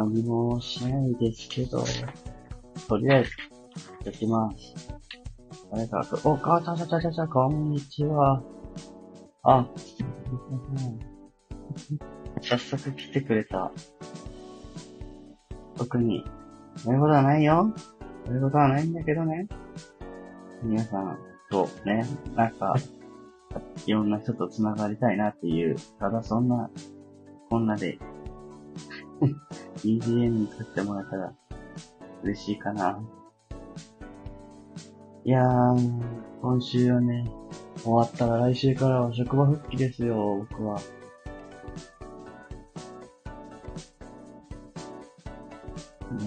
[0.00, 1.84] 何もしないですけど、
[2.88, 3.32] とりあえず、
[4.06, 4.88] やきます。
[5.70, 8.42] 誰か、お、か、ちゃちゃちゃちゃちゃ、こんにちは。
[9.42, 9.68] あ、
[12.40, 13.70] 早速来てくれた。
[15.76, 16.24] 特に、
[16.76, 17.70] そういうことはないよ。
[18.24, 19.48] そういうことはないんだけどね。
[20.62, 21.18] 皆さん
[21.50, 22.74] とね、なんか、
[23.84, 26.70] いろんな人と繋がりたいなっていう、ただそんな、
[27.50, 27.98] こんなで
[29.84, 31.32] BGM に作ってもらえたら
[32.22, 33.00] 嬉しいかな。
[35.24, 36.02] いやー、
[36.40, 37.30] 今週はね、
[37.82, 40.80] 終わったら来週からは職場復帰ですよ、僕は。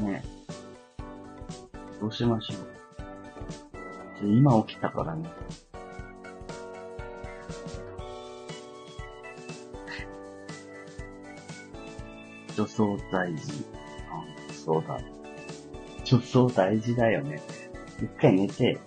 [0.01, 4.27] ねえどうしましょう。
[4.27, 5.29] 今起きたからね。
[12.77, 13.65] 女装大事。
[14.09, 14.99] あ、そうだ。
[16.03, 17.39] 女装大事だよね。
[17.99, 18.79] 一回寝て、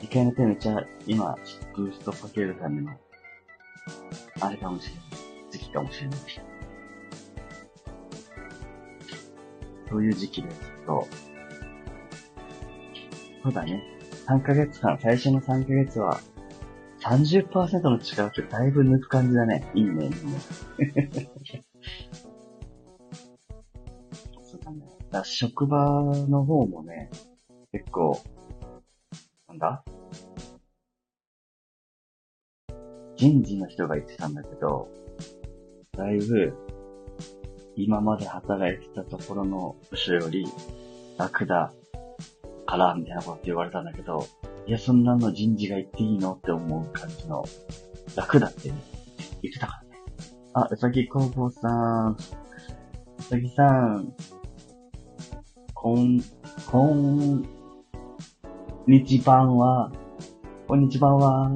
[0.00, 1.36] 一回寝てめっちゃ今、
[1.74, 2.92] ブーストかけるための、
[4.40, 5.04] あれかもしれない。
[5.50, 6.20] 時期かもしれない。
[9.88, 11.06] そういう時期ですと、
[13.42, 13.82] そうだね。
[14.26, 16.20] 3ヶ月間、最初の3ヶ月は、
[17.00, 19.70] 30%の力ってだいぶ抜く感じだね。
[19.74, 21.30] いいね、いいね。
[25.18, 25.24] だ。
[25.24, 27.10] 職場の方もね、
[27.72, 28.20] 結構、
[29.48, 29.84] なんだ？
[33.16, 34.88] 人事の人が言ってたんだけど、
[35.96, 36.54] だいぶ、
[37.74, 40.46] 今まで働いてたところの部署より
[41.18, 41.72] 楽だ
[42.66, 44.26] から、みたいなこと言われたんだけど、
[44.66, 46.34] いや、そんなの人事が言っていいの？
[46.34, 47.44] って思う感じの、
[48.16, 48.74] 楽だってね、
[49.42, 50.02] 言ってたからね。
[50.52, 51.68] あ、うさぎ工房さ
[52.08, 52.16] ん、
[53.18, 54.14] うさぎさん、
[55.86, 56.20] こん、
[56.66, 57.46] こん、
[58.88, 59.92] 日版は、
[60.66, 61.48] こんにちはは、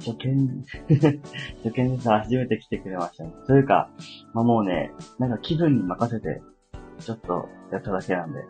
[0.00, 0.64] 初見、
[1.62, 3.32] 初見さん初めて来てくれましたね。
[3.46, 3.88] というか、
[4.34, 4.90] まあ、もうね、
[5.20, 6.42] なんか気分に任せて、
[6.98, 8.44] ちょっとやっただけなんで、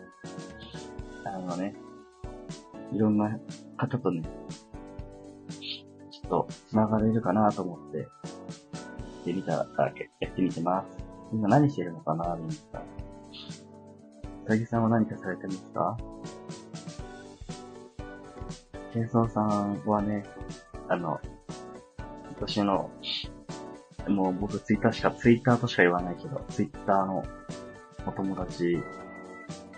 [1.27, 1.75] あのね、
[2.95, 3.39] いろんな
[3.77, 4.23] 方とね、
[6.11, 11.05] ちょっと繋がれるかなと思って、やってみたら、やってみてます。
[11.35, 12.81] みんな何してるのかなみんな。
[14.47, 15.97] うさぎさんは何かされてますか？
[18.95, 20.25] ケンソンさんはね、
[20.89, 21.21] あの、
[22.37, 22.89] 私の、
[24.07, 27.25] もう僕ツイッターしか、ツイッターとしか言わないけど、ツイッターの
[28.07, 28.81] お友達、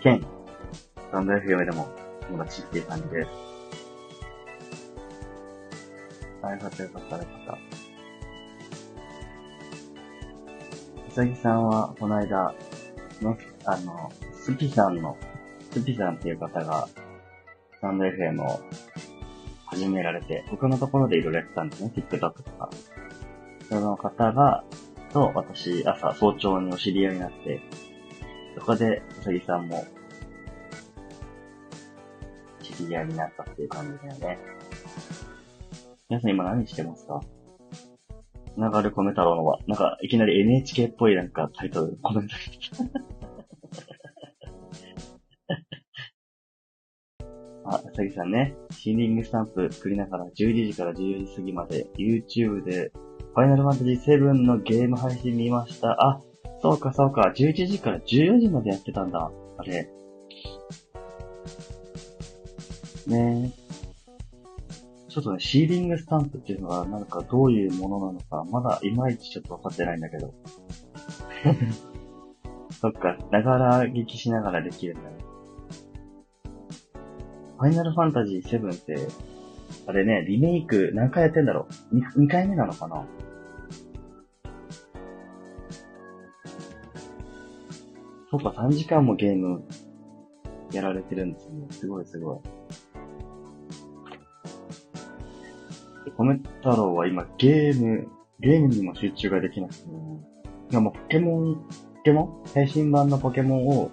[0.01, 0.27] ケン、ス
[1.11, 1.89] タンド FM でも
[2.27, 3.29] 友達っていう感じです。
[6.43, 7.53] あ、よかったよかったよかった。
[11.07, 12.53] うさぎさんは、この間、
[13.19, 14.11] の、あの、
[14.49, 15.15] スピさんの、
[15.71, 16.87] スピさんっていう方が、
[17.71, 18.59] スタンド FM を
[19.67, 21.93] 始められて、僕のところでいろいろやってたんですね。
[21.95, 22.69] TikTok とか。
[23.69, 24.63] その方が、
[25.13, 27.61] と私、朝、早朝にお知り合いになって、
[28.57, 29.85] そこで、うさぎさんも、
[32.63, 34.39] 知り合いになったっていう感じだよね。
[36.09, 37.21] 皆さん今何してますか？
[38.55, 42.33] つながる米太郎のは、なんか、いきなり NHK っぽいなんかタイトル、コメント
[47.99, 52.91] あ、うさぎさんね、シーリングスタンプ作りながら12時から14時過ぎまで YouTube で
[53.35, 55.91] ファイナルファンタジー7のゲーム配信見ました。
[56.01, 56.21] あ、
[56.61, 59.31] そうかそうか、11時から14時までやってたんだ。
[59.57, 59.89] あれ。
[63.07, 63.69] ねえ
[65.09, 70.33] ちょっとね、シーリングスタンプっていうのがなんかどういうものなのか、まだいまいちちょっとわかってないんだけど。
[72.79, 75.28] そっか、ながら聞きしながらできるんだね。
[77.59, 78.95] ファイナルファンタジー7って、
[79.85, 83.05] あれね、リメイク何回やってんだろう？2, ?2 回目なのかな？
[88.31, 89.63] そうか、3時間もゲーム
[90.71, 91.67] やられてるんですね。
[91.71, 92.39] すごいすごい。
[96.17, 98.07] 米太郎は今ゲーム、
[98.39, 99.93] ゲームにも集中ができなくて、ね、
[100.71, 102.47] いやもうポケモン、ポケモン？
[102.47, 103.91] 最新版のポケモンを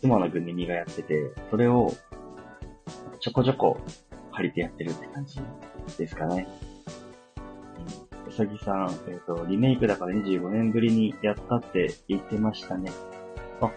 [0.00, 1.94] 妻の組にがやってて、それを
[3.26, 3.76] ちょこちょこ
[4.34, 5.40] 借りてやってるって感じ
[5.98, 6.46] ですかね。
[8.28, 12.92] うさぎさん、えっ、ー、と、リメイクだから25年ぶりにやったって言ってましたね。
[13.60, 13.72] あ、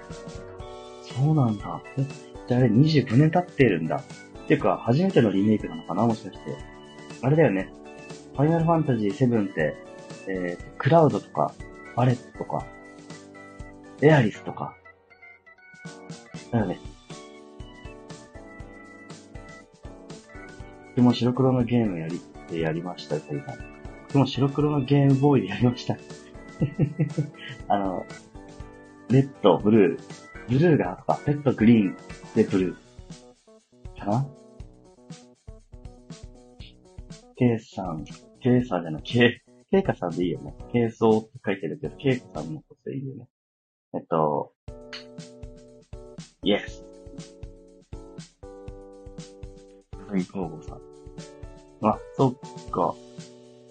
[1.01, 1.81] そうなんだ。
[1.97, 2.05] え、
[2.47, 3.95] じゃああれ25年経ってるんだ。
[3.95, 6.05] っていうか、初めてのリメイクなのかな？
[6.05, 6.55] もしかして。
[7.23, 7.73] あれだよね。
[8.35, 9.75] ファイナルファンタジー7って、
[10.27, 11.55] えー、クラウドとか、
[11.95, 12.67] バレットとか、
[14.03, 14.75] エアリスとか。
[16.51, 16.79] だよね。
[20.99, 23.45] 僕も白黒のゲームやり、やりましたよ、最近。
[24.07, 25.95] 僕も白黒のゲームボーイでやりました。
[27.69, 28.05] あの、
[29.09, 30.01] レッド、ブルー。
[30.49, 31.21] ブルーが赤か。
[31.25, 31.97] レッド、グリーン、
[32.35, 33.97] で、ブルー。
[33.97, 34.27] かな
[37.37, 38.03] ?K さん、
[38.41, 39.41] K さんじゃない、K、
[39.71, 40.53] K かさんでいいよね。
[40.73, 43.25] 軽装って書いてるけど、K かさんのことでいいよね。
[43.93, 44.51] えっと、
[46.43, 46.83] Yes。
[50.09, 50.88] はい、交互さん。
[51.81, 52.95] あ、そっか。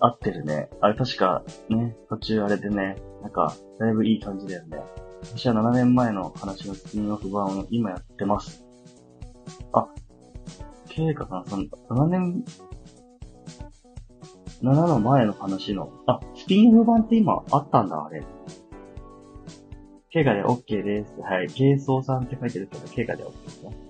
[0.01, 0.71] 合ってるね。
[0.81, 4.79] あれ確か、ね、途中あれでね、なんか、だいぶいい感じだよね。
[5.23, 8.65] 私は7年前の話のスピンオフ版を今やってます。
[9.73, 9.89] あ、
[10.89, 12.45] ケイカさん、その、7年、
[14.63, 18.25] 7の前の話の、あ、スピンオフ版って今あったんだ、あれ。
[20.11, 21.21] ケイカで OK です。
[21.21, 21.49] はい。
[21.49, 23.88] 軽装さんって書いてるけど、ケイカで OK ですね。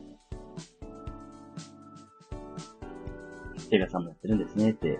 [3.69, 4.99] ケイカさんもやってるんですねって。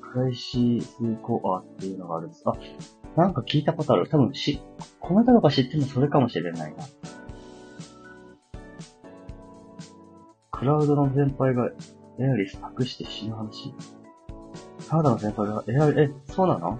[0.00, 2.42] クライシスコアっていうのがあるんです。
[2.46, 2.52] あ、
[3.16, 4.08] なんか聞いたことある。
[4.08, 4.60] 多分し、
[4.98, 6.84] この方とか知ってるのそれかもしれないな。
[10.50, 11.70] クラウドの先輩が
[12.18, 13.72] エアリス託して死ぬ話。
[14.80, 16.78] サーダの先輩がエアリ、え、そうなの？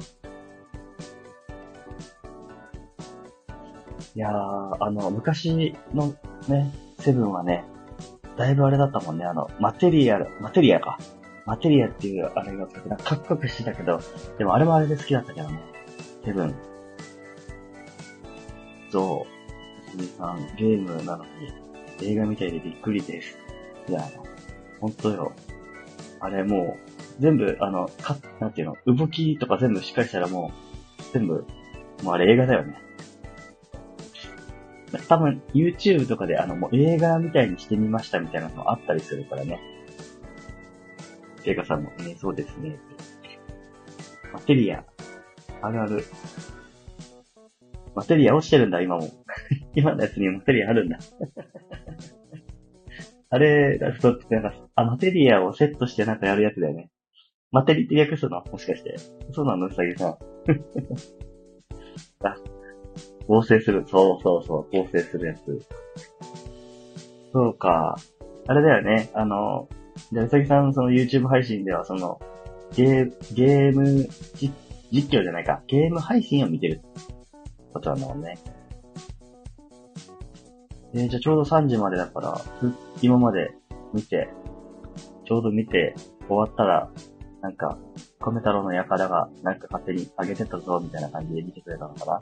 [4.16, 6.12] いやー、あの、昔の
[6.48, 7.64] ね、セブンはね、
[8.40, 10.98] だいぶあれだったもんね、あの、マテリアル、マテリアか。
[11.44, 14.00] マテリアっていうあれが使って、カクカクしてたけど、
[14.38, 15.60] でもあれもあれで好きだったけどね。
[16.24, 16.54] セブン。
[18.90, 19.26] そ
[19.86, 19.90] う。
[19.90, 21.30] すみさん、ゲームなのに、
[22.00, 23.36] 映画みたいでびっくりです。
[23.90, 24.08] いや、
[24.80, 25.32] ほんとよ。
[26.20, 26.78] あれも
[27.18, 30.50] う、全部、あの、か、なんていうの、動きとか全部しっかりしたらも
[30.98, 31.44] う、全部、
[32.02, 32.80] もうあれ映画だよね。
[35.08, 39.60] 多分、YouTube とかであの、もう映画みたいにしてみましたみたいなのもあったりするからね。
[41.44, 42.78] 映画さんもね、そうですね。
[44.32, 44.84] マテリア、
[45.62, 46.04] あるある。
[47.94, 49.08] マテリア落ちてるんだ、今も。
[49.74, 50.98] 今のやつにマテリアあるんだ。
[53.30, 56.90] あれ、ラストってなんか、あ、マテリアをセットしてなんかやるやつだよね。
[57.52, 58.96] マテリって略すのもしかして。
[59.32, 60.16] そうなのうさぎさん。
[62.24, 62.36] あ、
[63.30, 63.84] 合成する。
[63.86, 65.66] そうそうそう、合成するやつ。
[67.32, 67.96] そうか。
[68.48, 69.08] あれだよね。
[69.14, 69.68] あの、
[70.12, 72.20] じゃうさぎさんその YouTube 配信ではその、
[72.74, 74.52] ゲー、ゲーム実
[74.90, 75.62] 実況じゃないか。
[75.68, 76.80] ゲーム配信を見てる
[77.72, 78.36] ことなんだもんね。
[80.94, 82.40] えー、じゃあちょうど3時までだから、
[83.00, 83.52] 今まで
[83.94, 84.28] 見て、
[85.24, 85.94] ちょうど見て
[86.26, 86.90] 終わったら、
[87.42, 87.78] なんか、
[88.18, 92.20] 米太郎の輩がなんか勝手に上げてたぞ、みたいな感じで見てくれたのかな。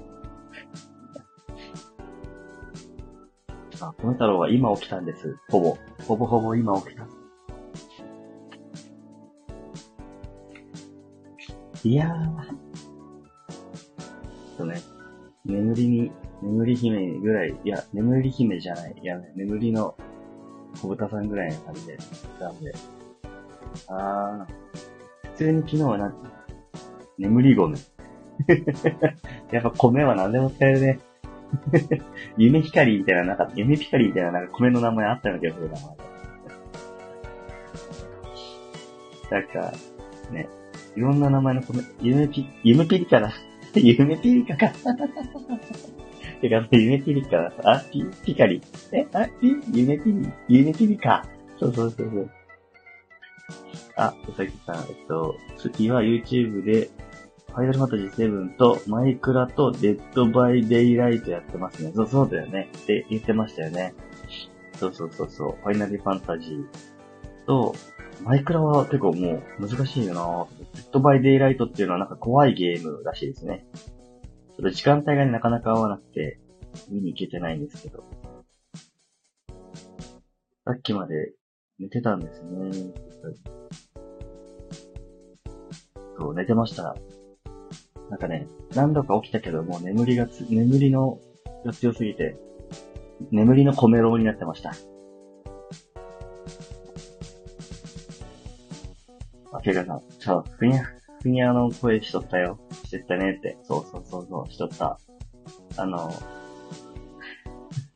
[3.80, 5.36] あ、米太郎は今起きたんです。
[5.50, 5.78] ほぼ。
[6.06, 7.06] ほぼほぼ今起きた。
[11.84, 12.68] いやー。
[14.58, 14.80] とね、
[15.44, 18.94] 眠りに、眠り姫ぐらい、いや、眠り姫じゃない。
[19.00, 19.94] いや、眠りの
[20.82, 21.98] 小豚さんぐらいの感じで、
[22.40, 22.72] なんで。
[23.86, 24.68] あー。
[25.32, 26.18] 普通に昨日はなんて、
[27.18, 27.76] 眠り米。
[29.52, 31.00] やっぱ米は何でも使えるね。
[32.36, 35.78] 夢光みたいな、なんか、夢光みたいな、なんか米の名前あったような気がするな。
[39.30, 39.72] なんか、
[40.30, 40.48] ね、
[40.96, 43.32] いろんな名前の米、夢ピ、夢ピリカだ。
[43.74, 44.72] 夢ピリカか。
[46.40, 48.62] てか、夢ピリカ、あ、ピ、ピカリ。
[48.92, 51.24] え、あ、ピ、夢ピリ、夢ピリカ。
[51.58, 52.30] そうそうそうそう。
[53.96, 56.88] あ、うさぎさん、えっと、次は YouTube で、
[57.48, 61.92] ファイナルファンタジー7とマイクラと Dead by Daylight やってますね。
[61.94, 62.70] そう、そうだよね。
[62.76, 63.94] って言ってましたよね。
[64.78, 65.56] そうそうそうそう。
[65.62, 66.66] ファイナルファンタジー
[67.46, 67.74] と、
[68.24, 73.66] マイクラは結構もう難しいよな Dead by Daylight っていうのはなんか怖いゲームらしいですね。
[74.56, 76.40] ちょっと時間帯が、なかなか合わなくて、
[76.90, 78.04] 見に行けてないんですけど。
[80.64, 81.32] さっきまで
[81.78, 82.92] 寝てたんですね。
[86.18, 86.96] そう、寝てました。
[88.10, 91.18] なんかね、何度か起きたけど、もう眠りがつ、眠りの、
[91.64, 92.36] が強すぎて、
[93.30, 94.72] 眠りの米ロになってました。
[99.52, 100.82] あ、ケガさん、ちょ、ふにゃ、
[101.22, 102.58] ふにゃの声しとったよ。
[102.84, 103.58] してったねって。
[103.62, 104.98] そうそうそうそう、しとった。
[105.76, 106.10] あの、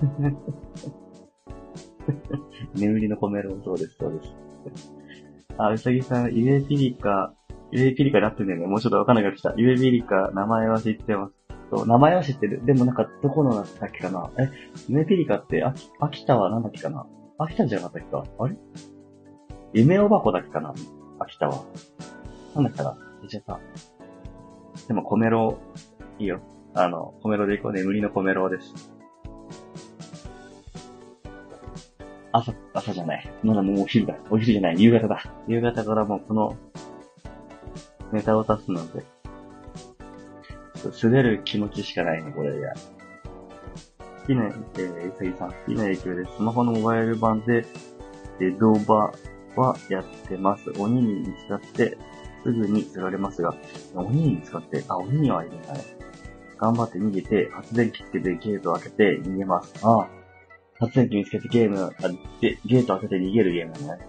[2.74, 4.34] 眠りのコメロ、そうです、そうです。
[5.58, 7.32] あ、うさぎさん、ゆえピリカ、
[7.72, 8.66] ゆえピリカになってんだよね。
[8.66, 9.54] もうちょっとわかんなくなってきた。
[9.56, 11.32] ゆえピリカ、名前は知ってます。
[11.70, 12.62] そう、名前は知ってる。
[12.66, 14.50] でもなんか、どこのだったっけかなえ、
[14.88, 17.06] 夢ピリカって、秋、秋田はなんだっけかな
[17.38, 18.54] 秋田じゃなかったっけかあれ？
[19.72, 20.74] 夢おばこだっけかな
[21.18, 21.64] 秋田は。
[22.54, 23.58] なんだっけかな言っちゃった。
[24.86, 25.56] でも、コメロ、
[26.18, 26.40] いいよ。
[26.74, 27.72] あの、コメロで行こう。
[27.72, 28.92] 眠りのコメロです。
[32.32, 33.32] 朝、朝じゃない。
[33.42, 34.16] まだもうお昼だ。
[34.30, 34.82] お昼じゃない。
[34.82, 35.22] 夕方だ。
[35.48, 36.56] 夕方からもうこの、
[38.12, 39.04] ネタを出すので、
[41.02, 42.74] 滑る気持ちしかないね、これや。
[44.22, 47.64] 好きな、えー、うさぎさん、好きな影響で、スマホのモバイル版で、
[48.40, 49.12] え、動画
[49.56, 50.70] はやってます。
[50.78, 51.96] 鬼に見つかって、
[52.42, 53.54] すぐに釣られますが、
[53.94, 55.80] 鬼に見つかって、あ、鬼にはいるんだね。
[56.58, 59.74] 頑張って逃げて、発電機つけてゲートを開けて逃げます。
[59.82, 60.08] ああ。
[60.78, 62.08] 発電機見つけてゲーム、あ
[62.40, 64.06] でゲート開けて逃げるゲームだね。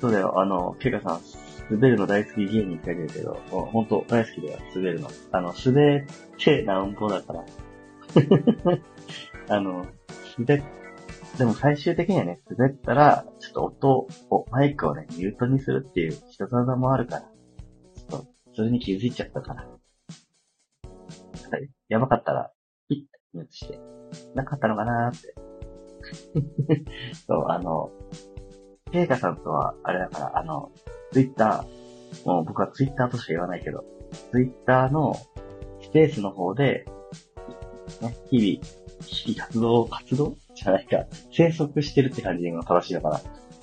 [0.00, 1.20] そうだよ、あの、ケカさん、
[1.70, 5.08] 滑るの大好き芸人って書いてるけど、ほんと大好きだよ、滑るの。
[5.32, 6.04] あの、滑っ
[6.38, 7.44] てなうんこだから。
[9.56, 9.86] あの、
[10.38, 10.62] 滑
[11.38, 19.68] でも最終的にはね、滑ったら、ちょっと音を、マイクをね、ミュートにするっていう人技もあるから、ちょっと、それに気づいちゃったから。
[21.88, 22.52] やばかったら、
[22.88, 23.78] ピッてミュートして、
[24.34, 25.34] なかったのかなーって。
[27.26, 27.90] そう、あの、
[28.90, 30.72] ケイカさんとは、あれだから、あの、
[31.12, 33.84] ツイッター、もう僕はツイッターとしか言わないけど、
[34.32, 35.16] ツイッターの
[35.82, 36.86] スペースの方で、
[38.00, 43.20] ね、日々、日々活動、活動じゃないか、生息してるって感じが正しいのかな。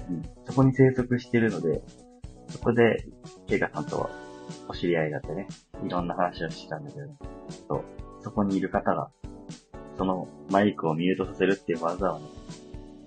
[0.10, 0.22] うん。
[0.46, 1.82] そこに生息してるので、
[2.48, 3.06] そこで、
[3.48, 4.10] ケイカさんとは
[4.68, 5.48] お知り合いだってね、
[5.86, 7.08] いろんな話をしてたんだけど、
[7.68, 7.84] そう、
[8.22, 9.10] そこにいる方が、
[9.98, 12.26] そのマイクをミュートさせるっていう技をね、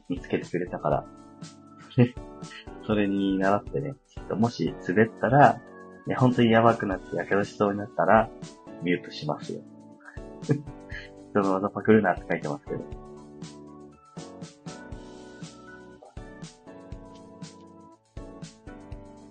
[0.08, 1.04] 見つけてくれたから、
[2.86, 3.94] それに習ってね、
[4.28, 5.60] ともし滑ったら、
[6.06, 8.30] ね、本当にやばくなって火傷しそうになったら、
[8.82, 9.60] ミュートしますよ。
[11.30, 13.06] 人の技パクるなって書いてますけど。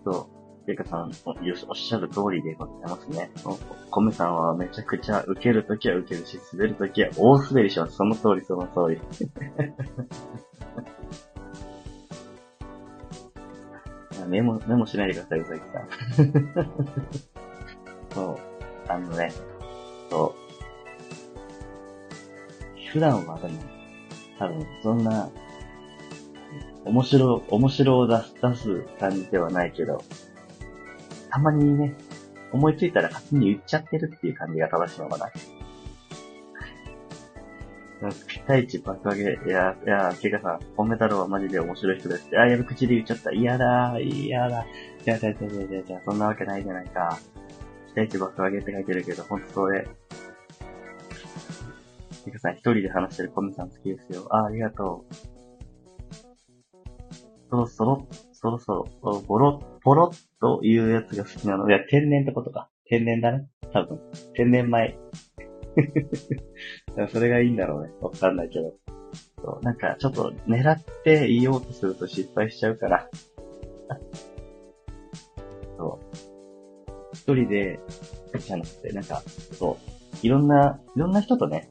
[0.04, 0.36] そう。
[0.68, 3.32] ゆかさん、おっしゃる通りでございますね。
[3.92, 7.96] コメさんはめちゃくちゃ受けるときは受けるし、滑るときは大滑りします。
[7.96, 9.02] その通り、その通り。
[14.28, 16.66] メモ、メモしないでください、うさぎさん。
[18.14, 18.38] そう。
[18.88, 19.32] あのね、
[20.10, 20.46] そう。
[22.92, 23.60] 普段はでも、
[24.40, 25.30] 多分、そんな、
[26.86, 30.02] 面白、面白を出す、出す感じではないけど、
[31.30, 31.96] たまにね、
[32.52, 35.32] 思いついたら勝手に言っちゃってるっていう感じが正しいのかな。
[38.12, 39.24] 期待値爆上げ。
[39.24, 42.38] いや、いや、ケガさん、本メタルはマジで面白い人ですって。
[42.38, 43.32] あ、やべ、口で言っちゃった。
[43.32, 44.66] 嫌だ、嫌だ。
[45.06, 47.20] いや、いや、いや、いや、いや、そんなわけないじゃないか。
[47.94, 49.88] 期待値爆上げって書いてるけど、ほんとそれ。
[52.26, 54.28] ケガさん、一人で話してるコミさん好きですよ。
[54.32, 55.16] あ、ありがとう。
[57.50, 61.70] そろそろ、そろそろ、ボロ、ポロッというやつが好きなの。
[61.70, 62.70] いや、天然ってことか。
[62.86, 63.48] 天然だね。
[63.72, 64.00] 多分。
[64.34, 64.98] 天然米。
[66.96, 67.92] でもそれがいいんだろうね。
[68.02, 68.74] わかんないけど。
[69.44, 73.10] そうなんか、ちょっと狙って言おうとすると失敗しちゃうから。
[75.78, 76.06] そう。
[77.14, 77.80] 一人で、
[78.40, 79.22] じゃなくて、なんか、
[79.54, 79.78] そ
[80.24, 80.26] う。
[80.26, 81.70] いろんな、いろんな人とね、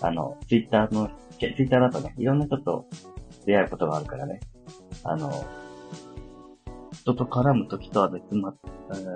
[0.00, 2.86] あの、ツイッターの、ツイッターだとね、いろんな人と
[3.46, 4.40] 出会うことがあるからね。
[5.04, 5.30] あの、
[6.92, 8.54] 人と絡むときとは別ま、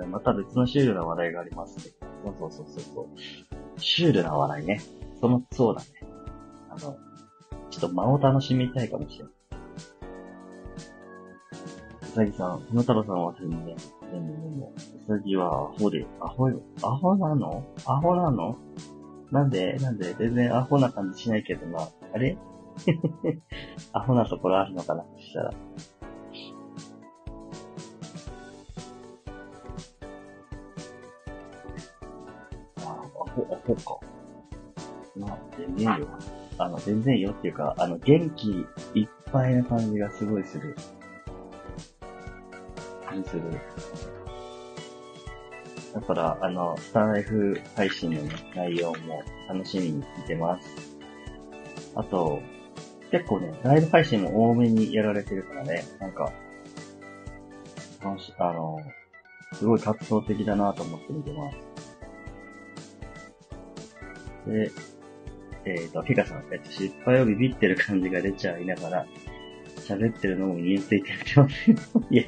[0.09, 1.93] また別のシュールな話題がありますね。
[2.23, 3.79] そうそうそうそう。
[3.79, 4.81] シュールな笑いね。
[5.19, 5.87] その、そうだね。
[6.69, 6.97] あの、
[7.69, 9.33] ちょっと間を楽しみたいかもしれない。
[12.01, 13.77] うさぎさん、ふの太郎さんは全然、でも
[14.49, 17.63] でも、うさぎはアホで、アホよ、アホなの？
[17.85, 18.57] アホなの？
[19.31, 21.87] なんでなんで全然アホな感じしないけどな。
[22.13, 22.35] あれ？
[23.93, 25.53] アホなところあるのかなそしたら。
[33.35, 34.18] ほ、ほか。
[35.19, 36.07] まあ、全然いいよ。
[36.57, 40.75] あの、全然いいよっていうか、あの、元気いっぱいな感じがすごいする。
[43.23, 43.43] する。
[45.93, 50.67] だから、あの、スターライフ配信の、ね、内容も楽しみに聞いてます。
[51.95, 52.41] あと、
[53.11, 56.31] 結構ね、ライブ配信も多めにやられてるからね、なんか、
[58.03, 58.79] 楽しあの、
[59.53, 61.57] すごい活動的だなと思って見てます。
[64.47, 64.71] で、
[65.69, 69.05] えっ、ー、と、ピカさん、えっと、失敗をビビってる感じが出ちゃいながら、
[69.79, 71.77] 喋ってるのも身についてってますよ。
[72.11, 72.23] いや、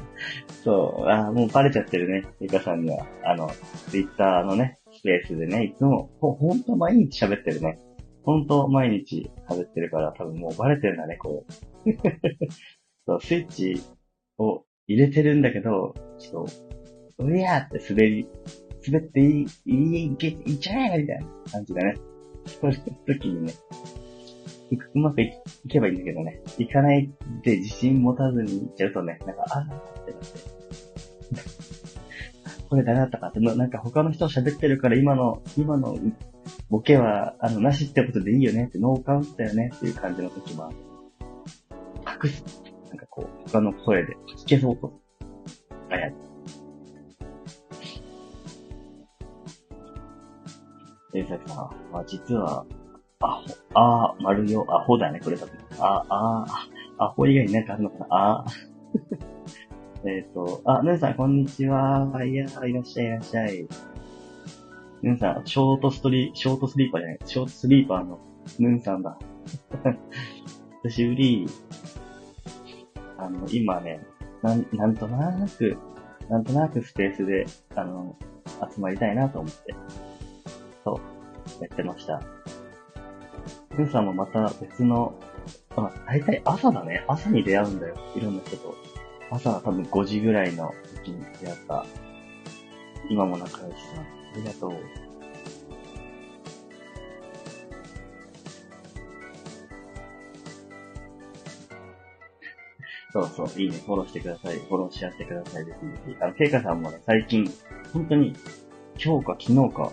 [0.64, 3.06] そう、あもうバレちゃってるね、ピカさんには。
[3.24, 3.50] あの、
[3.90, 7.80] ツイッターのね、スペースでね、いつも、ほ、ほんと毎日喋ってるね。
[8.24, 11.46] ほんと毎日喋ってるから多分もうバレてるんだね、こ
[11.86, 11.98] れ。
[13.06, 13.82] そう、スイッチ
[14.38, 16.46] を入れてるんだけど、ちょっ
[17.18, 18.28] と、うやーって滑り、
[18.88, 21.96] 滑っていい、いい、いけ、いっちゃえみたいな感じだね。
[22.60, 23.54] それの時にね、
[24.94, 25.32] うまくい
[25.70, 27.12] けばいいんだけどね、行かない
[27.44, 30.32] で自信持たずに行っちゃうとね、なんか、あーってなって。
[32.70, 35.98] これ誰だったかって、なんか他の人喋ってるから今の、今の
[36.70, 40.72] ボケは、あの、なしってことでいいよねって、ノーカウントだよねっていう感じの時は、
[42.24, 42.44] 隠す。
[42.90, 44.94] なんかこう、他の声で聞けそうと。
[45.90, 46.12] あや。
[51.28, 52.66] さきさん、まあ、実は、
[53.20, 55.56] あほ、あー、丸よ、アホだね、これ多分。
[55.80, 60.08] あ、あー、アホ以外になんかあるのかなあー。
[60.10, 62.10] えっと、あ、ぬんさん、こんにちは。
[62.26, 63.68] いや、いらっしゃい、いらっしゃい。
[65.04, 68.20] ヌンさん、ショートストリ、ショートスリーパーじゃない、ショートスリーパーの
[68.60, 69.18] ヌンさんだ。
[70.84, 71.46] 久しぶり。
[73.18, 74.00] あの、今ね、
[74.42, 75.78] なん、なんとなく、
[76.30, 78.16] なんとなくスペースで、あの、
[78.74, 79.76] 集まりたいなと思って、
[80.84, 81.00] そ
[81.60, 82.22] う、やってました。
[83.78, 85.14] ヌンさんもまた別の、
[85.76, 87.04] あ、大体朝だね。
[87.08, 87.96] 朝に出会うんだよ。
[88.16, 88.76] いろんな人と。
[89.30, 91.86] 朝は多分5時ぐらいの時に出会った、
[93.10, 94.04] 今も仲良しさん。
[94.04, 94.72] ありがとう。
[103.14, 103.78] そうそう、いいね。
[103.86, 104.58] フォローしてください。
[104.58, 105.66] フォローし合ってください。
[105.66, 106.16] ぜひぜひ。
[106.20, 107.50] あの、ケイカさんもね、最近、
[107.94, 108.34] 本当に、
[109.04, 109.92] 今日か昨日か、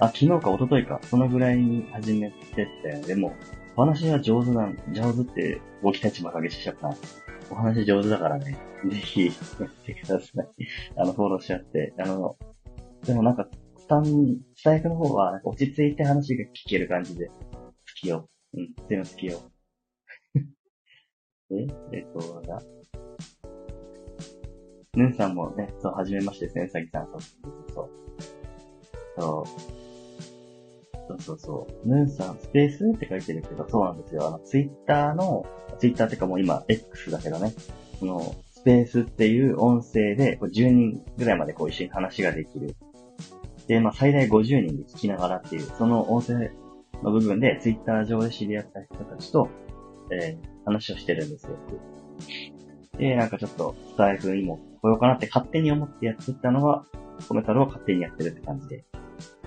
[0.00, 3.34] あ、昨日か一昨日か、そのぐらいに始めてて、でも、
[3.76, 6.94] お話は上手なん、上手って、ご期待値もかけしちゃった。
[7.50, 8.56] お話上手だからね、
[8.88, 10.48] ぜひ、やってください。
[10.96, 11.94] あの、フォローし合って。
[11.98, 12.36] あの、
[13.04, 17.34] でもなんか、スタン、スタイフの方は、落ち着いて話が聞ける感じで、好
[18.00, 18.28] きよ。
[18.54, 19.40] うん、全部好きよ。
[21.50, 21.66] え？
[21.92, 22.62] えっと、だ。
[24.94, 27.06] ヌンさんもね、そう、はじめましてですね、うさぎさん。
[27.06, 27.20] そう
[27.74, 27.90] そう
[29.16, 29.44] そ
[29.84, 29.87] う。
[31.08, 31.88] そうそうそう。
[31.88, 34.28] ヌンさん、スペースって書いてるけど、そうなんですよ。
[34.28, 35.46] あの、ツイッターの、
[35.78, 37.54] ツイッターってかもう今、X だけどね。
[37.98, 42.76] この、スペースっていう音声で、こう10人ぐらいまでこう一緒に話ができる
[43.68, 46.50] で、まあ、最大50人で聞きながらっていう、その音声
[47.02, 49.48] の部分で、ツイッター上で知り合った人たちと、
[50.10, 51.56] えー、話をしてるんですよ。
[52.98, 56.84] で、なんかちょっと、スタイフにも来ようかなって勝手に思ってやってたのが、
[57.28, 58.84] コメントを勝手にやってるって感じで。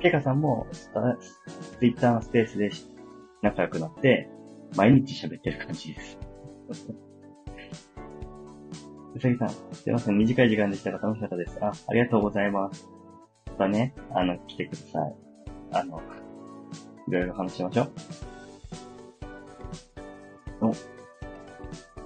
[0.02, 2.72] ケカさんも、ツイッターのスペースで
[3.42, 4.30] 仲良くなって、
[4.76, 6.18] 毎日喋ってる感じです。
[9.14, 10.18] うさぎさん、すいません。
[10.18, 11.58] 短い時間でしたが楽しかったです。
[11.62, 12.90] あ、ありがとうございます。
[13.48, 15.16] またね、あの、来てください。
[15.74, 16.02] あの、
[17.08, 17.92] いろいろ話しましょう。
[20.62, 20.74] お、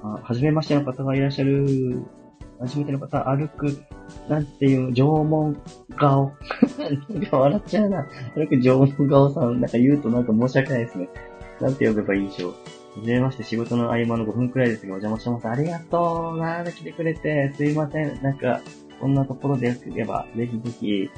[0.03, 2.03] あ、はじめましての方がいらっしゃる。
[2.59, 3.83] 初めての方、歩く、
[4.27, 5.61] なんていう、縄文
[5.95, 6.33] 顔。
[6.77, 8.07] なんか笑っちゃうな。
[8.35, 11.09] 歩く縄文顔さん、なんか言うとなんか申し訳ないですね。
[11.61, 12.51] なんて呼べばいいでしょう。
[12.51, 12.57] は
[13.03, 15.47] じめまして、仕事の合間の5分くらいですが、お邪魔してます。
[15.47, 18.21] ありがとうなんで来てくれて、すいません。
[18.21, 18.61] なんか、
[18.99, 21.09] こんなところでよければ、ぜひぜひ、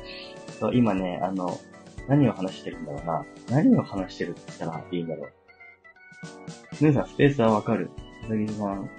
[0.59, 1.59] そう今ね、あの、
[2.07, 3.25] 何を話してるんだろうな。
[3.49, 6.83] 何を話してるって言ったらいいんだろう。
[6.83, 7.89] ヌーさん、スペースはわかる。
[8.25, 8.89] うさぎさん、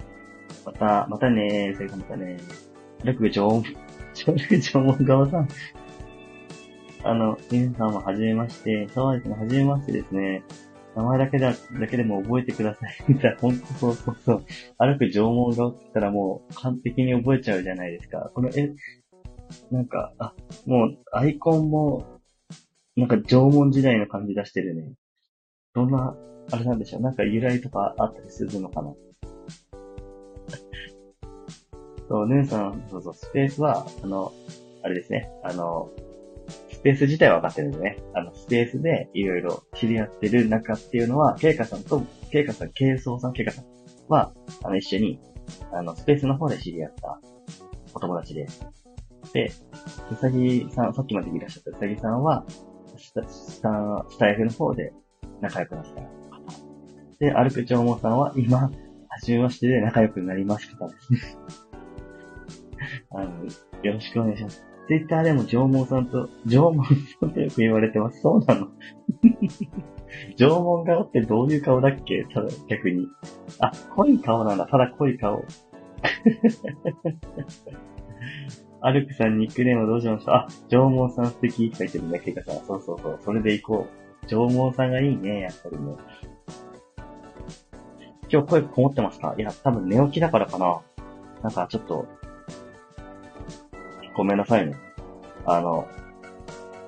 [0.65, 1.73] また、またねー。
[1.73, 3.05] うさぎさんまたねー。
[3.05, 3.63] 楽部長、
[4.27, 5.47] 楽長門側さん。
[7.03, 8.87] あの、皆さんもはじめまして。
[8.93, 10.43] そうですね、はじめましてですね。
[10.95, 12.97] 名前だけだ、だけでも覚えてください。
[13.07, 14.43] みたいな、ほんとそうそうそう。
[14.77, 18.29] 歩く縄文が起きたらもう完璧に覚えちゃうじゃないですか。
[18.33, 18.73] この絵、
[19.71, 20.33] なんか、あ、
[20.65, 22.19] もうアイコンも、
[22.97, 24.91] なんか縄文時代の感じ出してるね。
[25.73, 26.17] どんな、
[26.51, 27.01] あれなんでしょう。
[27.01, 28.91] なんか由来とかあったりするのかな。
[32.09, 34.33] そう、姉さん、そうそう、スペースは、あの、
[34.81, 35.31] あれですね。
[35.43, 35.89] あの、
[36.79, 37.97] スペース自体は分かってるんでね。
[38.15, 43.65] あの、スペースでいろいろ知り合ってる中っていうのは、ケイカさんと、ケイカさん、ケイソウさん、ケイカさん
[44.07, 44.31] は、
[44.63, 45.19] あの、一緒に、
[45.73, 47.19] あの、スペースの方で知り合った
[47.93, 48.65] お友達です。
[49.33, 49.51] で、
[50.09, 52.45] うさぎさん、さっきまでいらっしゃったうさぎさんは、
[52.97, 54.93] スタ、スタ、スタイフの方で
[55.41, 56.07] 仲良くなった方。
[57.19, 58.71] で、歩くちょうもさんは今、は
[59.21, 61.19] じめましてで仲良くなりましたですね。
[63.11, 63.45] あの、
[63.83, 64.68] よろしくお願いします。
[64.89, 66.83] ツイッターでも縄文さんと、縄文
[67.19, 68.21] さんとよく言われてます。
[68.21, 68.69] そうなの
[70.35, 72.25] 縄文顔ってどういう顔だっけ？
[72.33, 73.07] ただ、逆に。
[73.59, 74.65] あ、濃い顔なんだ。
[74.65, 75.45] ただ濃い顔。
[78.81, 80.33] アルクさんニックネームどうしました？
[80.33, 82.65] あ、縄文さん素敵って書いてるね、ケイカさん。
[82.65, 83.19] そうそうそう。
[83.23, 83.85] それで行こ
[84.23, 84.25] う。
[84.25, 85.93] 縄文さんがいいね、やっぱりね。
[88.31, 89.35] 今日声こもってますか？
[89.37, 90.81] いや、多分寝起きだからかな。
[91.43, 92.07] なんかちょっと、
[94.19, 94.75] ごめんなさいね。
[95.45, 95.87] あの、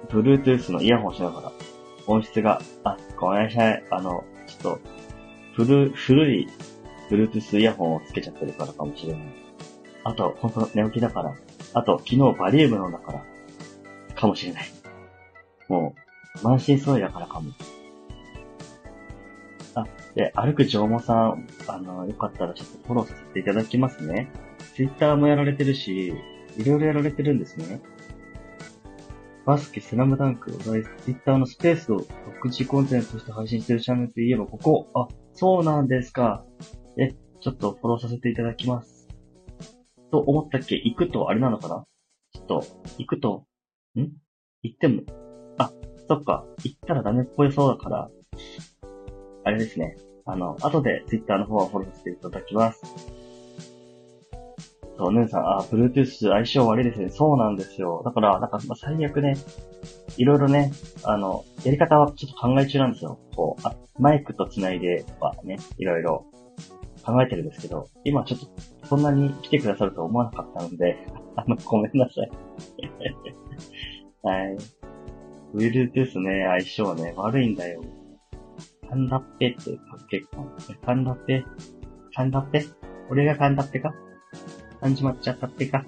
[0.09, 1.51] Bluetooth のイヤホンしながら、
[2.05, 3.83] 音質が、あ、ごめんなさい。
[3.89, 4.79] あの、ちょっと、
[5.55, 6.49] 古、古い
[7.09, 9.21] Bluetooth イヤホンをつけちゃってるからかもしれない。
[10.03, 11.33] あと、ほんと寝起きだから。
[11.73, 13.25] あと、昨日バリウム飲んだから。
[14.13, 14.65] かもしれない。
[15.69, 15.95] も
[16.43, 17.51] う、満身創痍だからかも。
[19.75, 24.29] あ、で、歩く縄文さん、あの、よかったらちょっとフォローさせていただきますね。
[24.75, 26.13] Twitter もやられてるし、
[26.61, 27.81] いろいろやられてるんですね。
[29.45, 36.45] バスケ、スラムダンク、ツイッターのスペースを独自コンテンツとして配信してるチャンネルといえば、ここ、あ、そうなんですか。
[36.97, 39.07] え、ちょっとフォローさせていただきます。
[40.11, 40.75] と思ったっけ？
[40.75, 41.85] 行くとあれなのかな？
[42.33, 42.63] ちょっと、
[42.97, 43.45] 行くと、
[43.95, 44.09] ん？
[44.61, 45.01] 行っても、
[45.57, 45.71] あ、
[46.07, 48.09] そっか、行ったらダメっぽいそうだから、
[49.43, 49.95] あれですね。
[50.25, 52.83] あの、後で Twitter の方はフォローさせていただきます。
[55.01, 57.09] そう、ヌーさん、あ、Bluetooth 相性悪いですね。
[57.09, 58.03] そうなんですよ。
[58.05, 59.35] だから、なんか、まあ、最悪ね、
[60.17, 60.71] いろいろね、
[61.03, 63.17] あの、やり方はちょっと考え中なんですよ。
[63.35, 66.25] こう、あ、マイクと繋いではね、いろいろ
[67.03, 68.47] 考えてるんですけど、今ちょっと
[68.85, 70.99] そんなに来てくださると思わなかったので、
[71.35, 72.31] あの、ごめんなさい。
[74.21, 74.57] はい。
[75.55, 77.81] Bluetooth ね、相性ね、悪いんだよ。
[78.87, 79.79] カンダッペって
[80.11, 80.45] 結構、
[80.85, 81.43] カンダッペ
[82.13, 82.65] カンダッペ
[83.09, 83.95] 俺がカンダッペか？
[84.81, 85.85] 感じまっちゃったってか。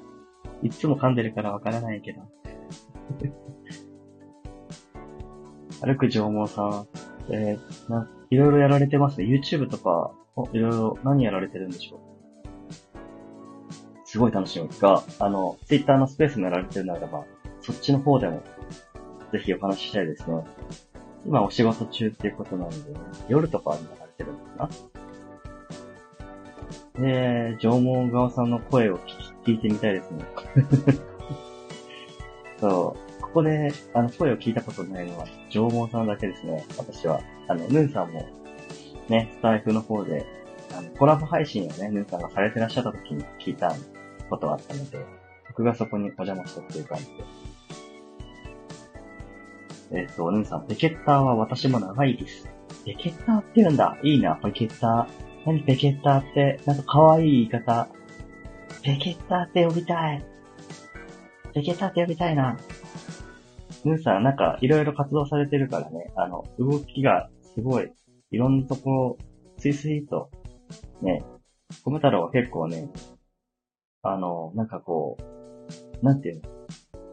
[0.61, 2.21] いつも噛んでるからわからないけど。
[5.85, 6.87] 歩く縄文さん、
[7.29, 9.25] えー、な、いろいろやられてますね。
[9.25, 10.11] YouTube とか、
[10.53, 11.99] いろいろ何やられてるんでしょう
[14.05, 17.25] すごい楽しみが、あの、Twitter のスペースもやられてるならば、
[17.61, 18.41] そっちの方でも、
[19.31, 20.43] ぜひお話ししたいですね。
[21.25, 22.75] 今お仕事中っていうことなんで、
[23.27, 24.92] 夜とかにやられてるんですか？
[26.95, 29.05] で、縄文側さんの声を聞
[29.43, 30.25] き聞いてみたいですね。
[32.59, 33.21] そう。
[33.21, 36.63] ここで、あの、声を聞いたことないのは、縄文さんだけですね。
[36.77, 37.19] 私は。
[37.47, 38.25] あの、ヌンさんも、
[39.09, 40.25] ね、スタイフの方で、
[40.77, 43.73] あの、コラボ配信をね、ヌンさんがされてらっしゃった時に聞いた
[44.29, 45.03] ことがあったので、
[45.47, 47.11] 僕がそこにお邪魔したっていう感じで。
[50.01, 52.47] えっ、と、ヌンさん、ペケッターは私も長いです。
[52.85, 53.97] ペケッターって言うんだ。
[54.03, 55.32] いいな、ペケッター。
[55.45, 57.87] 何ペケッターって、なんか可愛い言い方。
[58.81, 60.25] ペケッターって呼びたい。
[61.53, 62.57] ペケッターって呼びたいな。
[63.83, 67.91] ヌーさん、なんか、いろいろ活動されてるからね、あの、動きがすごい、
[68.31, 69.17] いろんなところ、
[69.57, 70.29] スイスイと、
[71.01, 71.23] ね、
[71.83, 72.89] コメ太郎は結構ね、
[74.01, 76.49] あの、なんかこう、なんていうの、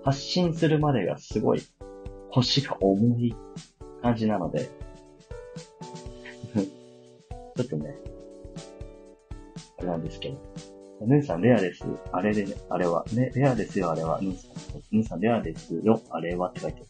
[0.04, 1.62] 発信するまでがすごい、
[2.30, 3.34] 腰が重い
[4.02, 4.68] 感じなので、
[7.56, 7.96] ちょっとね、
[9.80, 10.38] あれなんですけど。
[11.06, 11.84] 姉さんレアです。
[12.12, 13.04] あれで、あれは。
[13.14, 14.20] ね、レアですよ、あれは。
[14.20, 14.50] 姉さん、
[14.90, 16.86] 姉さんレアですよ、あれはって書いてる。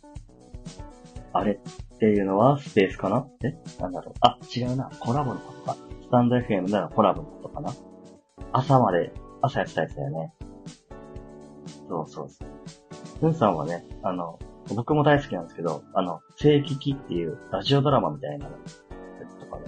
[1.33, 4.15] あれっていうのはスペースかなえなんだろう。
[4.21, 4.91] あ、違うな。
[4.99, 5.77] コラボのことか。
[6.03, 7.73] スタンド FM ならコラボのことかな。
[8.53, 10.35] 朝まで、朝やってたやつだよね。
[11.89, 12.49] そうそうそう。
[13.23, 14.41] ヌンさんはね、あの、
[14.75, 18.53] 僕も大好きなんですけど、あの、聖域っていうラジオドラマみたいなや
[19.29, 19.65] つとかね。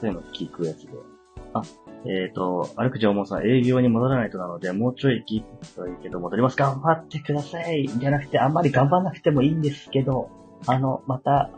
[0.00, 1.15] そういうの聞くやつで。
[1.58, 1.62] あ、
[2.04, 6.56] えっ、ー、と、歩く縄文さん、営業に戻らないとなので、もうちょい聞いてといいけど、戻ります。
[6.56, 7.88] 頑張ってください。
[7.88, 10.30] じゃなくて、あんまり頑張んなくてもいいんですけど、
[10.66, 11.50] あの、また、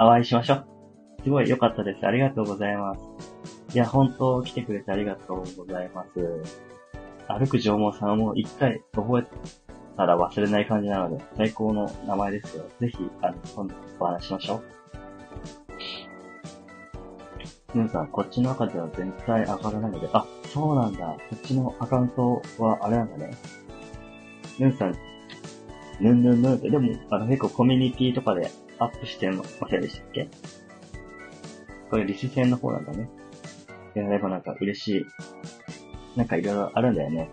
[0.00, 0.66] お会いしましょう。
[1.24, 2.06] すごい良かったです。
[2.06, 3.00] ありがとうございます。
[3.74, 6.10] いや、本当来てくれてありがとうございます。
[7.28, 9.26] 歩く縄文さんも一回覚え
[9.96, 12.64] たら忘れない感じなので、最高の名前ですよ。
[12.80, 14.77] ぜひ、あの、今度お話しましょう。
[17.74, 21.06] ヌンさん、こっちの赤では全体上がらないので、あ、そうなんだ。
[21.06, 23.36] こっちのアカウントはあれなんだね。
[24.58, 24.96] ヌンさん、
[26.00, 30.30] ヌンヌンヌンって、でも、あの、結構コミュニティとかでアップしてませんでしたっけ？
[31.90, 33.10] これ、リス戦の方なんだね。
[33.94, 35.06] いやればなんか嬉しい。
[36.16, 37.28] なんかいろいろあるんだよね。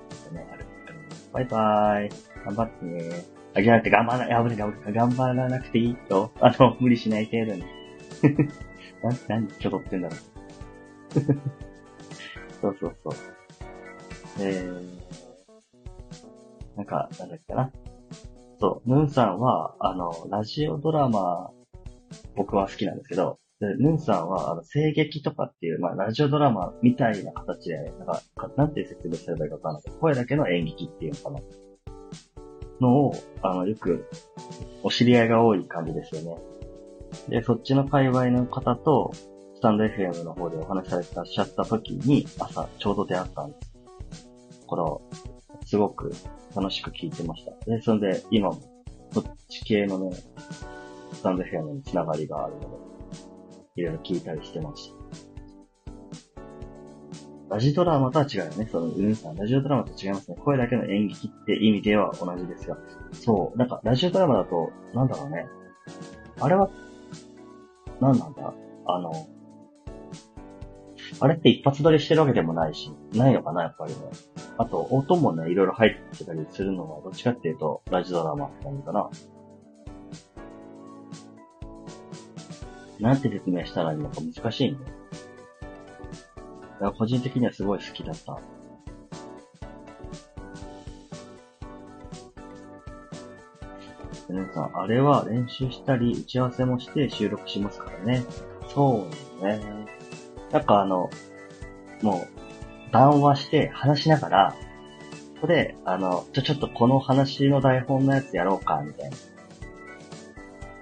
[1.32, 2.10] バイバーイ。
[2.46, 3.26] 頑張ってね。
[3.56, 4.30] あ、じゃなくて頑張らない、
[4.94, 6.32] 頑張らなくていいと。
[6.42, 7.64] あの、無理しない程度に。
[9.04, 10.20] な、何ちょどってんだろう。
[12.62, 13.14] そうそうそう。
[14.40, 15.02] えー、
[16.76, 17.72] なんか、なんだっけな。
[18.60, 21.52] そう、ムーンさんは、あの、ラジオドラマ、
[22.36, 31.40] 僕は好きなんですけど、で、ヌンさんは、あの、声劇とかっていう、まあ、ラジオドラマみたいな形で、なんか、かなんて説明すればいいかわかんないけど、声だけの演劇っていうのかな。
[32.82, 34.06] のを、あの、よく、
[34.84, 36.38] お知り合いが多い感じですよね。
[37.30, 39.12] で、そっちの界隈の方と、
[39.56, 43.76] スタンド FM の方でお話しされてらっしゃった時に、朝、ちょうど出会ったんです。
[44.68, 44.76] こ
[45.12, 46.12] れすごく
[46.56, 47.52] 楽しく聞いてました。
[47.66, 48.62] で、それで、今も、
[49.12, 50.16] そっち系のね、
[51.14, 52.68] スタンド FM につながりがあるので、
[53.78, 54.96] いろいろ聞いたりしてました。
[57.50, 58.68] ラジドラマとは違うよね。
[58.72, 59.36] その、うんさん。
[59.36, 60.38] ラジオドラマと違いますね。
[60.44, 62.78] 声だけの演劇って意味では同じですが。
[63.14, 63.58] そう。
[63.58, 65.46] なんか、ラジオドラマだと、なんだろうね。
[66.40, 66.70] あれは、
[68.02, 68.54] なんなんだ？
[68.88, 69.14] あの、
[71.20, 74.00] あれって一発撮りしてるわけでもないし、ないのかな、やっぱりね。
[74.58, 79.10] あと、音もね、いろいろ入ってたりするのは、どっちかっていうと、ラジドラマって感じかな。
[83.00, 84.78] なんて説明したらいいのか難しいね。
[84.80, 84.86] だ
[86.80, 88.40] から個人的にはすごい好きだった。
[94.36, 98.26] 皆さん、あれは練習したり、打ち合わせもして収録しますからね。
[98.68, 99.08] そ
[99.42, 99.62] うね。
[100.52, 101.10] なんかあの、
[102.02, 102.28] も
[102.90, 104.56] う、談話して話しながら、
[105.36, 109.16] ここで、あの、ちょ、ちょっとこの話の台本のやつやろうか、みたいな。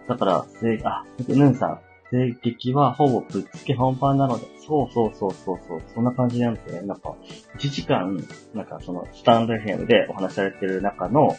[0.07, 6.87] だから、せいあ、ヌンさん、声劇はほぼぶっつけ本番なので、そうそうそうそうそう、そんな感じなんですよね。
[6.87, 7.15] なんか、
[7.57, 8.17] 1時間、
[8.55, 11.35] なんかその、スタンド FM でお話しされてる中の、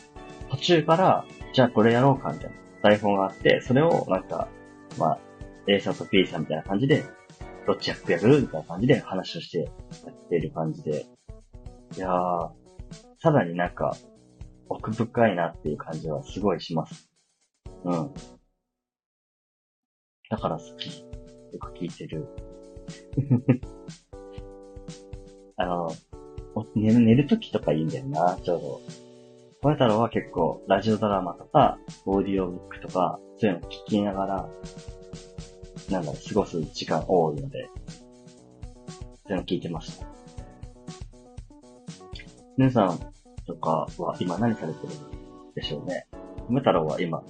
[0.50, 4.48] 途中から、じゃあこれやろうか、みたいな台本があって、それをなんか、
[4.98, 5.18] まあ、
[5.66, 7.04] A さんと B さんみたいな感じで、
[7.66, 9.64] どっち役やるみたいな感じで話をしてや
[10.10, 11.06] ってる感じで、
[11.96, 12.50] いやー、
[13.22, 13.96] さらになんか、
[14.68, 17.10] 奥深いなっていう感じはすごいします。
[17.84, 18.14] うん。
[20.30, 21.04] だから好き。
[21.52, 22.26] よく聞いてる。
[25.56, 25.90] あの、
[26.74, 28.80] 寝る、寝るときとかいいんだよな、ちょうど。
[29.64, 34.48] 小太郎は結構、ラジオドラマとか、オーディオブックとか、そういうのを聞きながら、
[35.90, 37.70] なんだろ、過ごす時間多いので、
[39.26, 40.06] そういうの聞いてました。
[42.58, 43.00] 皆さん
[43.46, 44.92] とかは今何されてる
[45.54, 46.08] でしょうね？
[46.50, 47.22] ム太郎は今、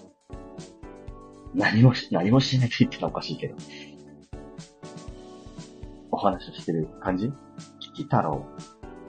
[1.55, 3.55] 何もし、何もしないと言ってたらおかしいけど、
[6.11, 7.33] お話をしてる感じ？
[7.79, 8.45] キキ太郎、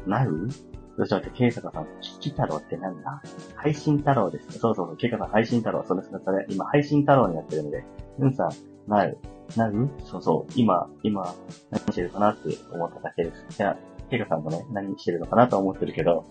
[0.06, 0.48] なる
[0.98, 3.22] どうしようって、ケイサカさん、キキ太郎ってなんだ？
[3.56, 4.60] 配信太郎です。
[4.60, 7.84] そうそうそう、ケイカさん配信太郎、それそれそれ、今配信太郎になってるので、
[8.20, 8.50] うんさん、
[8.90, 9.18] なる
[9.58, 9.90] なる？
[10.06, 11.36] そうそう、今、今、
[11.70, 13.46] 何してるかなって思っただけです。
[13.50, 13.78] じゃあ、
[14.10, 16.26] ケイカさんもね、何してるのかなと思ってるけど、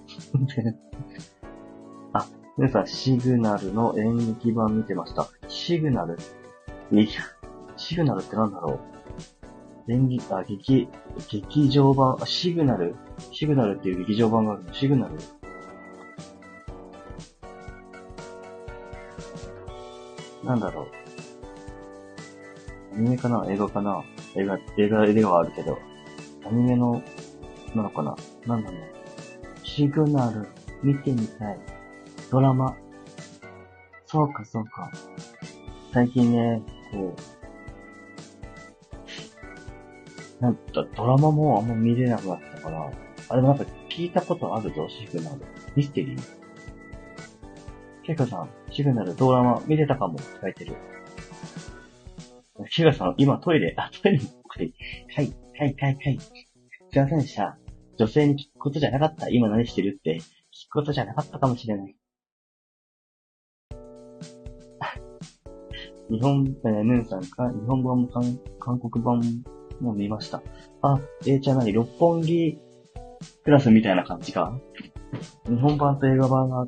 [2.14, 5.28] あ、皆さん、シグナルの演劇版見てました。
[5.48, 6.16] シグナル？
[6.92, 7.06] いや、
[7.76, 8.78] シグナルってなんだろう？
[9.86, 10.88] 演劇、あ、劇、
[11.30, 12.94] 劇場版、あ、シグナル？
[13.32, 14.72] シグナルっていう劇場版があるの？
[14.72, 15.18] シグナル？
[20.42, 20.86] なんだろう？
[22.94, 23.44] アニメかな？
[23.48, 24.02] 映画かな？
[24.36, 25.78] 映画、映画ではあるけど、
[26.46, 27.02] アニメの、
[27.74, 28.16] なのかな？
[28.46, 28.80] なんだろう？
[29.66, 30.46] シグナル、
[30.82, 31.58] 見てみたい。
[32.30, 32.74] ドラマ？
[34.06, 34.90] そうか、そうか。
[35.92, 37.20] 最近ね、こう、
[40.44, 42.90] なんかドラマもあんま見れなくなったから、
[43.30, 45.40] あ、でもなんか聞いたことあるぞ、シグナル。
[45.74, 46.20] ミステリー
[48.02, 50.74] ケイカさん、シグナルドラマ見れたかもって書いてる。
[52.70, 54.74] ケイカさん、今トイレ、あ、トイレに、はい、
[55.16, 56.18] はい、はい、はい、はい。
[56.20, 56.30] す
[56.92, 57.58] いませんでした。
[57.96, 59.30] 女性に聞くことじゃなかった。
[59.30, 61.96] 今何してるって聞くことじゃなかったかもしれない。
[66.10, 69.22] 日本、えー、ヌンさんか、日本版も韓韓国版
[69.80, 70.42] もう見ました。
[70.82, 71.72] あ、えー、じゃあ何？
[71.72, 72.58] 六本木
[73.44, 74.58] クラスみたいな感じか？
[75.48, 76.66] 日本版と映画版が、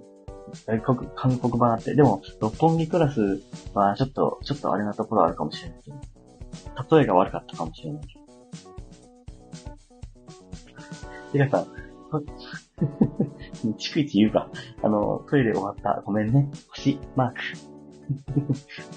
[0.67, 3.43] 外国、韓国版あって、でも、六本木クラス
[3.75, 8.27] はちょっと、ちょっとあれなところあるかもしれないけど、例えが悪かったかもしれないけど。
[11.33, 11.67] てかさ、
[13.77, 14.49] 逐一言うか。
[14.83, 16.03] あの、トイレ終わった。
[16.07, 16.49] ごめんね。
[16.69, 17.41] 星、マーク。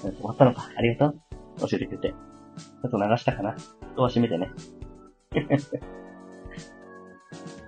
[0.00, 0.70] 終わったのか。
[0.76, 1.68] ありがとう。
[1.68, 2.10] 教えてくれて。
[2.10, 3.56] ちょっと流したかな。
[4.00, 4.50] ドア閉めてね。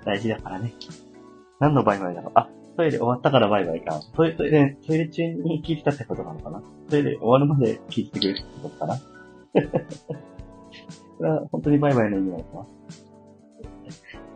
[0.04, 0.74] 大事だからね。
[1.60, 2.32] 何のバイバイだろう？
[2.34, 4.00] あ、トイレ終わったからバイバイか。
[4.16, 6.62] トイレ、トイレ、トイレ中に聞いてたってことなのかな？
[6.90, 8.96] トイレ終わるまで聞いてくれるってことかな？
[11.18, 12.66] これは本当にバイバイの意味なのかな？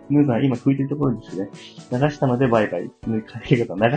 [0.08, 1.50] ムーさん、今拭いてるところですね。
[1.90, 2.82] 流したのでバイバイ。
[2.82, 2.90] 流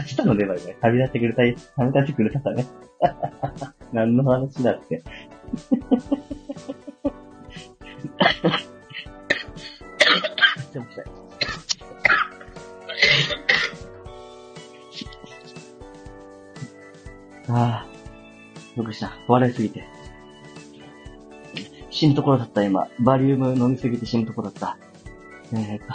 [0.07, 0.75] したのでバイバイ。
[0.81, 2.65] 旅立ってくれたい、旅立ってくれたかね。
[3.93, 5.03] 何の話だって。
[10.73, 11.03] でも来た。
[17.51, 17.85] ああ、
[18.75, 19.11] よくした。
[19.27, 19.83] 笑いすぎて。
[21.89, 22.87] 死ぬところだった、今。
[22.99, 24.77] バリウム飲みすぎて死ぬところだった。
[25.51, 25.87] えーっ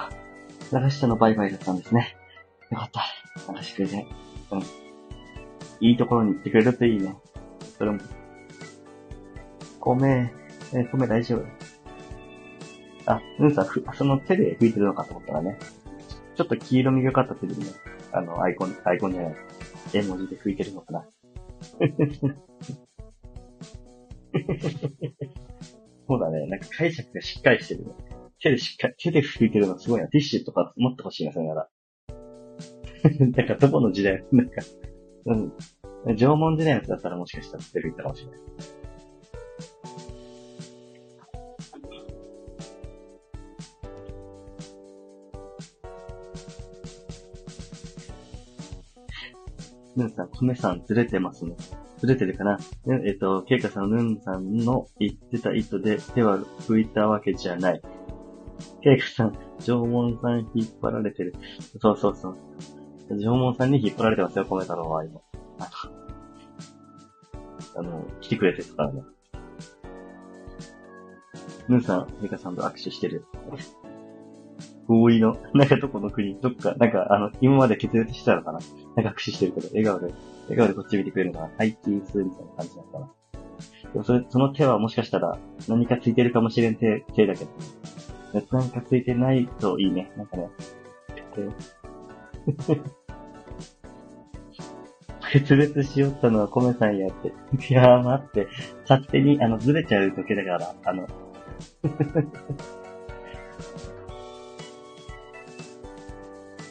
[0.71, 2.17] と、流したのバイバイだったんですね。
[2.71, 3.03] よかった。
[3.53, 4.07] 流してくれて。
[4.51, 4.63] うん。
[5.81, 7.17] いいところに行ってくれるといいね。
[7.79, 8.01] それも。
[9.81, 10.33] 米、
[10.73, 11.64] えー米大丈夫。
[13.07, 15.59] あ、うんさ、その手で拭いてるのかと思ったらね。
[16.37, 17.67] ちょっと黄色みがかった手でね、
[18.13, 19.37] あの、アイコン、アイコンじゃない。
[19.93, 21.07] 絵文字で拭いてるのかな。
[26.07, 26.47] そうだね。
[26.47, 27.93] なんか解釈がしっかりしてるね。
[28.41, 30.09] 手でしっかり、手で拭いてるのすごいな。
[30.09, 31.69] ティッシュとか持ってほしいな、それなら。
[33.21, 34.63] なんかどこの時代、なんか、
[35.27, 35.53] うん。
[36.17, 38.41] 縄文時代のやつだったらもしかしたら手で拭いたかもしれない。
[49.97, 51.55] ヌンさん、米さんずれてますね。
[51.99, 52.57] ずれてるかな？
[52.87, 57.83] ねえっ、と、ケイカさん、ヌンさんの言ってた糸で手は拭いたわけじゃない。
[58.83, 61.35] ケイカさん、縄文さん引っ張られてる。
[61.81, 62.37] そうそうそう。
[63.11, 65.21] 縄文さんに引っ張られてますよ、米太郎は今。
[65.59, 65.71] あ
[67.75, 69.03] の、あの来てくれてるからね。
[71.69, 73.25] ヌンさん、ケイカさんと握手してる。
[74.87, 78.59] 合意の、なんかどこの国、どっか、なんか、あの、今まで決裂してたのかな？
[78.97, 80.15] なんか握手してるけど、笑顔で、
[80.49, 83.11] 笑顔でこっち見てくれるのかなはい、チーズみたいな感じなのかな
[83.93, 87.51] でもそれ、その手はもしかしたら何かついてるかもしれん手、手だけど、
[88.59, 90.11] なんかついてないといいね。
[90.17, 90.49] なんかね。
[95.33, 97.29] 決裂 しよったのは米さんやって。
[97.29, 97.33] い
[97.73, 98.49] やー待って。
[98.89, 101.07] 勝手に、あの、ずれちゃう時だから、あの、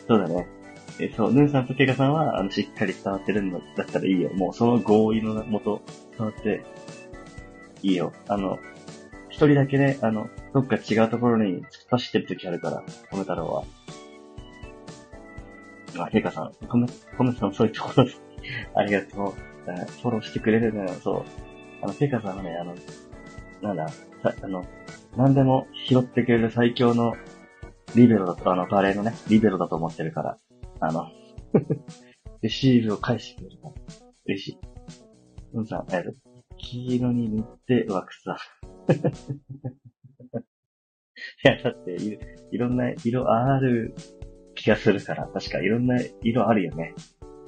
[0.07, 0.52] そうだね。
[0.99, 4.29] え、そう、ヌーさんとケガさんは、あの、しっかり伝わってるんだったらいいよ。
[4.33, 5.81] もう、その合意のもと、
[6.17, 6.63] 伝わって、
[7.81, 8.13] いいよ。
[8.27, 8.59] あの、
[9.29, 13.63] 一人だけね、あの、どっか違うところに突っ走ってる時あるから、コメ太郎は。
[15.97, 18.11] あ、ケガさん、コメ、コメさんそういうところで、
[18.75, 19.33] ありがとう。
[20.01, 21.23] フォローしてくれるのよ、そう。
[21.81, 22.75] あの、ケガさんはね、あの、
[23.61, 23.87] なんだ、
[24.21, 24.65] さあの、
[25.15, 27.15] 何でも拾ってくれる最強の
[27.95, 30.37] リベロだと、あの、バレーのね、リベロだと思ってるから、
[30.85, 31.07] あの、
[32.41, 33.73] レシーブを返してくれるから、
[34.25, 34.59] 嬉しい。
[35.53, 36.11] うんさん、えっと、
[36.57, 38.37] 黄色に塗って湧くさ。
[41.45, 42.19] いや、だってい、
[42.51, 43.93] いろんな色ある
[44.55, 46.93] 気がするから、確かいろんな色あるよね。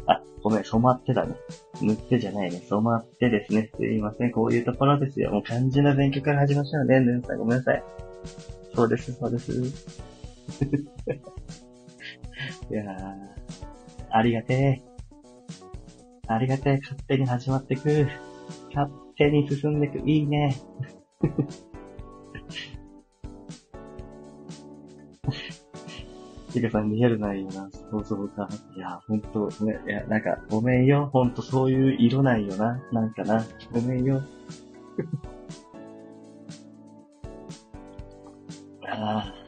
[0.08, 1.36] あ、ごめん、染まってだね。
[1.82, 2.60] 塗ってじゃないね。
[2.60, 3.72] 染まってですね。
[3.76, 4.32] すいません。
[4.32, 5.32] こういうところですよ。
[5.32, 7.00] もう漢字の勉強から始めましょうね。
[7.00, 7.84] ぬんさん、ごめんなさい。
[8.76, 9.52] そうです、そうです。
[12.70, 12.88] いやー、
[14.12, 14.82] ありがてえ。
[16.28, 16.80] ありがてえ。
[16.82, 18.08] 勝手に始まってく。
[18.74, 20.00] 勝手に進んでく。
[20.00, 20.56] いいね。
[26.54, 27.70] てかさん、リアルないよな。
[27.92, 28.48] そうそうか。
[28.76, 31.10] いや、ほんと、ね、いや、なんか、ごめんよ。
[31.12, 32.82] ほんと、そういう色ないよな。
[32.94, 33.46] なんかな。
[33.74, 34.22] ごめんよ。
[38.88, 39.45] ああ。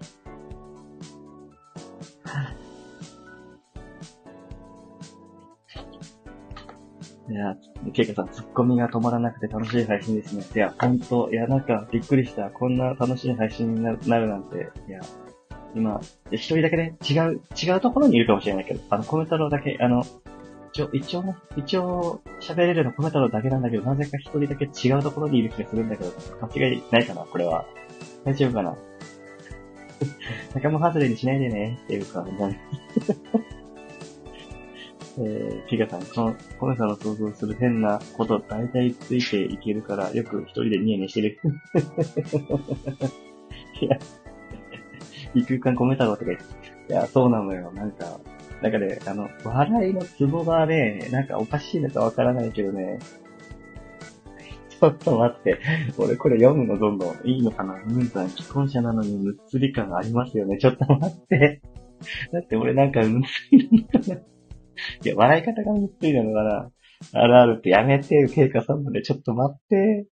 [7.38, 7.56] や、
[7.94, 10.44] ケイカさん、ツッコミが止まらなくて楽しい配信ですね。
[10.56, 12.50] いや、ほんと、いや、なんか、びっくりした。
[12.50, 14.70] こんな楽しい配信になるなんて。
[14.88, 15.02] いや、
[15.76, 16.00] 今、
[16.32, 20.04] 一人だけね、違う、違うところにいるかもしれないけど、あの、コメ太郎だけ、あの、
[20.72, 27.66] 一応、一応ね、一応、喋れるのコメ太郎だけなんだけど、なぜか一人だけ違うところにいる気がするんだけど、間違いないかな、これは。
[28.24, 28.76] 大丈夫かな？
[30.54, 32.60] 仲間外れにしないでね、っていうか、ね、
[35.20, 41.40] えー、ピガさん、この、コメさんの想像する変なこと、大体ついていけるから、よく一人でニヤニヤしてる。
[43.82, 43.98] いや、
[45.34, 48.20] 異空間コメ太郎とか言って、いや、そうなのよ、なんか、
[48.62, 53.00] なんかね、あの、笑いのツボがね、なんかおかしいのかわからないけどね、
[54.80, 55.60] ちょっと待って。
[55.98, 60.58] 俺これ読むのどんどんいいのかなムンさん、既婚者なのにむっつり感ありますよね。
[60.58, 61.62] ちょっと待って。
[62.32, 64.37] だって俺なんかむっつりなのかな。
[65.04, 66.72] いや、笑い方がむっつりなのかな。
[67.14, 69.02] あるあるってやめて、ケイカさんまで。
[69.02, 70.08] ちょっと待って。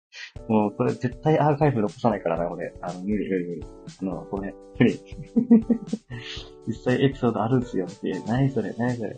[0.49, 2.75] もうこれ絶対アーカイブ残さないからな、俺。
[2.83, 3.65] あの、無理無理無理。
[4.03, 5.01] あの、これ、無理。
[6.67, 8.13] 実際エピソードあるんすよって。
[8.27, 9.17] 何それ何それ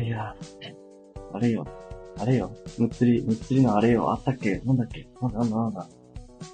[0.00, 0.04] え？
[0.04, 0.34] いや、
[1.32, 1.66] あれよ。
[2.18, 2.52] あれよ。
[2.78, 4.10] むっつり、むっつりのあれよ。
[4.10, 4.58] あったっけ？
[4.64, 5.08] なんだっけ？
[5.20, 5.88] なんだなんだなんだ。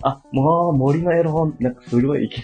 [0.03, 2.41] あ、もう、森のエロ本、なんかすごいいけ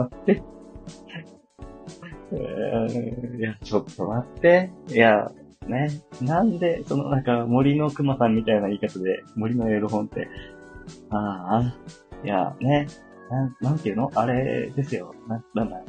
[0.00, 0.42] 待って。
[2.32, 4.72] えー、いや、ちょっと待って。
[4.88, 5.30] いや、
[5.66, 5.88] ね。
[6.20, 10.28] なんで、そのなんか森の熊さんみたいな言い方で、森のエロ本って。
[11.10, 11.74] ああ、
[12.24, 12.86] いや、ね。
[13.30, 14.10] なん、なんていうの？
[14.14, 15.14] あれですよ。
[15.28, 15.82] な、なんだ。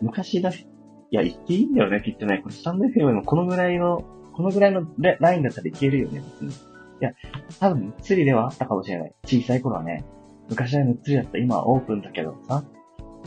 [0.00, 0.66] 昔だ、い
[1.10, 2.40] や、言っていいんだよね、きっとね。
[2.42, 6.50] これスタンド FM もこのぐらいの、このぐらいのラインだったらいけるよね、別に。
[6.50, 6.54] い
[7.00, 7.12] や、
[7.60, 9.14] 多分、むっつりではあったかもしれない。
[9.24, 10.04] 小さい頃はね。
[10.48, 11.38] 昔はむっつりだった。
[11.38, 12.64] 今はオープンだけどさ。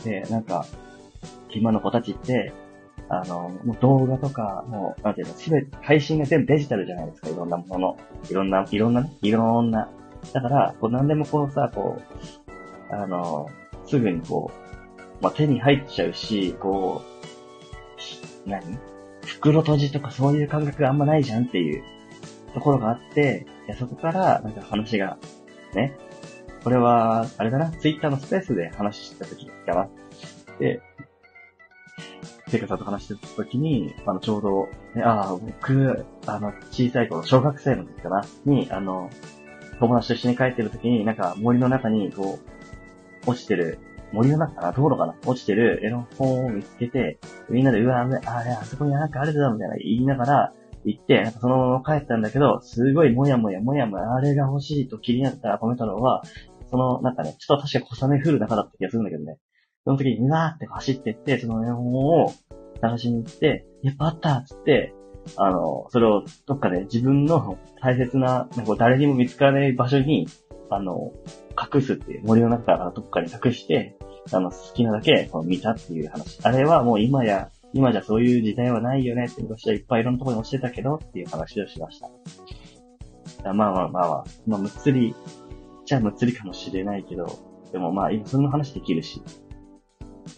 [0.04, 0.64] で、なんか、
[1.50, 2.52] 今の子たちって、
[3.08, 7.96] あの、もう動画とか、もう、なんていうの、すべて、配信が全部デジタルじゃないですか、いろんなもの。
[8.30, 9.88] いろんな、いろんなね、いろんな。
[10.32, 11.98] だから、こう、なんでもこうさ、こ
[12.90, 13.48] う、あの、
[13.86, 14.50] すぐにこ
[15.20, 17.02] う、まあ、手に入っちゃうし、こ
[18.46, 18.78] う、何？
[19.26, 21.82] 袋閉じとかそういう感覚があんまないじゃんっていう
[22.54, 25.18] ところがあって、いやそこから、なんか話が、
[25.74, 25.96] ね。
[26.64, 29.88] これは、あれだな、ツイッターのスペースで話した時かな。
[30.58, 30.80] で、
[32.48, 39.10] セイカさんと話してた時に、あの、ちょうど、ね、ああ、僕、あの、小さい頃、小学生の時かな、に、あの、
[39.78, 42.38] 友達と一緒に帰ってる時に、なんか森の中に、こ
[43.26, 43.78] う、落ちてる、
[44.12, 44.72] 森の中かな？
[44.72, 45.14] 道路かな？
[45.26, 47.18] 落ちてる絵の本を見つけて、
[47.50, 48.04] みんなで、うわ、あ
[48.42, 50.52] れ、あそこになんかあれだ、みたいな言いながら、
[50.84, 56.22] 行って、なんかそのまま帰ったんだけど、すごいもやもやもやもや、あれが欲しいと気になったコメ太郎は、
[56.70, 59.38] その、なんかね、ちょっと確か小雨降る中だった気がするんだけどね。
[59.84, 61.94] その時に、うわーって走ってって、その絵本
[62.24, 62.32] を
[62.80, 64.94] 探しに行って、やっぱあったっつって、
[65.36, 70.26] あの、それをどっかで自分の大切な、なんか誰にも見つからない場所に、
[70.70, 71.12] あの、
[71.72, 73.96] 隠すっていう、森の中からどっかに隠して、
[74.32, 76.38] あの、好きなだけこう見たっていう話。
[76.42, 82.08] あれはもう今や、今じゃそういう時代はないよねって昔はいっぱいいろんなところに教えたけどっていう話をしました。
[83.44, 85.14] まあまあまあまあ、まあ、むっつり、
[85.88, 87.26] じゃあむっつりかもしれないけど、
[87.72, 89.22] でもまあ今そんな話できるし、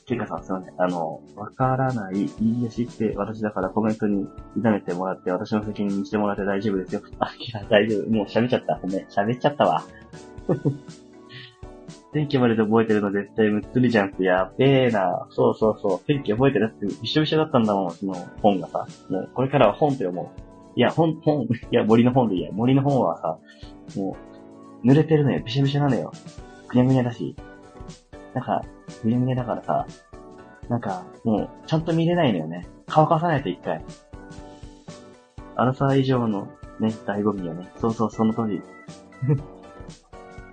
[0.07, 0.81] ケイカさんすいません。
[0.81, 7.03] あの、わからない、いいえしって私だからコメントに痛めてもらって、私の責任にしてもらって大丈夫ですよ。
[7.19, 8.11] あ、いや、大丈夫。
[8.11, 8.79] もう喋っちゃった。
[8.81, 9.07] ごめん。
[9.07, 9.83] 喋っちゃったわ。
[12.13, 15.27] 天気までで覚えてるの絶対むっつりじゃんってやべえな。
[15.31, 15.99] そうそうそう。
[16.07, 18.87] 天気覚えてるってびしょびしょだったんだもん、その本がさ。
[19.09, 20.29] もうこれからは本って思う。
[20.77, 22.53] いや、本、本、いや、森の本でいいや。
[22.53, 23.39] 森の本はさ、
[23.97, 24.30] もう、
[24.85, 25.41] 濡れてるのよ。
[25.45, 26.13] びしょびしょなのよ。
[26.69, 27.35] ぐにゃぐにゃだし。
[28.35, 28.65] なんか、
[29.03, 29.87] ぐにゃぐにゃだからさ、
[30.69, 32.67] なんか、もう、ちゃんと見れないのよね。
[32.87, 33.85] 乾かさないと一回。
[35.57, 37.71] アラサー以上のね、醍醐味よね。
[37.77, 38.63] そうそう、その通り。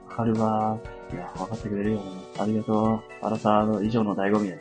[0.10, 1.16] わかるわー。
[1.16, 2.04] いや、わかってくれるよね。
[2.40, 3.26] ありがとう。
[3.26, 4.58] アラサーの以上の醍醐味や。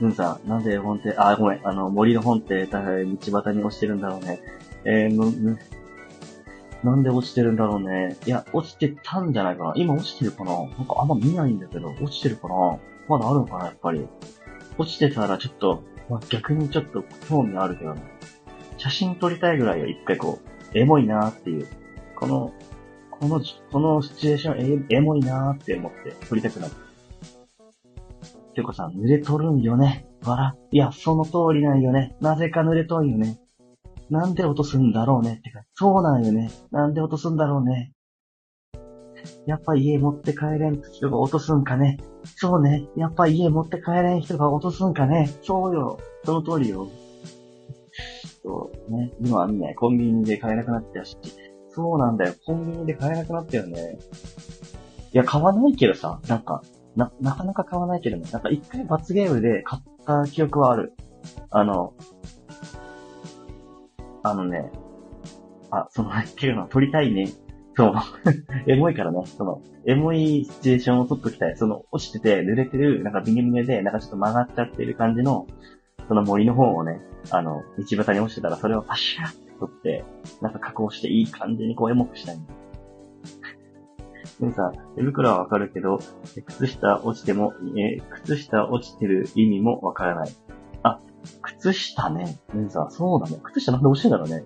[0.00, 4.40] うんさん、なんで本って、あ、ごめん、あの、森の本って、道端に落ちてるんだろうね。
[4.84, 5.58] えー、むむ、
[6.84, 8.18] なんで落ちてるんだろうね。
[8.26, 9.72] いや、落ちてたんじゃないかな。
[9.74, 12.54] 今落ちてるかななんかあんま見ないんだけど、落ちてるかな
[13.08, 14.06] まだあるのかなやっぱり。
[14.76, 18.02] 落ちてたらちょっと、まあ、逆にちょっと興味あるけどね。
[18.76, 20.40] 写真撮りたいぐらいは一回こ
[20.74, 21.66] う、エモいなーっていう。
[22.16, 22.52] この、
[23.10, 23.40] この、
[23.72, 26.72] このシチュエーションエモいなーって思って撮りたくなる。
[28.54, 30.06] てこさん、濡れとるんよね。
[30.22, 30.56] わら。
[30.70, 32.16] いや、その通りなんよね。
[32.20, 33.38] なぜか濡れとんよね。
[34.10, 36.50] なんで落とすんだろうねってか、そうなんよね。
[36.70, 37.92] なんで落とすんだろうね。
[39.46, 41.98] やっぱ家持って帰れん人が落とすんかね。
[42.36, 42.86] そうね。
[42.96, 45.30] やっぱ家持って帰れん人が落とすんかね。
[45.42, 45.98] そうよ。
[46.24, 46.88] その通りよ。
[48.42, 49.12] そうね。
[49.20, 51.16] 今はね、コンビニで買えなくなってたし。
[51.70, 52.34] そうなんだよ。
[52.44, 53.98] コンビニで買えなくなったよね。
[55.12, 56.62] いや、買わないけどさ、なんか、
[56.96, 58.28] な、なかなか買わないけどね。
[58.30, 60.92] なんか一回罰ゲームで買った記憶はある。
[61.50, 61.94] あの、
[64.24, 64.72] あのね、
[65.70, 67.28] あ、その、 っていうの撮りたいね。
[67.76, 67.92] そう。
[68.66, 71.56] エモいからね、その、エモいシチュエーションを撮っときたい。
[71.56, 75.46] その、落ちてて、濡れてる、なんかビニビニで、なんかちょっと曲がっちゃってる感じの、
[76.08, 77.00] その森の方をね、
[77.30, 80.04] あの、道端に落ちてたら、それをパシャーって撮って、
[80.40, 82.36] なんか加工していい感じにこうエモくしたい。
[84.40, 85.98] でもさ、手袋はわかるけど、
[86.46, 90.28] 靴下落ちても、え靴下落ちてる意味もわからない。
[91.42, 92.38] 靴下ね。
[92.54, 93.38] ねさ、そうだね。
[93.42, 94.44] 靴下なんで落ちてんだろうね。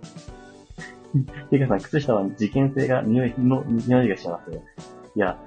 [1.51, 4.63] てかさ、靴下は事件性が、匂いの、匂いがしますね。
[5.17, 5.39] いや、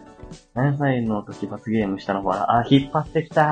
[0.54, 2.60] 何歳の時罰ゲームしたのかな？
[2.60, 3.46] あ、引っ張ってきたー。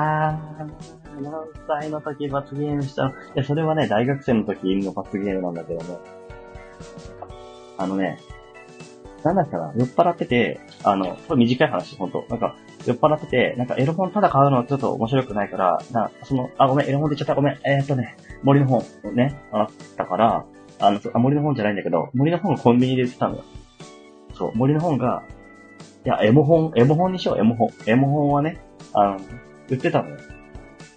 [1.22, 1.32] 何
[1.68, 3.10] 歳の時罰ゲームしたの？
[3.10, 5.98] いや、それはね、大学生の時の罰ゲームなんだけどね。
[7.78, 8.18] あのね、
[9.22, 12.24] なんだっけな、酔っ払ってて、あの、これ短い話、ほんと。
[12.28, 12.56] なんか、
[12.86, 20.44] 酔っ払ってて、なんかエロ本ただ買うのはちょっと面白くないから、な、その、あ、ごめん、エロ本で言っちゃった、ごめん、えー、っとね、森の本をね、あったから、
[20.78, 23.44] あの、あ森の本じゃないんだけど、森の本がコンビニで売ってたのよ。
[24.34, 25.22] そう、森の本が、
[26.04, 27.70] いや、エモ本、エモ本にしよう、エモ本。
[27.86, 28.60] エモ本はね、
[28.94, 29.20] あの、
[29.68, 30.16] 売ってたのよ。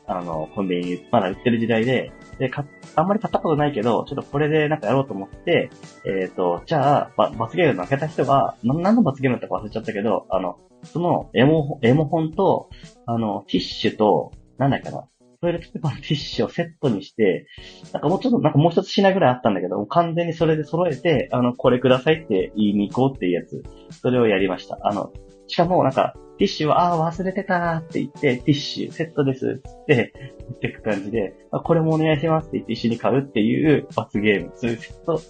[0.07, 2.65] あの、コンビニまだ売ってる時代で、で、か、
[2.95, 5.69] あんまり買ったことないけど、ちょっとこれでなんかやろうと思って、
[6.05, 12.69] えっ、ー、と、じゃあ、ば、罰ゲーム負けた人が、な、何の罰ゲームだったか忘れちゃったけど、あの、その、エモ、エモ本と、
[13.05, 15.07] あの、ティッシュと、なんだっけな、
[15.41, 17.47] トイレットペーパーのティッシュをセットにして、
[17.91, 23.63] なんかもうちょっと、なんかもう一つ品ぐらいあったんだけど、完全にそれで揃えて、あの、これくださいって言いに行こうっていうやつ。
[23.91, 24.79] それをやりました。
[24.83, 25.11] あの、
[25.53, 34.51] しかもなんか、ティッシュは、ああ、忘れてたーって言って、ティッシュ、セットです、って、言ってく感じで、あ、これもお願いしますって言って一緒に買うっていう罰ゲーム。
[34.55, 35.21] そういうセット、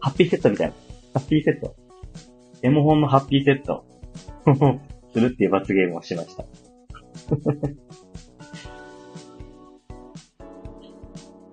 [0.00, 0.72] ハッピーセットみたいな。
[1.14, 1.76] ハッピーセット。
[2.64, 3.84] エモ本のハッピーセット。
[5.14, 6.44] するっていう罰ゲームをしました。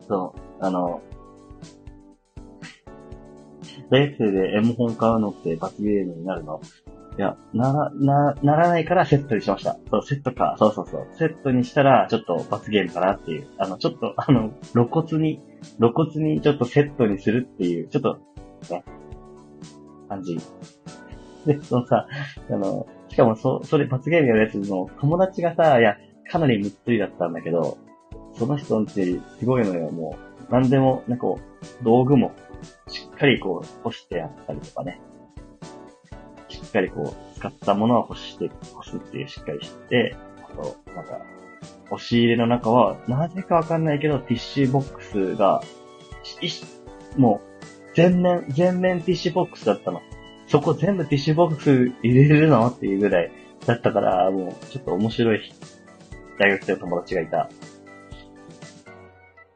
[0.09, 0.99] そう、あの、
[3.91, 6.59] 大学生でエモ本買うのって罰ゲームになるの？
[7.17, 9.77] いや、なら、な、ならないからセットにしました。
[9.89, 10.55] そう、セットか。
[10.59, 11.07] そうそうそう。
[11.17, 13.47] セットにしたら、ちょっと罰ゲームかなっていう。
[13.57, 15.41] あの、ちょっと、あの、露骨に、
[15.79, 18.17] 露骨にちょっとセットにするっていう、ちょっと、
[18.69, 18.83] ね、
[20.09, 20.37] 感じ。
[21.45, 22.07] で、そのさ、
[22.49, 25.95] あの、しかもそ、それ罰ゲームやるやつの友達がさ、いや、
[26.29, 27.77] かなりむっつりだったんだけど、
[28.33, 30.17] その人んち、すごいのよ、も
[30.49, 30.51] う。
[30.51, 32.33] なんでも、なんかこう、道具も、
[32.89, 34.99] しっかりこう、干してやったりとかね。
[36.55, 41.19] しっかりこう、使ったものは干して、干すっていうしっかりして、あと、なんか、
[41.91, 45.61] 押し入れの中は、なぜかわかんないけど、ティッシュボックスが、
[47.17, 50.01] もう、全面、全面ティッシュボックスだったの。
[50.47, 53.31] そこ全部ティッシュボックス入れるのっていうぐらい
[53.65, 55.41] だったから、もう、ちょっと面白い
[56.39, 57.49] 大学生の友達がいた。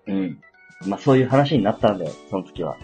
[0.08, 0.42] うん。
[0.88, 2.78] まあ、そういう話になったんだよ、その時は。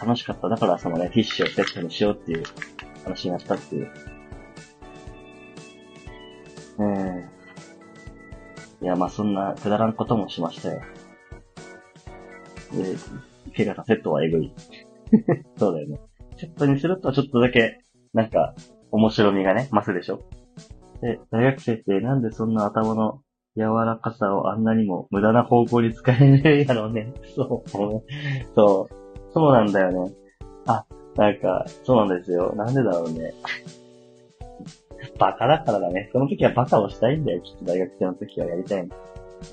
[0.00, 0.48] 楽しかった。
[0.48, 2.44] だからそのね、ティッシュをセットにしようっていう
[3.04, 3.90] 話になったっていう。
[6.80, 8.84] ええー。
[8.84, 10.80] いや、まあそんなくだらんこともしましたよ。
[12.72, 12.96] で、
[13.54, 14.52] ケガさセットはえぐい。
[15.58, 16.00] そうだよね。
[16.38, 17.80] セットにするとちょっとだけ、
[18.14, 18.54] なんか、
[18.90, 20.22] 面白みがね、増すでしょ
[21.02, 23.20] で、大学生ってなんでそんな頭の
[23.56, 27.12] 柔らかさをあんなにも無駄な方向に使えるやろうね。
[27.34, 27.70] そう。
[28.54, 28.99] そう。
[29.32, 30.12] そうなんだよね。
[30.66, 30.84] あ、
[31.16, 32.52] なんか、そうなんですよ。
[32.56, 33.32] なんでだろうね。
[35.18, 36.10] バカだからだね。
[36.12, 37.40] その時はバカをしたいんだよ。
[37.40, 38.94] きっと大学生の時はやりたいの。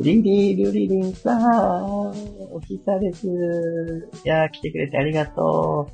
[0.01, 2.09] リリー、ルリリンさん、
[2.51, 3.27] お久です。
[4.25, 5.89] いやー、来てくれてありがと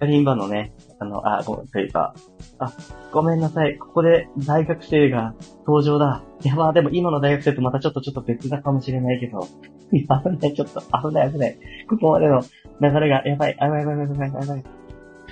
[0.00, 0.06] う。
[0.06, 2.14] 今のね、あの、あ、ごめん、というか、
[2.58, 2.72] あ、
[3.12, 3.78] ごめんなさい。
[3.78, 6.22] ここで大学生が登場だ。
[6.42, 9.46] いや、まあでも今の大学生とまたちょっとちょっと別だかもしれないけど。
[9.90, 11.58] 危ない、ちょっと危ない危ない。
[11.88, 12.42] ここまでの
[12.80, 14.64] 流れが、やばい、やばい、やばい、やばい、やばい。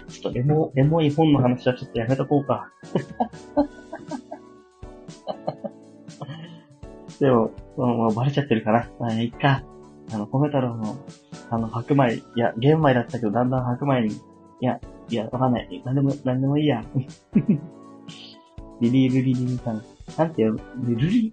[0.09, 2.71] ちょっとエモ、エモい本の話はちょっとやめとこうか。
[7.21, 8.91] でも、もうバレちゃってるかな。
[8.99, 9.63] まあ、いっか。
[10.13, 10.97] あの、米太郎の、
[11.51, 14.19] あの、白米、いや、玄米だったけど、だんだん白米に、い
[14.61, 15.83] や、いや、わかんない。
[15.85, 16.83] なんでも、なんでもいいや。
[18.81, 19.83] リリールリリーさん。
[20.19, 21.33] なんていうリルリ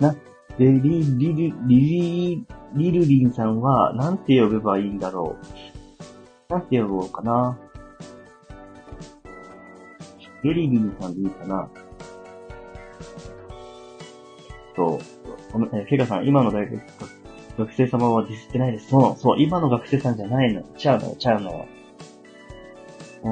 [0.00, 0.14] な、
[0.58, 5.36] リリ、リリ、リリ、リルリンさんは、なんて呼べばいいんだろ
[6.48, 6.52] う。
[6.52, 7.58] なんて呼ぼうかな。
[10.44, 11.68] リリリンさんでいいかな。
[14.76, 14.98] そう。
[15.72, 16.80] え、ケガさん、今の大学、
[17.58, 18.88] 学生様はディスってないです。
[18.88, 20.62] そう、そう、今の学生さんじゃないの。
[20.76, 21.66] ちゃうの、ちゃうの。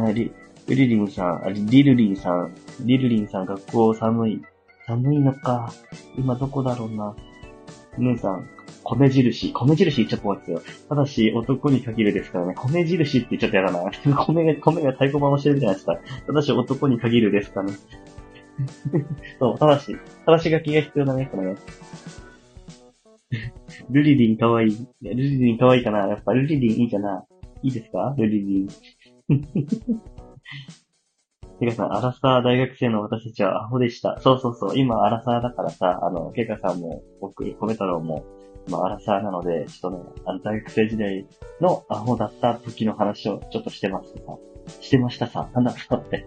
[0.08, 0.32] えリ、
[0.68, 4.42] リリンさん、あリルリンさん、リルリンさん、学校寒い。
[4.92, 5.72] 寒いのか。
[6.18, 7.14] 今どこだろうな。
[7.98, 8.48] 姉さん、
[8.84, 9.52] 米印。
[9.52, 10.62] 米印言っちゃったんですよ。
[10.88, 12.54] ただし、男に限るですからね。
[12.56, 13.90] 米印って言っちゃったやだな。
[14.26, 15.98] 米が、米が太鼓回してるみたいなやつだ。
[16.26, 17.72] ただし、男に限るですかね。
[19.40, 21.60] そう、ただし、ただし書きが必要だね、このやつ。
[23.90, 24.86] ルリリンかわいい。
[25.02, 27.24] ルリリンかわいいかなやっぱルリリンいいかな
[27.62, 28.14] いいですか？
[28.18, 28.68] ルリリン。
[31.62, 34.18] ケカさん、アラサー大学生の私たちはアホでした。
[34.20, 34.76] そうそうそう。
[34.76, 38.24] 今、アラサーだからさ、あの、ケカさんも、僕、コメ太郎も、
[38.68, 41.24] まあ、アラサーなので、ちょっとね、あの、大学生時代
[41.60, 44.76] のアホだった時の話をちょっとしてますさ。
[44.80, 45.50] してましたさ。
[45.54, 46.26] なんだろうって。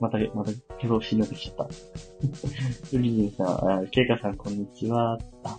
[0.00, 1.64] また、また、挙動しになってきちゃった。
[2.96, 5.18] ウリリンさん、あ、ケイカさん、こんにちは。
[5.44, 5.58] あ、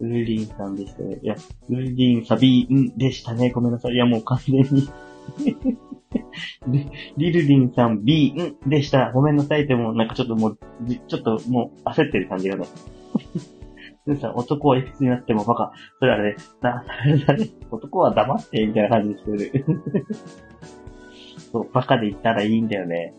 [0.00, 1.18] ウリリンさんでしたね。
[1.22, 1.36] いや、
[1.68, 3.50] ウリリンサビンでしたね。
[3.50, 3.92] ごめんなさい。
[3.92, 4.88] いや、もう完全に
[6.66, 8.34] リリルリンさん B、
[8.66, 9.12] んでした。
[9.12, 12.66] ごめんなさいってもうなんかちょっともう、じちょっともう焦ってる感じがね。
[14.06, 15.72] ルンさん、男はいくつになってもバカ。
[16.00, 16.84] それあれ、な、
[17.28, 19.64] あれ、男は黙って、みたいな感じでしてる。
[21.52, 23.14] そう、バカで言ったらいいんだよね。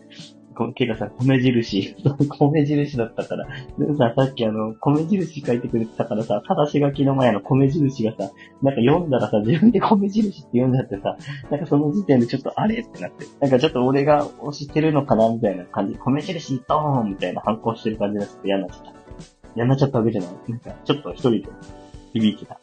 [0.54, 1.96] こケイカさ、米印。
[2.38, 3.46] 米印だったから。
[3.78, 8.30] ルンさ、さっきあの、米印書いてくれてたからさ、ただし書きの前の米印がさ、
[8.62, 11.16] なんか読んだらさ、自分で米印って読んじゃってさ、
[11.50, 18.92] なんかその時点でちょっとあれってなって、なんかちょっと俺が押してるのかなみたいな感じ、米印ドーンみたいな反抗してる感じがちょっと嫌になっちゃった。
[19.56, 20.30] 嫌になっちゃったわけじゃない。
[20.48, 21.44] なんか、ちょっと一人で
[22.12, 22.60] 響いてた。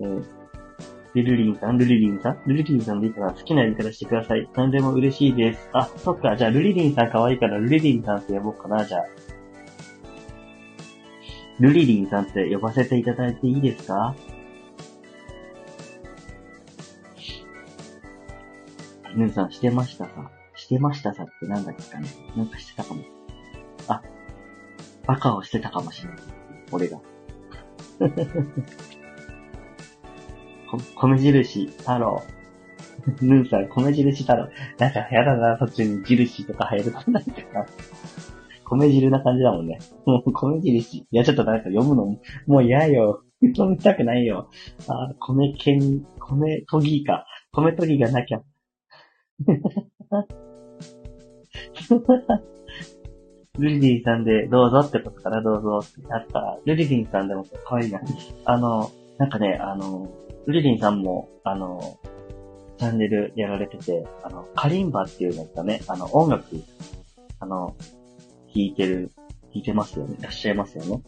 [0.00, 0.24] えー、
[1.14, 4.48] ルルリンさん、ルリリンさんルリリンさんでいいかな好きな呼び方してください。
[4.54, 5.70] 何でも嬉しいです。
[5.72, 6.36] あ、そっか。
[6.36, 9.04] じゃあ、ルリリンさん可愛いから、ルリリンさんって呼ぼうかな、じゃあ。
[11.60, 14.16] ルリリンさんって呼ばせていただいていいですか？
[19.14, 20.30] ヌンさん、してましたさ。
[20.56, 22.08] してましたさってなんだっけかね。
[22.36, 23.02] なんかしてたかも。
[23.86, 24.02] あ、
[25.06, 26.18] バカをしてたかもしれない。
[26.72, 26.98] 俺が。
[30.94, 32.22] こ米印、太郎。
[33.20, 34.48] ヌンさん、米印太郎。
[34.78, 37.30] なんか、やだな、途中に印とか入るとなんか。
[38.64, 39.78] 米汁な感じだもんね。
[40.06, 40.98] もう、米印。
[40.98, 42.06] いや、ちょっとなんか読むの
[42.46, 43.22] も、う嫌よ。
[43.54, 44.48] 読みたくないよ。
[44.88, 47.26] あ、米剣、米研ぎか。
[47.52, 48.42] 米研ぎがなきゃ。
[53.58, 58.00] ルリリンさんでどうぞってことからどうぞってあったら、ルリリンさんでも可愛いな。
[58.46, 60.08] あの、なんかね、あの、
[60.46, 61.98] ウリリンさんも、あの、
[62.78, 66.44] チャンネルやられてて、あの、カリンバっていうのがね、あの、音楽、
[67.40, 67.74] あの、
[68.54, 70.16] 弾いてる、弾いてますよね。
[70.18, 71.02] いらっしゃいますよね。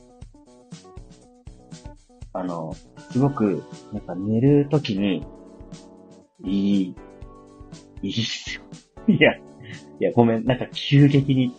[2.32, 2.74] あの、
[3.11, 5.26] すごく、なんか寝るときに、
[6.45, 6.95] いい、
[8.03, 8.62] いいっすよ。
[9.09, 9.41] いや、い
[10.01, 11.53] や、ごめん、なんか急激に、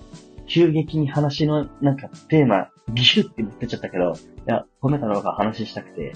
[0.48, 4.16] 急激に話の、なんかテーマ、ギュッて言ってちゃったけど、い
[4.46, 6.14] や、褒めたのが話したくて、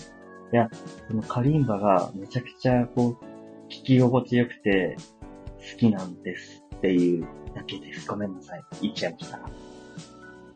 [0.52, 0.70] いや、
[1.08, 3.26] そのカリンバがめちゃくちゃこう、
[3.70, 4.98] 聞き心地よくて、
[5.74, 8.08] 好きなんですっていうだけです。
[8.10, 8.64] ごめんなさい。
[8.82, 9.40] 言っちゃいました。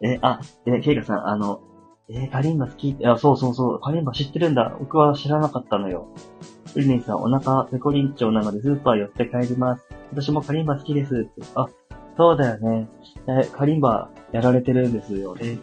[0.02, 1.62] え、あ、え、ケイカさん、あの、
[2.10, 4.76] えカリンバ好きって、あ、そうそうそう、カリンバ知ってるんだ。
[4.80, 6.08] 僕は知らなかったのよ。
[6.76, 9.88] ウリネンさん、お腹ペコリンチョなのでスーパー寄って帰ります。
[10.12, 11.28] 私もカリンバ好きです。
[11.56, 11.68] あ、
[12.18, 12.90] そうだよね。
[13.28, 15.36] え、カリンバやられてるんですよ。
[15.40, 15.58] え、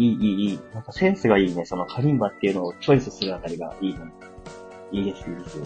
[0.00, 0.60] いい、いい、いい。
[0.72, 1.66] なんかセンスがいいね。
[1.66, 4.00] そのカリンバっていうのをチョイスするあたりがいいね。
[4.92, 5.60] いいです、いいです。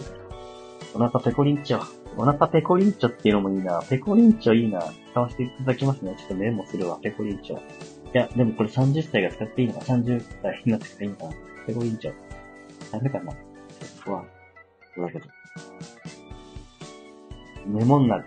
[0.93, 1.81] お腹ペコリンチョ。
[2.17, 3.81] お腹ペコリンチョっていうのもいいな。
[3.89, 4.83] ペコリンチョいいな。
[5.11, 6.15] 使わせていただきますね。
[6.17, 7.57] ちょっとメモするわ、ペコリンチョ。
[7.57, 7.59] い
[8.13, 11.31] や、でもこれ30歳が使っていいのか ?30 歳になってからいいのかな
[11.65, 12.13] ペコリンチョ。
[12.91, 13.33] ダメかな
[14.03, 14.27] 不安。
[14.97, 15.25] だけど。
[17.67, 18.25] メモんなる。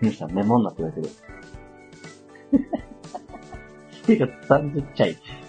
[0.00, 2.68] 皆さんメモんなって言われてる。
[4.08, 4.58] ていうか、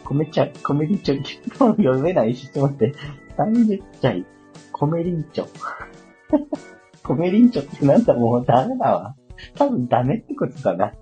[0.10, 0.16] 30歳。
[0.16, 1.16] 米ちゃん、米りんちょ、
[1.60, 2.94] 読めないし、ちょっと待って。
[3.38, 4.26] 30歳。
[4.72, 5.48] 米りんちょ。
[7.04, 9.16] 米りんちょってなんだもうダメだわ。
[9.56, 10.94] 多分ダメってことだな。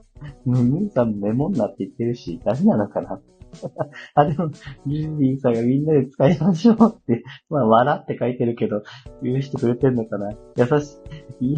[0.46, 3.22] もう、兄さんメモんなって言ってるし、ダメなのかな。
[4.16, 4.50] あ、でも、
[4.86, 8.84] リンリンさんがみんなで使いましょうって、まあ、笑って書いてるけど、
[9.24, 10.32] 許してくれてんのかな。
[10.58, 10.98] 優し
[11.40, 11.58] い。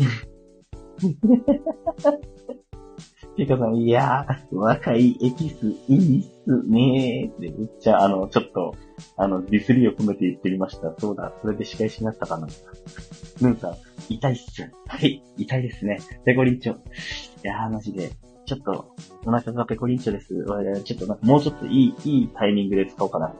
[3.39, 3.45] いい。
[3.45, 8.75] ピカさ、いやー、若いエキス、いいっすねーって、めっちゃ、あの、ちょっと、
[9.17, 10.93] あの、ディスリーを込めて言ってみました。
[10.97, 12.47] そうだ、それで仕返しになったかな。
[13.41, 13.75] ヌンさん、
[14.09, 14.71] 痛いっす。
[14.87, 15.99] はい、痛いですね。
[16.25, 16.75] ペコリンチョ。
[16.75, 16.77] い
[17.43, 18.11] やー、マジで。
[18.45, 20.33] ちょっと、お腹がペコリンチョです。
[20.83, 23.33] ちょっと、もうちょっといい、いいタイミングで使おうかな。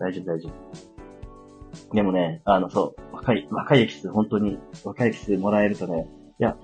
[0.00, 1.94] 大丈夫、大丈夫。
[1.94, 6.08] でもね、あの、そう、若い、若いエキス、本当に、若いエキスでもらえるとね、
[6.40, 6.56] いや、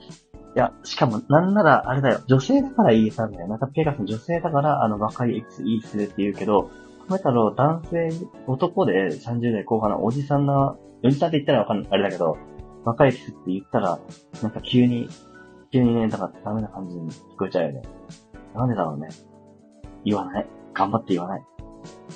[0.56, 3.46] いや、しかも、なんなら、あれだよ、女性だからいいさんだよ。
[3.46, 6.70] なんか、ペガさん女性だから、あの、若いエキスいいっすねって言うけど、
[7.08, 8.10] 米太郎、男性、
[8.46, 12.36] 男で30代後半のおじさんな、おじさんって言ったらわかんない、あれだけど、
[12.84, 14.00] 若いエキスって言ったら、
[14.42, 15.08] なんか急に、
[15.72, 17.82] 急にね、だからダメな感じに聞こえちゃうよね。
[18.54, 19.08] なんでだろうね。
[20.04, 20.46] 言わない。
[20.74, 21.44] 頑張って言わない。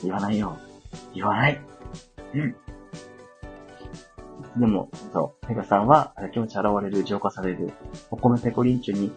[0.03, 0.57] 言わないよ。
[1.15, 1.61] 言わない。
[2.35, 2.57] うん。
[4.57, 7.73] でも、そう、ペガさんは、気持ち現れる、浄化される、
[8.11, 9.13] お米ペコリンチョに、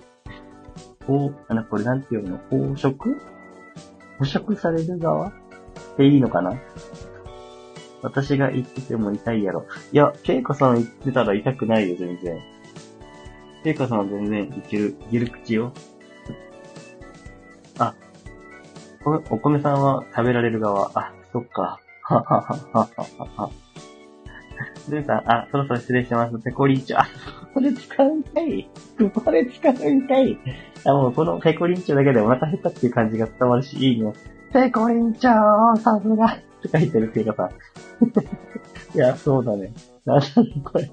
[1.06, 3.22] こう、あの、これなんていうの飽食
[4.20, 5.30] 捕食される側？
[5.30, 5.34] っ
[5.96, 6.60] ていいのかな？
[8.02, 9.66] 私が言ってても痛いやろ。
[9.92, 12.40] いや、ケイコさん言ってたら痛くないよ、全然。
[13.64, 15.72] ケイコさんは全然いける、いける口よ。
[17.80, 17.94] あ、
[19.06, 20.92] おお米さんは食べられる側。
[20.96, 21.80] あ、そっか。
[22.04, 23.50] はははははは。
[24.92, 26.40] ルーさん、あ、そろそろ失礼します。
[26.40, 27.00] ペコリンチョ。
[27.00, 27.08] あ、
[27.58, 28.70] こで使うんかい
[29.12, 30.38] ここで使うんかい
[30.86, 34.14] あ、もうこのペコリンチョだけでお腹減ったっていう感じが伝わるし、いいね。
[34.54, 35.32] ペコリンチョ
[35.80, 37.52] さすがって書いてるっていうかさ。
[38.96, 39.74] いや、そうだね。
[40.06, 40.26] なんだ
[40.64, 40.92] これ。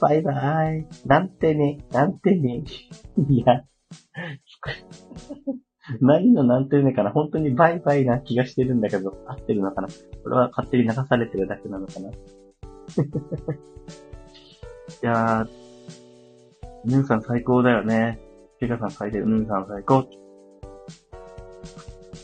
[0.00, 0.86] バイバーイ。
[1.06, 2.62] なんてね、なんてね。
[3.28, 3.64] いや。
[6.00, 7.10] 何のなんてねかな？
[7.10, 9.88] 本当にバイバイな気がしてるんだけど、合ってるのかな？
[10.22, 12.10] これは勝手に流されてるだけなのかな？
[12.12, 12.14] い
[15.02, 15.48] やー、
[16.84, 18.20] ヌーさん最高だよね。
[18.60, 20.04] ケカさん書いてる、ヌーさん最高。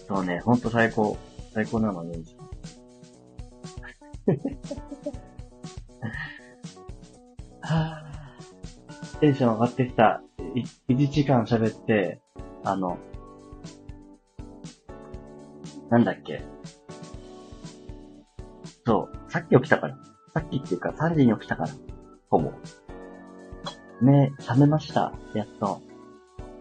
[0.07, 1.17] そうね、ほんと最高。
[1.53, 2.39] 最高なの、ヌーさん。
[7.61, 10.23] はぁ、テンション上がってきた。
[10.89, 12.21] 1時間喋って、
[12.63, 12.99] あの、
[15.91, 16.43] なんだっけ？
[18.87, 19.99] そう、さっき起きたから。
[20.35, 21.71] さっきっていうか3時に起きたから。
[22.31, 22.53] ほぼ。
[24.01, 25.13] 目、覚めました。
[25.35, 25.83] やっと。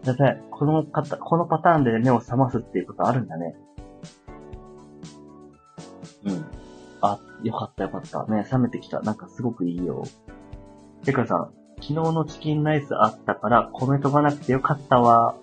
[0.03, 3.55] だって、この方、このパターンで目を覚ますっていうことあるんだね。
[6.25, 6.45] うん。
[7.01, 8.25] あ、よかったよかった。
[8.27, 9.01] 目覚めてきた。
[9.01, 10.03] なんかすごくいいよ。
[11.03, 15.35] てかさ、昨日のチキンライスあったから米飛ばなくてよかったわ。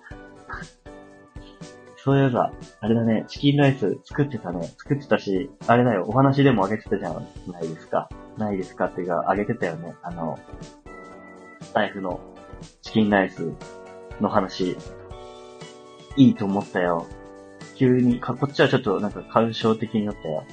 [2.05, 4.71] そういえば、あれだね、チキンライス作ってたね。
[4.77, 7.09] 作ってたし、あれだよ、お話でもあげてたじゃ
[7.47, 8.09] ないですか。
[8.37, 9.95] ないですかっていうか、あげてたよね。
[10.03, 10.37] あの、
[11.61, 12.19] スタイフの
[12.83, 13.51] チキンライス
[14.21, 14.77] の話、
[16.15, 17.07] いいと思ったよ。
[17.73, 20.43] 急に、か、こっちはちょっとなんか感傷的になったよ。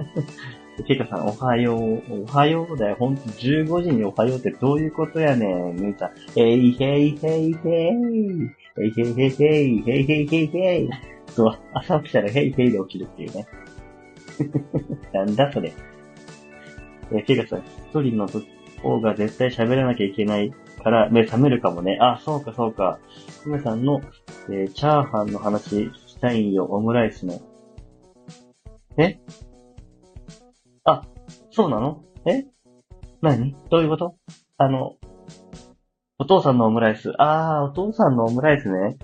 [0.88, 2.22] ケイカさん、おはよう。
[2.22, 2.96] おはようだよ。
[2.98, 5.76] ほんと、15時におはようってどういうことやねん。
[5.76, 8.61] みーちゃん、えいへいへいへい。
[8.78, 9.90] へいへいへいへい。
[9.90, 10.90] へいへいへいへい。
[11.28, 13.46] そう、朝起きたらへいへいで起きるっていうね。
[15.12, 15.72] なんだそれ。
[17.12, 18.26] えケイカさ、一人の
[18.82, 20.52] 方が絶対喋らなきゃいけない
[20.82, 21.98] から目覚めるかもね。
[22.00, 22.98] あ、そうかそうか。
[23.44, 24.00] コメさんの、
[24.48, 26.64] えー、チャーハンの話聞きたいんよ。
[26.64, 27.40] オムライスの。
[28.96, 29.18] え？
[30.84, 31.02] あ、
[31.50, 32.02] そうなの？
[32.26, 32.44] え？
[33.20, 33.54] 何？
[33.70, 34.16] どういうこと？
[34.58, 34.96] あの、
[36.22, 37.12] お父さんのオムライス。
[37.18, 38.96] あー、お父さんのオムライスね。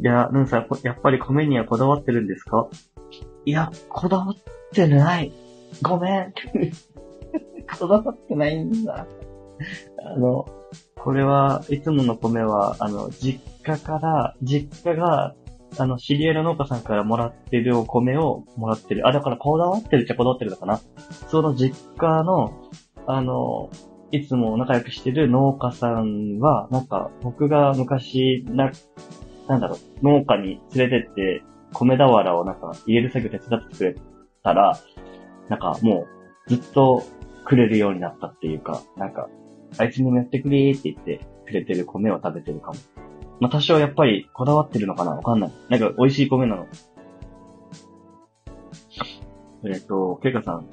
[0.00, 2.68] いや、ヌンさん、やっぱり米にはこだわってるんですか？
[3.44, 4.34] いや、こだわっ
[4.72, 5.30] てない。
[5.82, 6.32] ごめん。
[7.78, 9.06] こだわってないんだ。
[10.06, 10.46] あの、
[10.98, 15.34] これは、いつもの米は、あの、実家から、実家が
[15.76, 19.06] あの、知り合いの農家さんからもらってるお米をもらってる。
[19.06, 20.80] あ、だからこだわってるっちゃこだわってるのかな。
[21.28, 22.54] その実家の、
[23.06, 23.68] あの、
[24.10, 28.70] いつも仲良くしてる農家さんは、なんか、僕が昔、な、
[29.48, 31.42] なんだろう、農家に連れてって、
[31.74, 33.94] 米俵をなんか入れる作業手伝ってくれ
[34.42, 34.78] たら、
[35.48, 36.06] なんかも
[36.46, 37.02] う、ずっと
[37.44, 39.28] くれるようになったっていうか、なんか、
[39.76, 42.78] あいつにもやってくれーって言ってくれてる米を食べてるかも。
[43.40, 45.12] まあ、多少やっぱりこだわってるのかな？
[45.12, 45.52] わかんない。
[45.68, 46.66] なんか美味しい米なの。
[49.64, 50.68] えっ、と、ケイカさん、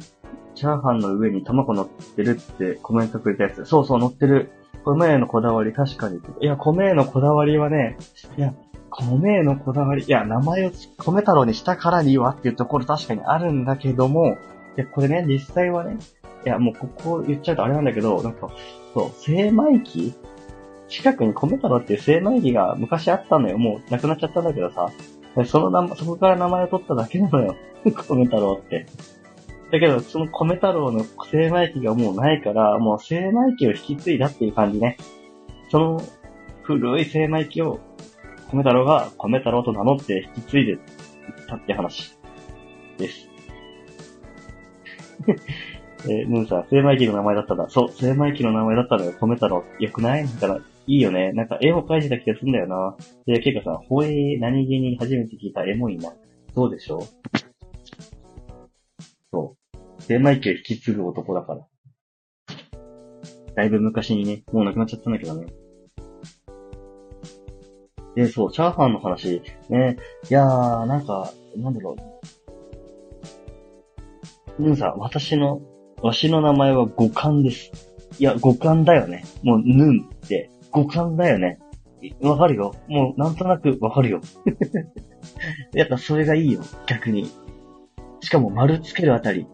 [0.55, 3.65] チャーハンの上に卵乗ってるってコメントくれたやつ。
[3.65, 4.51] そうそう、乗ってる。
[4.83, 6.19] 米へのこだわり、確かに。
[6.41, 7.97] いや、米へのこだわりはね、
[8.37, 8.53] いや、
[8.89, 14.37] 米へのこだわり、いや、名前を米太郎にしたからにはっていうところ確かにあるんだけども、
[14.77, 15.97] いや、これね、実際はね、
[16.45, 18.49] いや、もうここ言っちゃうとあれなんだけど、なんか、
[18.93, 20.13] そう、精米機？
[20.87, 23.57] 近くに米太郎っていう精米機が昔あったのよ。
[23.57, 24.91] もうなくなっちゃったんだけどさ。
[25.45, 27.55] その名そこから名前を取っただけなのよ。
[27.83, 27.91] 米
[28.25, 28.85] 太郎って。
[29.71, 34.97] だけど、その米太郎の精米機がもうないから、もう精米機を引き継いだっていう感じね。
[35.69, 36.01] その
[36.63, 37.79] 古い精米機を
[38.51, 40.79] 米太郎が米太郎と名乗って引き継いでいっ
[41.47, 42.17] たって話
[42.97, 43.27] です。
[46.07, 47.67] えー、ヌーさん、精米機の名前だったんだ。
[47.67, 49.13] そう、精米機の名前だったのよ。
[49.19, 49.63] 米太郎。
[49.79, 50.25] よくない？
[50.39, 50.61] だから、い
[50.97, 51.31] いよね。
[51.33, 52.95] なんか絵を描いてた気がするんだよな。
[53.25, 56.13] で、ケイカさん、ほえー、何気に初めて聞いたエモいな。
[56.53, 57.01] そうでしょう？
[59.99, 61.67] 精米機を引き継ぐ男だから。
[63.55, 65.47] だいぶ昔にね、もう亡くなっちゃったんだけどね。
[68.15, 69.41] で、そう、チャーハンの話。
[69.69, 69.97] ね。
[70.29, 71.95] いやー、なんか、なんだろ
[74.59, 74.61] う。
[74.61, 75.61] ヌーさん、私の、
[76.01, 77.71] わしの名前は五感です。
[78.19, 79.25] いや、五感だよね。
[79.43, 81.59] もう、ヌンって、五感だよね。
[82.21, 82.73] わかるよ。
[82.87, 84.21] もう、なんとなくわかるよ。
[85.73, 87.29] やっぱそれがいいよ、逆に。
[88.21, 89.45] しかも、丸つけるあたり。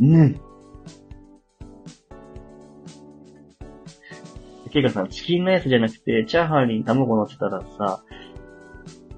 [0.00, 0.40] ぬん。
[4.70, 8.02] ケイカさん、チキンライスじゃなくて、チャーハンに卵乗ってたらさ、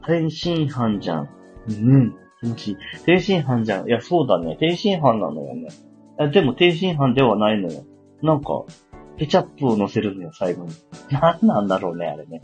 [0.07, 1.29] 天津飯じゃん。
[1.69, 2.17] うん。
[2.41, 2.77] 気持ちいい。
[3.05, 3.89] 天津飯じゃん。
[3.89, 4.57] いや、そうだね。
[4.59, 5.69] 天津飯なのよね。
[6.19, 7.85] あでも天津飯ではないのよ。
[8.23, 8.65] なんか、
[9.19, 10.73] ケチャップを乗せるのよ、最後に。
[11.11, 12.41] なんなんだろうね、あれね。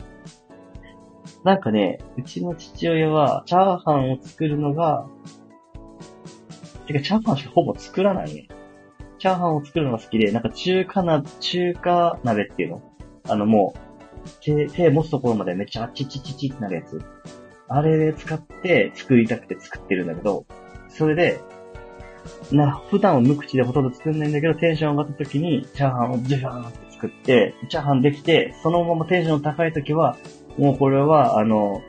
[1.43, 5.07] なんかね、うちの父親は、チャーハンを作るのが、
[6.87, 8.47] てか、チャーハンしかほぼ作らないね。
[9.19, 12.81] チャーハンを作るのが好きで、なんか中華な、中華鍋っていうの？
[13.29, 13.79] あのもう、
[14.41, 17.01] 手、手持つところまでめっちゃチチチチってなるやつ。
[17.69, 20.45] あれで使って作りたくて作ってるんだけど、
[20.89, 21.41] それで、
[22.51, 30.17] な、普段は無口でほとんど作んないんだけど、テンション上がった時に、チャーハンをジュワーンって作って、チャーハンできて、そのままテンション高い時は、
[30.57, 31.81] もうこれは、あの、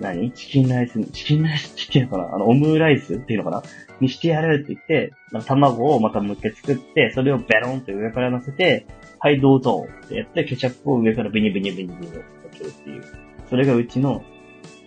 [0.00, 0.32] 何？
[0.32, 2.34] チキンライス、チキンライスって言うのかな？
[2.34, 3.62] あの、オムライスっていうのかな？
[4.00, 5.12] にしてやるって言って、
[5.46, 8.86] 卵をまたもう一回作って、それをベロンって上から乗せて、
[9.18, 13.04] はい、どうぞってやって、ケチャップを上からビニビニビニビニってけるっていう。
[13.48, 14.22] それがうちの、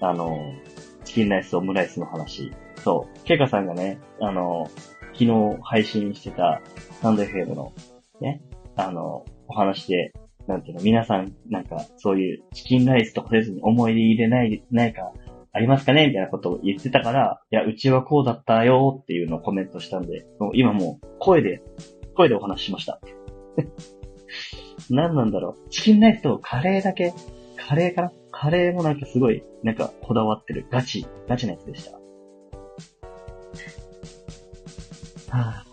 [0.02, 0.54] あの、
[1.06, 2.52] チキンライス、オムライスの話。
[2.84, 3.24] そう。
[3.24, 4.70] ケイカさんがね、あの、
[5.14, 6.62] 昨日配信してた
[7.02, 7.74] サンド FM の、
[8.22, 8.42] ね、
[8.76, 10.14] あの、お話で、
[10.50, 15.14] なんていうの、皆さん、なんか、そういうチキンライスとかせずに思い入れない、ないか、
[15.54, 16.08] ありますかね？
[16.08, 21.62] みたいなことを言ってたから、いや、うちはこうだったよっていうのをコメントしたんで、もう今もう声で、
[22.16, 23.00] 声でお話ししました。
[24.90, 25.70] 何なんだろう？
[25.70, 27.14] チキンライスとカレーだけ、
[27.56, 28.12] カレーかな？
[28.32, 30.66] カレーもなんかすごい、なんかこだわってる。
[30.72, 31.92] ガチ、ガチなやつでした。
[35.38, 35.64] は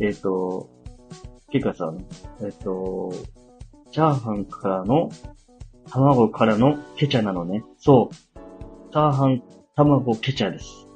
[0.00, 0.70] ぁ、えっ、ー、と、
[1.50, 1.92] ケカさ、
[2.40, 3.12] えっ、ー、と、
[3.92, 5.10] チャーハンからの、
[5.90, 7.62] 卵からのケチャなのね。
[7.76, 8.14] そう。
[8.14, 9.42] チャーハン、
[9.76, 10.86] 卵、ケチャです。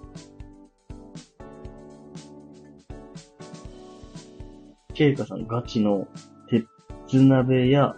[4.94, 6.08] ケイカさん、ガチの
[6.48, 7.96] 鉄鍋や、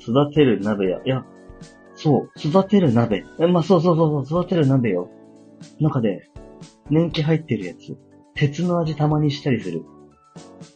[0.00, 1.24] 育てる鍋や、いや、
[1.94, 3.24] そう、育てる鍋。
[3.38, 5.08] え、まあ、そうそうそうそう、育てる鍋よ。
[5.78, 6.28] 中で、
[6.90, 7.96] 年季入ってるやつ。
[8.34, 9.84] 鉄の味たまにしたりする。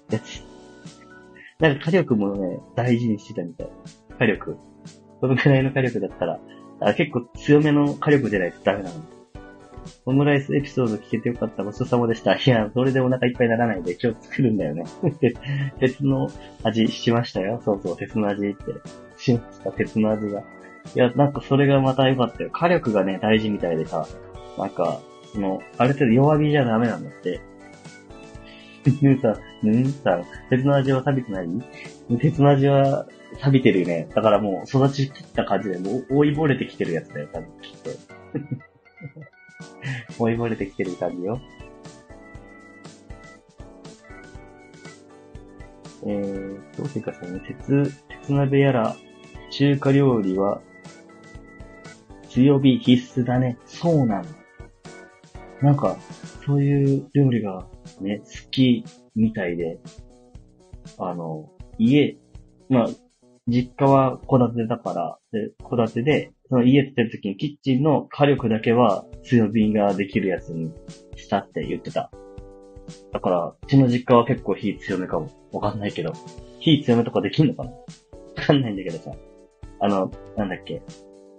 [0.08, 0.45] やつ。
[1.58, 3.68] なんか火力もね、大事にしてたみたい。
[4.18, 4.56] 火力。
[5.20, 6.38] このくらいの火力だったら、
[6.80, 8.96] あ結構強めの火力じゃないとダメなの。
[10.04, 11.64] オムライスエピソード聞けてよかった。
[11.64, 12.34] ごちそうさまでした。
[12.34, 14.84] いや、それでお腹いっぱいならないで今日作るんだよね。
[15.80, 16.28] 鉄の
[16.62, 17.60] 味しましたよ。
[17.64, 18.64] そうそう、鉄の味って。
[19.16, 20.40] しました、鉄の味が。
[20.40, 20.44] い
[20.94, 22.50] や、なんかそれがまた良かったよ。
[22.50, 24.06] 火力がね、大事みたいでさ。
[24.58, 25.00] なんか、
[25.32, 27.40] その、ある程度弱火じゃダメなんだって。
[29.02, 31.48] ヌーさん、ヌーさ、鉄の味は食べてない？
[32.20, 33.06] 鉄の味は
[33.38, 34.08] 錆びてるよね。
[34.14, 37.90] だからもう育ちきった感じで、もう追いぼれてきてるやつだよ、多分、きっと。
[40.24, 41.40] 追いぼれてきてる感じよ。
[46.08, 48.96] えー、どうせかさね、鉄、鉄鍋やら、
[49.50, 50.60] 中華料理は、
[52.28, 53.58] 強火必須だね。
[53.64, 54.24] そうなの。
[55.62, 55.96] なんか、
[56.44, 57.66] そういう料理が
[58.00, 58.84] ね、好き
[59.14, 59.78] みたいで、
[60.98, 62.16] あの、家、
[62.68, 62.86] まあ、
[63.48, 70.72] 実家は戸建てだから、で、戸建てで、その家建てるときにキッチンの火力だけは強火ができるやつに
[71.16, 72.10] したって言ってた。
[73.12, 75.30] だから、うちの実家は結構火強めかも。
[75.52, 76.12] わかんないけど。
[76.60, 77.70] 火強めとかできんのかな？
[77.70, 77.76] わ
[78.36, 79.12] かんないんだけどさ。
[79.80, 80.82] あの、なんだっけ。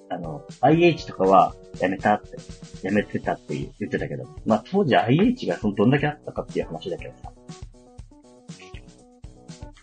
[0.10, 2.38] あの、IH とかはやめたって、
[2.84, 4.26] やめてたって言ってたけど。
[4.46, 7.32] まあ当時 IH がそのどんだけあったかっていう話だけどさ。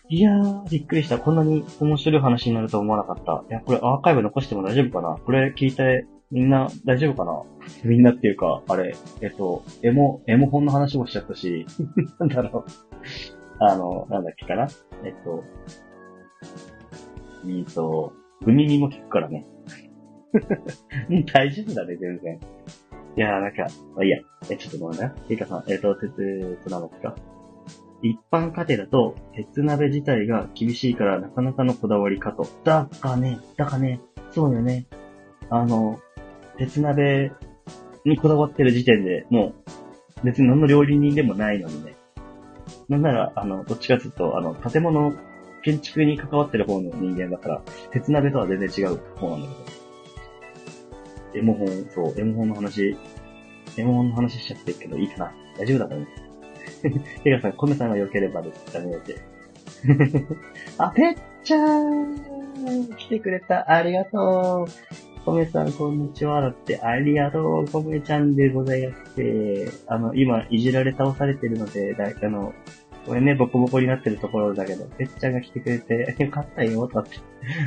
[0.07, 1.17] いやー、びっくりした。
[1.17, 3.43] こんなに面白い話になると思わなかった。
[3.49, 5.17] いや、これアーカイブ残しても大丈夫かな？
[5.17, 7.41] これ聞いて、みんな大丈夫かな？
[7.83, 11.65] みんなっていうか、あれ、えっと、エモ、エモ本の話もしちゃったし、
[12.19, 12.71] なんだろう。
[13.59, 14.67] あの、なんだっけかな？
[15.03, 15.43] えっと、
[17.47, 18.13] えっと、
[18.43, 19.45] グミミも聞くからね。
[21.33, 22.39] 大丈夫だね、全然。
[23.17, 24.19] いやー、なんか、まあ、いいや。
[24.49, 25.15] え、ちょっとごめんな。
[25.29, 27.15] いいかさん、えっと、鉄、つながったか？
[28.01, 32.45] 一般家庭だと、鉄鍋自体が厳しいからなかなかのこだわりかと。
[32.63, 34.85] だかね、だかね、そうよね。
[35.49, 35.99] あの、
[36.57, 37.31] 鉄鍋
[38.03, 39.53] にこだわってる時点でも
[40.21, 41.95] う、別に何の料理人でもないのにね。
[42.89, 45.13] なんなら、あの、どっちかというと、あの、建物、
[45.63, 47.61] 建築に関わってる方の人間だから、
[47.91, 49.84] 鉄鍋とは全然違う方なんだけど。
[51.35, 52.97] エモ本、そう、エモ本の話、
[53.77, 56.07] エモ本の話しちゃってるけど、いいかな大丈夫だったね。
[57.23, 59.15] てかさん、コメさんが良ければですダメよって。
[60.77, 63.71] あ、てっちゃーん来てくれた。
[63.71, 65.05] ありがとう。
[65.25, 66.41] コメさん、こんにちは。
[66.41, 67.65] だって、ありがとう。
[67.67, 69.83] コメちゃんでございます。
[69.87, 72.53] あの、今、いじられ倒されてるので、だあの、
[73.05, 77.17] これね、ボコボコになってるところだけど、てっちゃんが来てくれて、 よかったよ、とかって、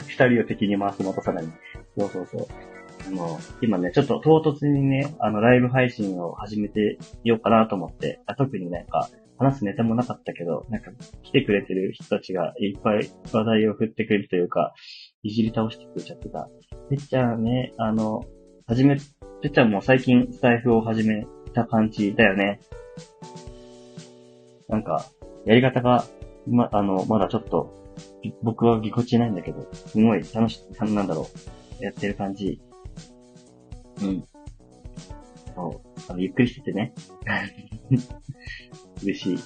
[0.07, 1.49] 二人を敵に回す元さらに。
[1.97, 2.47] そうそうそう。
[3.07, 10.91] あの、今ね、ちょっと唐突にね、あの、ライブ配信を始めてようかなと思って、あ特になんか、話すネタもなかったけど、なんか
[11.23, 14.75] 来てくれてる人たちがいっぱい話題を振ってくれるというか、
[15.23, 16.49] いじり倒してくれちゃってた。
[16.91, 18.25] てっちゃんね、あの、
[18.67, 21.25] はじめ、てっちゃんも最近スタイフを始め
[21.55, 22.61] た感じだよね。
[24.69, 25.07] なんか、
[25.47, 26.05] やり方が、
[26.49, 27.73] ま、あの、まだちょっと、
[28.43, 31.29] 僕はぎこちないんだけど、すごい楽し、なんだろ
[31.81, 32.61] う、やってる感じ。
[34.03, 34.25] うん。
[35.55, 36.01] そう。
[36.11, 36.93] あの、ゆっくりしててね。
[39.03, 39.39] 嬉しい。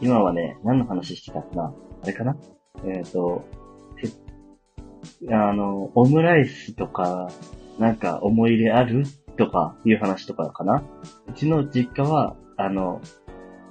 [0.00, 1.74] 今はね、何の話してたかな？
[2.02, 2.36] あれかな？
[2.84, 3.44] えっ、ー、と、
[5.30, 7.30] あの、オムライスとか、
[7.78, 9.04] なんか思い入れある
[9.36, 10.82] とかいう話とかかな？
[11.28, 13.00] うちの実家は、あの、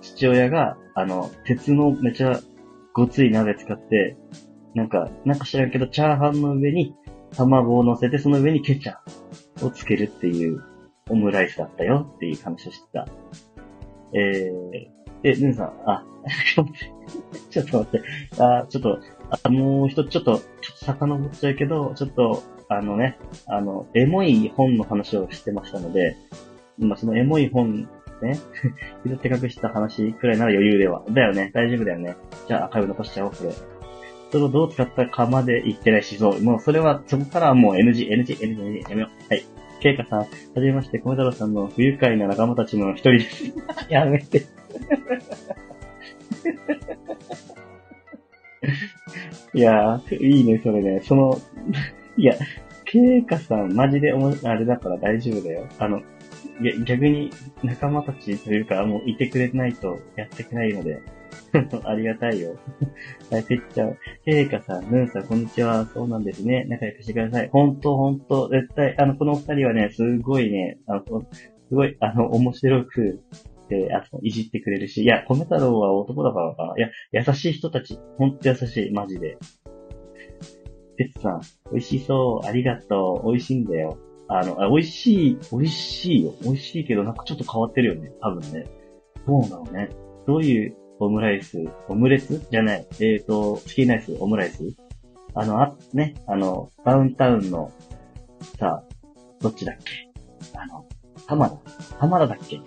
[0.02, 2.40] 父親が、あの、鉄のめちゃ
[2.94, 4.18] ごつい鍋使って、
[4.76, 6.96] なんか、なんか知らんけど、チャーハンの上に
[7.36, 8.98] 卵を乗せて、その上にケチャ
[9.62, 10.64] をつけるっていう
[11.10, 13.08] オムライスだったよっていう話をしてた。
[14.14, 16.06] えー、で、ヌンさん、あ、
[17.50, 18.08] ちょっと待って、
[18.40, 19.00] あ、ちょっと、
[19.44, 20.44] あ、もう一つちょっと、ちょ
[20.76, 26.16] っと遡っちゃうけど、ちょっと、あのね、あの、エモい本の話をしてましたので、
[26.78, 27.88] まあ、そのエモい本
[28.24, 28.40] ね。
[29.06, 31.04] 拾って隠した話くらいなら余裕では。
[31.10, 31.52] だよね。
[31.54, 32.16] 大丈夫だよね。
[32.48, 33.52] じゃあ、アーカイブ残しちゃおう、これ。
[34.34, 36.42] それをどう使ったかまで言ってないし、そう。
[36.42, 39.12] もうそれは、そこからはもう NG、NG、NG、NG、やめよう。
[39.30, 39.46] はい。
[39.80, 40.26] ケイカさん、は
[40.56, 43.54] じめまして、コメ太郎さんの不愉快な仲間たちの一人です。
[43.94, 44.40] やめて。
[49.54, 51.02] いやー、いいね、それね。
[51.04, 51.40] その、
[52.18, 52.34] いや、
[52.86, 55.68] ケイカさん、マジでおも、あれだから大丈夫だよ。
[55.78, 56.02] あの、
[56.86, 57.30] 逆に
[57.62, 61.04] 仲間たちというか、もういてくれないとやっていけないので、
[61.86, 62.56] ありがたいよ。
[63.32, 63.98] はい、てっちゃん。
[64.26, 65.86] へいかさん、ぬんさん、こんにちは。
[65.86, 66.66] そうなんですね。
[66.70, 67.50] 仲良くしてください。
[67.50, 71.04] ほんと、ほんと、絶対、あの、この二人はね、すごいね、あの、
[71.70, 73.22] すごい、あの、面白く、
[73.70, 76.74] で、あと、いじってくれるし、いや、米太郎は男だからかな。
[76.78, 77.98] いや、優しい人たち。
[78.18, 79.38] ほんと優しい、マジで。
[80.98, 82.48] てつさん、美味しそう。
[82.48, 83.32] ありがとう。
[83.32, 83.98] 美味しいんだよ。
[84.28, 86.34] あの、あ美味しい、美味しいよ。
[86.44, 88.12] 美味しいけど、なんかちょっと変わってるよね。
[88.22, 88.66] 多分ね。
[89.26, 89.90] そうなのね。
[90.28, 92.48] どういうオムライスオムレツ？
[92.50, 92.88] じゃない。
[92.94, 94.64] えっ、ー、と、チキンライスオムライス？
[95.34, 97.72] あの、あ、ね、あの、ダウンタウンの、
[98.60, 98.84] さ、
[99.42, 100.10] どっちだっけ？
[100.58, 100.86] あの、
[101.28, 101.58] 浜田
[102.00, 102.62] 浜田だっけ？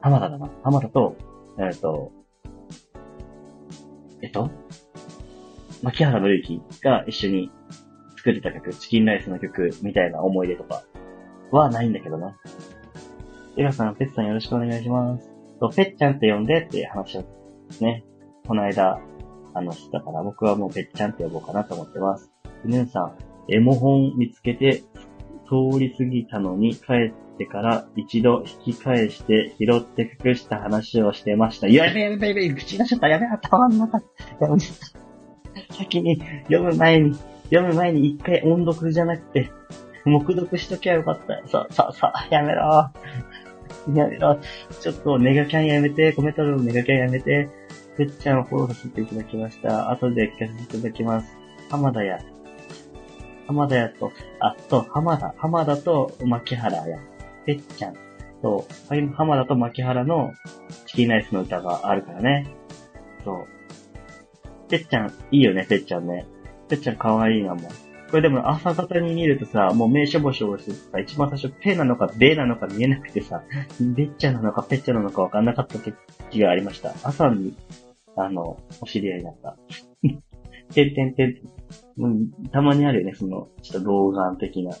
[0.00, 0.50] 浜田だな。
[0.62, 1.16] 浜田と、
[1.58, 2.12] えっ、ー、と、
[4.22, 4.50] えっと、
[5.82, 7.50] 牧原の之が一緒に
[8.16, 10.84] 作れた曲、チキンライスの曲みたいな思い出とか
[11.50, 12.34] はないんだけどね。
[13.56, 15.31] エガさん、ペッツさんよろしくお願いします。
[15.68, 17.24] と、ペッちゃんって呼んでっていう話を
[17.80, 18.04] ね、
[18.46, 19.00] この間、
[19.54, 22.30] あの、したから、僕はもうペッちゃんって呼ぼうかなと思ってます。
[22.64, 23.14] ヌンさん、
[23.48, 24.82] エモ本見つけて、
[25.46, 31.68] 通り過ぎたのに帰ってから一度引き返して拾って隠した話をしてました。
[31.68, 33.08] やべやべやべ、口出しちゃった。
[33.08, 33.98] やべ、頭の中。
[34.40, 34.58] やべ、
[35.74, 37.14] 先に読む前に
[37.50, 39.50] 読む前に一回音読じゃなくて、
[40.06, 41.46] 目読しときゃよかった。
[41.48, 42.90] さ、さ、さ、やめろ。
[43.88, 44.38] いやめろ。
[44.80, 47.48] ちょっとネガキャンやめて、コメントのネガキャンやめて、
[47.96, 49.90] てっちゃんをフォローさせていただきました。
[49.90, 51.36] 後で聞かせていただきます。
[51.70, 52.18] 浜田や。
[53.46, 55.34] 浜田やと、あ、と、浜田。
[55.36, 56.98] 浜田と牧原や。
[57.44, 57.94] てっちゃん
[58.40, 58.66] と、
[59.14, 60.32] 浜田と牧原の
[60.86, 62.46] チキンライスの歌があるからね。
[63.24, 64.68] そう。
[64.68, 66.26] てっちゃん、いいよね、てっちゃんね。
[66.68, 67.91] てっちゃん可愛いな、もう。
[68.12, 73.42] これでも朝方に見るとさ、もう目しょぼしょぼしてさ、一番最初、ペなのかデなのか見えなくてさ、
[73.80, 75.94] べっちゃなのかペッチャなのかわかんなかった時
[76.38, 76.94] がありました。
[77.02, 77.56] 朝に、
[78.14, 79.56] あの、お知り合いになった。
[80.74, 81.40] てんてんてん。
[81.96, 84.74] うん、たまにあるよね、その、ちょっと老眼的な。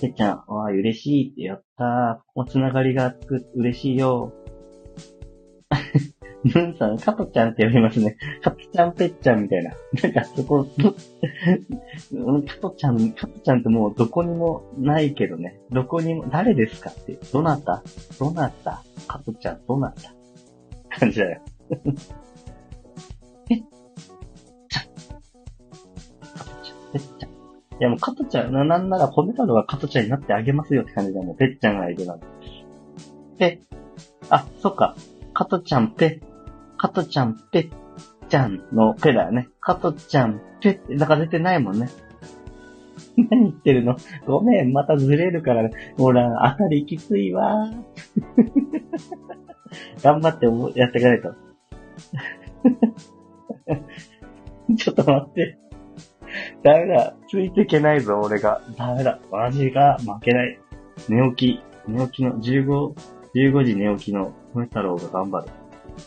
[0.00, 2.18] てっちゃん、わあ、嬉しいってやったー。
[2.34, 4.32] おつながりがつく、嬉しいよ。
[6.54, 8.16] ムンさん、カトちゃんって呼びますね。
[8.42, 9.72] カトちゃんぺっちゃんみたいな。
[10.02, 15.58] なんかそこ、カトちゃん、カトちゃんってもうどこにもないけどね。
[15.70, 17.18] どこにも、誰ですかって。
[17.32, 17.82] どなた？
[18.18, 18.82] どなた？
[19.08, 20.12] カトちゃん、どなた？
[20.98, 21.40] 感じだよ。
[23.48, 23.62] ぺっ
[24.68, 24.84] ちゃん。
[26.36, 27.30] カトちゃん、ぺっちゃん。
[27.30, 27.32] い
[27.80, 31.36] やもうカトちゃん、な、なんなら褒めたのはカトちゃんになってあげますよって感じだもん。
[31.36, 32.26] ぺっちゃんがいるなんて。
[33.38, 33.60] で、
[34.30, 34.96] あ、そっか。
[35.34, 36.22] カトちゃんぺ
[36.78, 37.70] 加トちゃんぺっ
[38.28, 39.48] ちゃんのペだよね。
[39.60, 41.88] 加トちゃんぺって、だから出てないもんね。
[43.30, 43.96] 何言ってるの？
[44.26, 47.70] ごめん、またずれるから、ほら、当たりきついわ。
[50.02, 50.46] 頑張って
[50.78, 51.34] やっていかないと。
[54.76, 55.58] ちょっと待って。
[56.62, 57.14] ダメだ。
[57.28, 58.60] ついていけないぞ、俺が。
[58.76, 59.18] ダメだ。
[59.30, 60.58] マジが負けない。
[61.08, 61.62] 寝起き。
[61.88, 62.94] 寝起きの15、
[63.34, 65.48] 15時寝起きの米太郎が頑張る。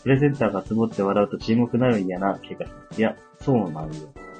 [0.02, 2.98] プレゼンターがつぼって笑うと沈黙なるんやな、ケイカさん。
[2.98, 3.92] いや、そうなんよ。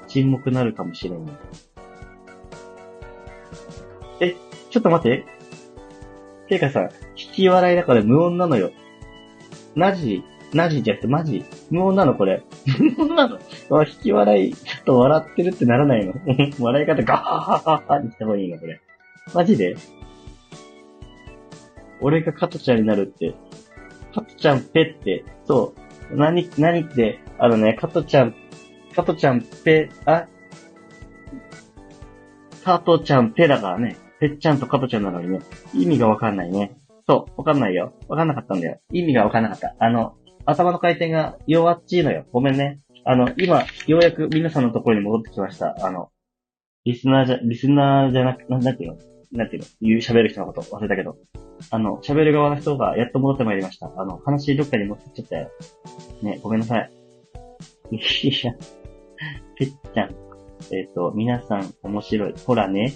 [0.07, 1.29] 沈黙なるかもしれんよ。
[4.19, 4.35] え、
[4.69, 5.25] ちょっと待って。
[6.49, 6.83] ケイカさん、
[7.15, 8.71] 引き笑いだから無音なのよ。
[9.75, 10.23] マジ
[10.53, 12.43] マジじゃなくてマジ無音なのこれ。
[12.97, 13.37] 無音なの？
[13.79, 16.13] あ引き笑い、ちょっと笑ってるってならないの？
[16.59, 18.81] 笑い方ガハハハハにした方がいいのこれ。
[19.33, 19.75] マジで
[22.01, 23.33] 俺が加トちゃんになるって、
[24.13, 25.73] 加トちゃんペって、そ
[26.09, 28.33] う、何、何って、あのね、加トちゃん、
[28.95, 30.27] 加トちゃんペ、あ、
[32.63, 35.41] 加トちゃんペだからね、ペッちゃんと加トちゃんなのにね、
[35.73, 36.77] 意味がわかんないね。
[37.05, 37.93] そう、わかんないよ。
[38.07, 38.79] わかんなかったんだよ。
[38.93, 39.75] 意味がわかんなかった。
[39.77, 42.25] あの、頭の回転が弱っちいのよ。
[42.31, 42.79] ごめんね。
[43.03, 45.75] あの、今、ようやく皆さんのところに戻ってきました。
[45.85, 46.11] あの、
[46.85, 49.67] リスナーじゃ、リスナーじゃなく、なんなんていうのなんていうの？
[49.81, 51.17] 言う、喋る人のこと忘れたけど。
[51.69, 53.91] あの、喋る側の人がやっと戻ってまいりました。
[53.95, 55.49] あの、話どっかに持ってっちゃったよ。
[56.21, 56.91] ね、ごめんなさい。
[57.91, 57.97] い
[58.43, 58.53] や、
[59.57, 60.15] ぺっちゃん。
[60.73, 62.33] えっ、と、皆さん面白い。
[62.45, 62.93] ほらね。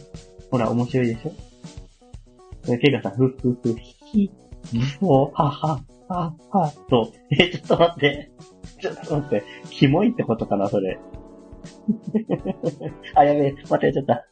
[0.52, 1.32] ほら、面白いでしょ？
[2.74, 4.32] えケイカさん、ふふふ、ひ、
[5.00, 7.12] ぶお、はは、は、は、と。
[7.32, 8.32] え、ちょっと待って。
[8.82, 9.44] ちょっと待って。
[9.70, 11.00] キモいってことかな、それ。
[13.16, 13.56] あ、やべえ。
[13.70, 14.26] 間違えちゃった。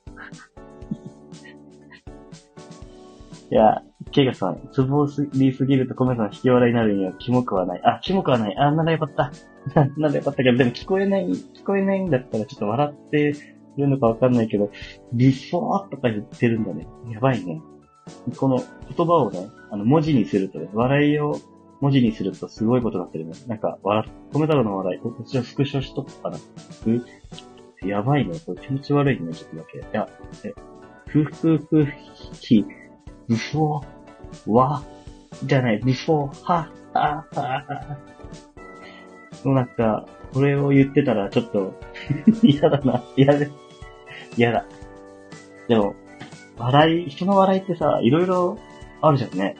[3.53, 7.81] いや、ケイガさん、ツボりすぎるとコメさん引き笑いになるにはキモくはない。
[7.85, 8.57] あ、キモくはない。
[8.57, 9.31] あ、ならよかった。
[9.95, 13.33] ならよかったけど、でも聞こえない、聞こえないんだったらちょっと笑って
[13.77, 14.71] るのかわかんないけど、
[15.13, 16.87] ビフォーとか言ってるんだね。
[17.11, 17.61] やばいね。
[18.37, 21.35] この言葉をね、あの、文字にするとね、笑いを
[21.79, 23.33] 文字にするとすごいことになってるね。
[23.45, 26.37] なんか、笑っ、コメ太郎の笑い、こっちはスクショしとくかな。
[26.37, 28.39] うやばいね。
[28.47, 29.77] これ気持ち悪いね、ちょっとだけ。
[29.77, 30.09] いや、
[30.43, 30.53] え、
[31.05, 31.85] ふふふ
[32.33, 32.65] ひ、
[33.33, 34.83] ブフォー、わ、
[35.43, 37.97] じゃない、ビフォー、は、は、は、は。
[39.43, 41.73] もうなんか、これを言ってたらちょっと、
[42.43, 43.03] 嫌だな。
[43.17, 43.49] 嫌で、
[44.37, 44.65] 嫌だ。
[45.67, 45.95] でも、
[46.57, 48.59] 笑い、人の笑いってさ、いろいろ
[49.01, 49.55] あるじゃんね。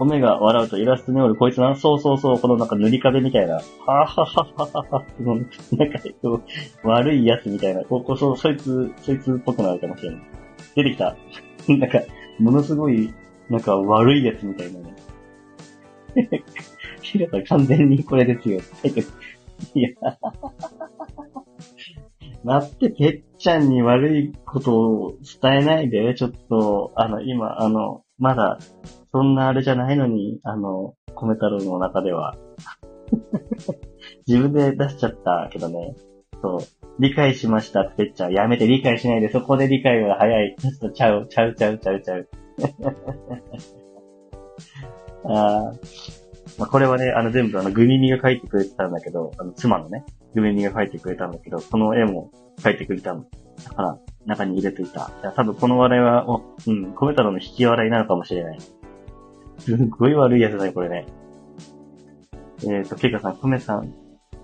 [0.00, 5.52] 米が笑うとイラストにおるこいつな、そうそうそう、このなんか塗り壁みたいな、はぁははははは、このなんか、
[6.84, 10.20] 悪いやつみたいな、ここそ、そいつ、そいつっぽくなるかもしれない。
[10.74, 11.14] 出てきた。
[11.68, 12.00] なんか、
[12.38, 13.12] ものすごい、
[13.50, 14.96] なんか悪いやつみたいなね。
[17.02, 18.58] ヒラさん完全にこれですよ。
[19.74, 19.90] いや、
[22.42, 28.58] 待って、ぺっちゃんに悪いことを伝えないで、ちょっと、あの、今、あの、まだ、
[29.12, 32.36] そんなあれじゃないのに、あの、コメ太郎の中では。
[34.28, 35.96] 自分で出しちゃったけどね。
[36.42, 36.60] そう。
[36.98, 38.32] 理解しましたってぺっちゃん。
[38.32, 40.54] やめて理解しないで、そこで理解が早い。
[40.58, 42.28] ちょっとちゃう、ちゃうちゃうちゃうちゃう。
[45.24, 45.72] あ
[46.58, 50.04] まあ、これはね、あの全部あの、グミミが描いてくれてたんだけど、あの、妻のね、
[50.34, 53.24] グミミが描いてくれたんだけど、この絵も描いてくれたの。
[53.64, 55.10] だから、中に入れといた。
[55.22, 58.58] いや、多分この笑いは、おうん、コメ太郎の引き笑いなのかもしれない。
[59.58, 61.06] すっごい悪いやつだね、これね。
[62.62, 63.94] えっ、ー、と、ケイカさん、コメさん、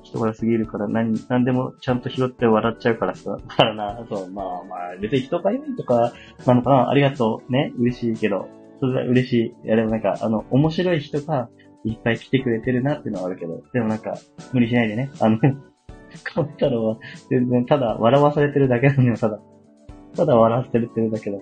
[0.03, 3.39] 人が良すぎるから何、何でもちゃんと拾って笑っちゃうからさ。
[3.49, 6.13] だからな、そう、まあまあ、別に人が良いとか、
[6.47, 7.53] なのかな、ありがとう。
[7.53, 8.49] ね、嬉しいけど、
[8.81, 9.33] それは嬉し
[9.65, 9.67] い。
[9.67, 11.49] いや、でもなんか、あの、面白い人が
[11.85, 14.17] いっぱい来てくれてるなっていうのはあるけど、でもなんか、
[14.53, 15.11] 無理しないでね。
[15.21, 15.39] あの、
[16.35, 16.99] コメ太郎は
[17.31, 19.41] 全然、ただ笑わされてるだけなのよ、ただ。
[20.15, 21.39] ただ笑わせてるってるだけだ。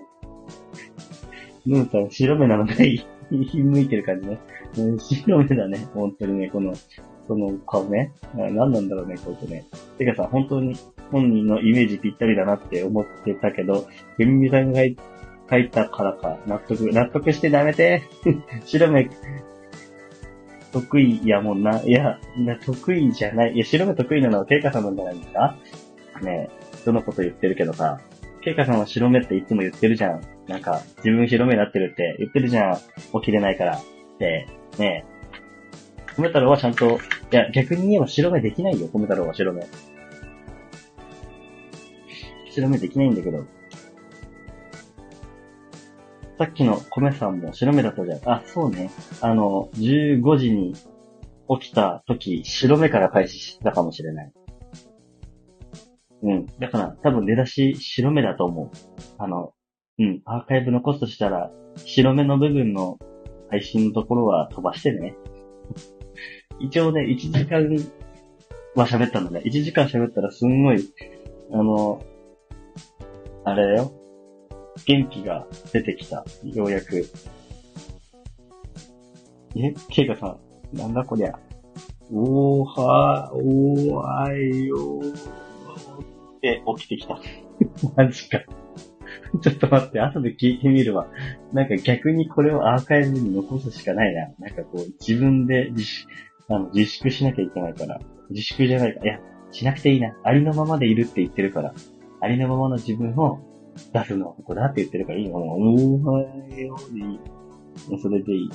[1.65, 3.05] ヌーさん、白目なのがいい。
[3.31, 4.39] 向いてる感じね。
[4.77, 5.87] うん、白目だね。
[5.93, 6.73] 本当にね、この、
[7.27, 8.11] その顔ね。
[8.35, 9.65] 何なんだろうね、こいつね。
[9.97, 10.75] てかさ、本当に
[11.11, 13.87] 本人のイメージぴったりだなって思ってたけど、
[14.17, 14.81] グミミさんが
[15.49, 18.03] 書いたからか、納得、納得してやめて。
[18.65, 19.09] 白目、
[20.75, 21.81] 得意やもんな。
[21.81, 23.53] いや、な得意じゃない。
[23.53, 25.57] いや、白目得意なのはケイカさんなんじゃないですか？
[26.21, 28.01] ねえ、どのこと言ってるけどさ、
[28.41, 30.21] ケイカさんは白目っていつも言ってるじゃん。
[30.47, 32.75] なんか、自分白目になってるって言ってるじゃん。
[32.75, 32.81] 起
[33.25, 33.77] きれないから。
[33.77, 33.81] っ
[34.19, 34.47] て、
[34.77, 35.05] ね
[36.09, 36.15] え。
[36.15, 36.99] コメ太郎はちゃんと、
[37.31, 39.65] いや、逆に言えば白目できないよ、コメ太郎は白目。
[42.51, 43.45] 白目できないんだけど。
[46.37, 48.29] さっきの米さんも白目だったじゃん。
[48.29, 48.91] あ、そうね。
[49.21, 50.73] あの、15時に
[51.59, 54.33] 起きた時、白目から開始したかもしれない。
[56.23, 56.45] うん。
[56.59, 58.69] だから、多分出だし白目だと思う。
[59.17, 59.53] あの、
[59.97, 60.21] うん。
[60.25, 61.51] アーカイブ残すとしたら、
[61.85, 62.97] 白目の部分の
[63.49, 65.15] 配信のところは飛ばしてね。
[66.59, 67.69] 一応ね、1時間
[68.75, 69.41] は喋ったのね。
[69.45, 70.79] 1時間喋ったらすんごい、
[71.51, 72.01] あの、
[73.45, 74.04] あれだよ。
[74.85, 76.25] 元気が出てきた。
[76.43, 77.05] ようやく。
[79.55, 79.73] え？
[79.89, 80.37] ケイカさ
[80.73, 81.39] ん、なんだこりゃ？
[82.11, 85.13] おーはー、おーあいよー。
[85.13, 87.19] って起きてきた。
[87.95, 88.41] マジか。
[89.41, 91.07] ちょっと待って、後で聞いてみるわ。
[91.51, 94.29] なんか逆にこれをアーカイブに残すしかないな。
[94.39, 96.05] なんかこう、自分で自、
[96.47, 97.99] あの、自粛しなきゃいけないから。
[98.29, 99.03] 自粛じゃないか。
[99.03, 99.19] いや、
[99.51, 100.15] しなくていいな。
[100.23, 101.73] ありのままでいるって言ってるから。
[102.21, 103.39] ありのままの自分を
[103.93, 105.39] 出すのはここだって言ってるからいいの。
[105.39, 106.27] もう、おはよ
[106.57, 106.67] いい。
[107.89, 108.49] もうそれでいい。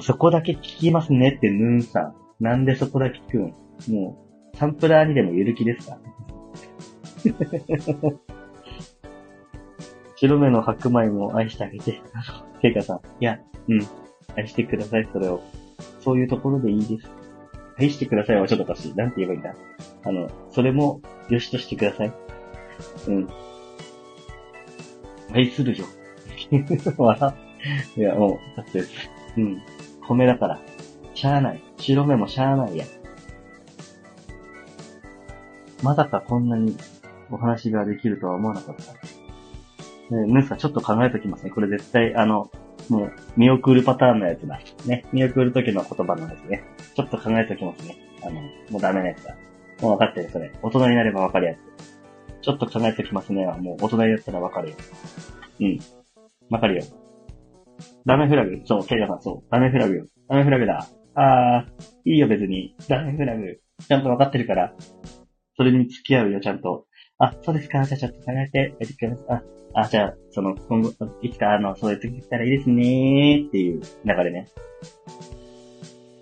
[0.00, 2.14] そこだけ聞きますねってヌーンさん。
[2.40, 3.52] なんでそこだけ聞くん
[3.92, 4.18] も
[4.54, 5.98] う、サンプラーにでもゆる気ですか？
[10.16, 12.00] 白目の白米も愛してあげて。
[12.60, 13.00] ケイカさん。
[13.20, 13.38] いや、
[13.68, 13.80] うん。
[14.36, 15.40] 愛してください、それを。
[16.00, 17.08] そういうところでいいです。
[17.78, 18.94] 愛してくださいはちょっとおかしい。
[18.94, 19.54] なんて言えばいいんだ？
[20.04, 22.12] あの、それも、よしとしてください。
[23.08, 23.28] うん。
[25.32, 25.84] 愛するよ。
[26.96, 27.34] 笑
[27.96, 28.82] いや、もう、だって、
[29.36, 29.62] うん。
[30.06, 30.60] 米だから。
[31.14, 31.62] しゃあない。
[31.78, 32.84] 白目もしゃあないや。
[35.82, 36.76] まさかこんなに
[37.30, 38.92] お話ができるとは思わなかった。
[40.14, 41.50] ね、ヌーさんちょっと考えときますね。
[41.50, 42.50] これ絶対、あの、
[42.88, 44.58] もう、見送るパターンのやつだ。
[44.86, 45.04] ね。
[45.12, 46.64] 見送る時の言葉のやつね。
[46.94, 47.96] ちょっと考えときますね。
[48.22, 48.40] あの、
[48.70, 49.36] もうダメなやつだ。
[49.82, 50.50] もう分かってる、それ。
[50.62, 51.58] 大人になれば分かるやつ。
[52.42, 53.46] ちょっと考えときますね。
[53.46, 54.76] もう大人になったら分かるよ。
[55.60, 55.78] うん。
[56.50, 56.82] 分かるよ。
[58.06, 58.60] ダメフラグ。
[58.64, 59.50] そう、ケイヤさん、そう。
[59.50, 60.06] ダメフラグよ。
[60.28, 60.86] ダメフラグだ。
[61.14, 62.74] あー、いいよ別に。
[62.88, 63.60] ダメフラグ。
[63.86, 64.74] ちゃんと分かってるから。
[65.56, 66.86] それに付き合うよ、ちゃんと。
[67.18, 67.84] あ、そうですか。
[67.84, 69.42] じゃあちょっと考えて、やってください。
[69.74, 74.48] あ、あ、じゃあ、その、今後、いつか、あの、そういう時来たらいいですねーっていう流れね。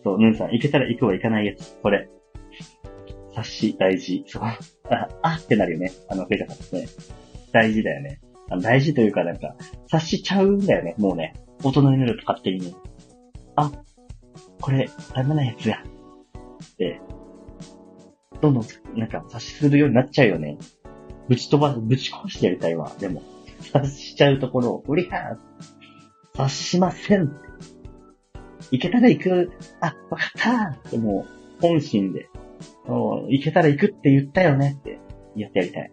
[0.02, 1.76] そう、ヌンさん、行けたら行くは行かないやつ。
[1.82, 2.09] これ。
[3.30, 4.24] 察し、大事。
[4.26, 4.43] そう。
[4.90, 5.92] あ、あってなるよね。
[6.08, 6.88] あの、フェイカさんね。
[7.52, 8.20] 大事だよね。
[8.50, 9.54] あの大事というか、なんか、
[9.86, 10.94] 察しちゃうんだよね。
[10.98, 11.34] もうね。
[11.62, 12.76] 大人になると勝手に。
[13.56, 13.72] あ、
[14.60, 15.82] これ、ダメなやつや。
[15.82, 17.00] って、
[18.40, 18.64] どんどん、
[18.98, 20.58] なんか、察しするようになっちゃうよね。
[21.28, 22.92] ぶち飛ばす、ぶち壊してやりたいわ。
[23.00, 23.22] でも、
[23.60, 25.36] 察しちゃうところを、うりゃー
[26.34, 27.34] 察しません
[28.70, 32.28] 行けたら行くあ、わかったーってもう、本心で、
[32.86, 34.98] そう行けたら行くって言ったよねって
[35.36, 35.92] やってやりたい。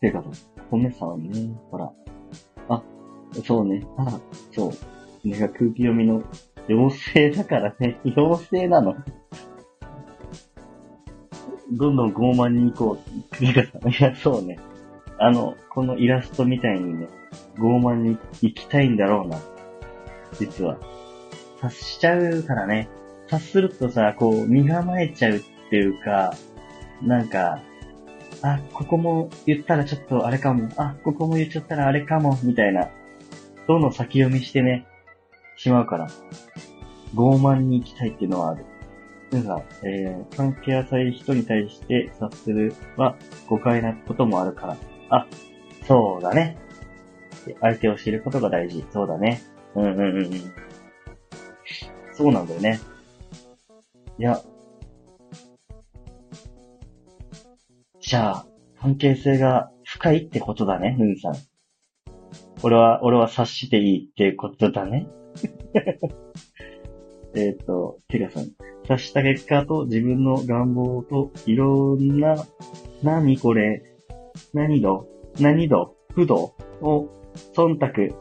[0.00, 0.24] ていうか、
[0.70, 1.92] 米さんね、ほら。
[2.68, 2.82] あ、
[3.44, 3.86] そうね。
[3.96, 4.20] あ、
[4.52, 5.28] そう。
[5.28, 6.22] ねが空気読みの
[6.68, 7.98] 妖精だからね。
[8.16, 8.94] 妖精なの。
[11.72, 12.98] どんどん傲慢に行こ
[13.32, 13.36] う。
[13.36, 13.90] クリカさん。
[13.90, 14.58] いや、そうね。
[15.18, 17.08] あの、このイラストみたいにね、
[17.56, 19.38] 傲慢に行きたいんだろうな。
[20.38, 20.78] 実は。
[21.56, 22.88] 察しちゃうからね。
[23.26, 26.34] 察するとさ、こう、身構えちゃうっていうか、
[27.02, 27.60] なんか、
[28.42, 30.68] あ、ここも言ったらちょっとあれかも。
[30.76, 32.38] あ、ここも言っちゃったらあれかも。
[32.42, 32.88] みたいな。
[33.66, 34.86] どんどん先読みしてね、
[35.56, 36.08] しまうから。
[37.14, 38.64] 傲慢に行きたいっていうのはある。
[39.30, 43.16] なんか、えー、関係浅い人に対して察するは
[43.46, 44.76] 誤解なこともあるから。
[45.10, 45.26] あ、
[45.86, 46.56] そうだね。
[47.60, 48.84] 相手を知ることが大事。
[48.92, 49.42] そうだね。
[49.74, 50.54] うんうんうん。
[52.12, 52.80] そうなんだよね。
[54.18, 54.42] いや。
[58.00, 58.46] じゃあ、
[58.80, 61.34] 関係性が深いってことだね、ヌンさん。
[62.62, 65.08] 俺は、俺は察していいってことだね。
[67.36, 68.44] えっと、テガさん。
[68.82, 72.36] 察した結果と自分の願望といろんな、
[73.02, 73.82] 何これ、
[74.54, 75.06] 何度
[75.38, 77.08] 何度不度を
[77.54, 78.16] 忖度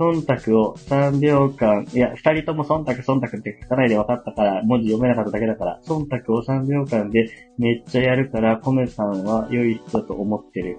[0.00, 7.28] 忖度を3秒間、いや、二人とも忖度忖度って書かないで分かったから、文字読めなかっただけだから、忖度を3秒間で
[7.58, 10.78] めっちゃやるから、コメさんは良い人と思ってる。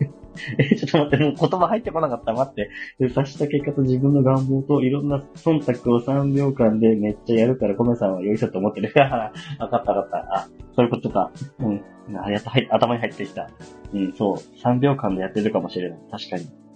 [0.56, 2.32] え、ちょっと待って、もう言葉入ってこなかった。
[2.32, 2.70] 待って。
[3.08, 8.92] 察した結果と自分の願望といろんな忖度を3秒間でめっちゃやるから、コメさんは良い人と思ってる。
[8.96, 10.18] わかったわかった。
[10.34, 11.32] あ、そういうことか。
[11.58, 11.82] うん。
[12.16, 13.50] あ、やっと頭に入ってきた。
[13.92, 14.36] うん、そう。
[14.36, 15.98] 3秒間でやってるかもしれない。
[16.10, 16.67] 確かに。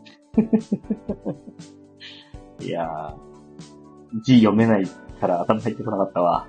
[2.61, 3.15] いやー、
[4.23, 4.87] 字読めない
[5.21, 6.47] から頭入ってこなかったわ。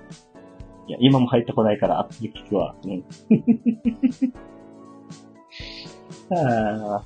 [0.88, 2.76] いや、今も入ってこないから後で聞くわ。
[2.84, 3.04] うん。
[6.30, 7.04] は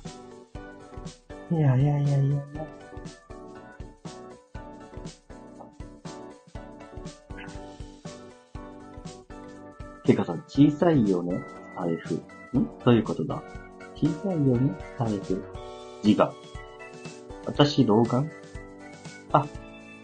[1.50, 1.54] あ。
[1.54, 2.66] いやいやいやいやいや。
[10.04, 11.38] てかさ、小さいよね、
[11.76, 12.14] 財布。
[12.58, 12.66] ん？
[12.84, 13.42] どういうことだ？
[13.94, 15.44] 小さいよね、財布。
[16.02, 16.32] 字が。
[17.48, 18.30] 私、老眼？
[19.32, 19.46] あ、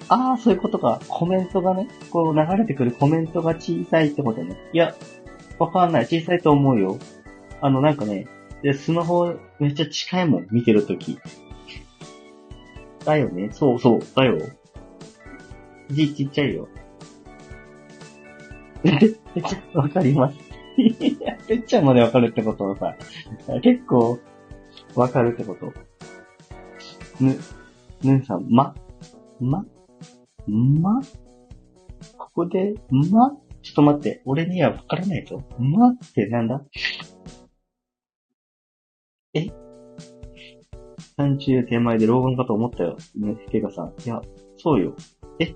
[0.09, 1.01] ああ、そういうことか。
[1.09, 4.57] コメントがね、こう流れてくるコメントが小さいってことね。
[4.73, 4.95] いや、
[5.59, 6.07] わかんない。
[6.07, 6.99] 小さいと思うよ。
[7.61, 8.27] あの、なんかね、
[8.63, 11.19] で、スマホめっちゃ近いもん、見てるとき。
[13.05, 13.51] だよね。
[13.53, 14.39] そうそう、だよ。
[15.91, 16.69] 字ちっちゃいよ。
[18.83, 20.37] めっちゃわかります。
[20.77, 22.97] いや、ぺっちゃんまでわかるってことはさ、
[23.61, 24.19] 結構、
[24.95, 25.73] わかるってこと。
[27.21, 27.39] ぬ、
[28.03, 28.75] ぬんさん、ま、
[29.41, 29.65] ま、
[30.47, 31.01] ま、
[32.19, 33.31] ここで、ま、
[33.63, 35.43] ちょっと待って、俺にはわからないぞ。
[35.59, 36.63] まってなんだ？
[39.35, 39.47] え
[41.19, 42.97] ?30 手前で老眼かと思ったよ。
[43.17, 43.95] ね、てかさん。
[44.05, 44.21] いや、
[44.59, 44.95] そうよ。
[45.39, 45.55] え？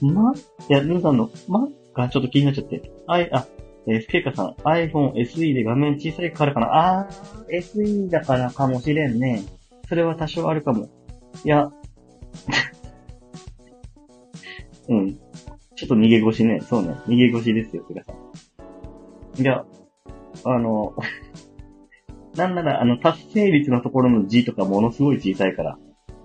[0.00, 0.34] ま？
[0.68, 1.68] いや、ぬんさんの、ま？
[1.94, 2.90] がちょっと気になっちゃって。
[3.06, 3.46] あい、あ、
[3.86, 9.42] えー、スケイカさん、iPhone SE で画面小さいからかなあー、SE だからかもしれんね。
[9.90, 10.88] それは多少あるかも。
[11.44, 11.66] いや、
[14.88, 15.18] うん。
[15.74, 16.60] ちょっと逃げ腰ね。
[16.60, 16.94] そうね。
[17.08, 18.16] 逃げ腰ですよ、スケさん。
[19.42, 19.64] いや、
[20.44, 20.94] あの、
[22.36, 25.76] なんなら、あの、達成率のところの字とかものすごい小さいから。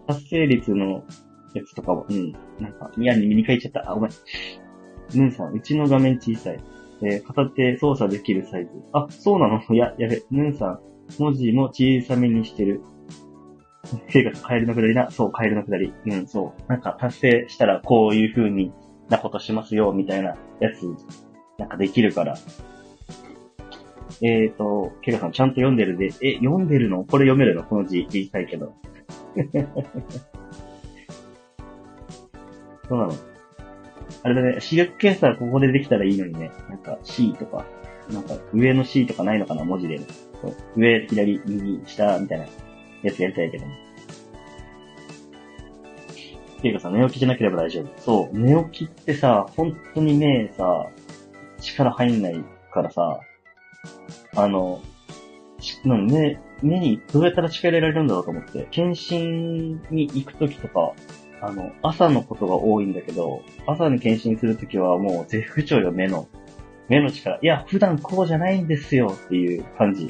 [0.06, 1.04] 達成率の
[1.56, 2.34] やつとかも、うん。
[2.60, 3.90] なんか、嫌に見に書いちゃった。
[3.90, 4.12] あ、ごめん。
[5.16, 6.64] ヌンさん、うちの画面小さい。
[7.02, 8.70] えー、片手操作できるサイズ。
[8.94, 9.60] あ、そうなの？
[9.74, 10.22] いや、やべ。
[10.30, 10.80] ヌンさん、
[11.18, 12.84] 文字も小さめにしてる。
[14.10, 15.12] 生活カエルのくだりな。
[15.12, 15.94] そう、カエルのくだり。
[16.06, 16.62] うん、そう。
[16.70, 18.74] なんか達成したらこういう風に
[19.10, 20.84] なことしますよ、みたいなやつ、
[21.58, 22.36] なんかできるから。
[24.22, 27.04] えーと、ケガさんちゃんと読んでるで、え、読んでるの？
[27.04, 27.64] これ読めるの？
[27.64, 28.74] この字、小さいけど。
[32.88, 33.14] そうなの。
[34.24, 36.52] あれだね、視力検査はここでできたらいいのにね。
[36.70, 37.66] なんか C とか、
[38.12, 39.66] なんか上の C とかないのかな？
[39.66, 40.00] 文字で、
[40.78, 42.46] 上、左、右、下、みたいな
[43.08, 43.66] やつやりたいけど。
[46.66, 48.02] ていうかさ、寝起きじゃなければ大丈夫。
[48.02, 50.88] そう、寝起きってさ、本当に目さ、
[51.62, 53.20] 力入んないからさ、
[54.36, 54.82] あの、
[55.86, 60.94] 目、目にどうやったら力入れられるんだろうと思って、検診に行くときとか、
[61.42, 66.28] あの、朝のことが多いんだけど、朝に検診するときはもう絶不調よ、目の。
[66.90, 67.38] 目の力。
[67.44, 70.10] いや、普段こうじゃないんですよっていう感じ。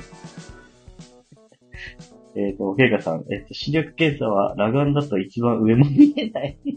[2.36, 6.60] えっ、ー、と、ケイカさん、えっ、ー、と、視力検査は裸眼だと一番上も見えない。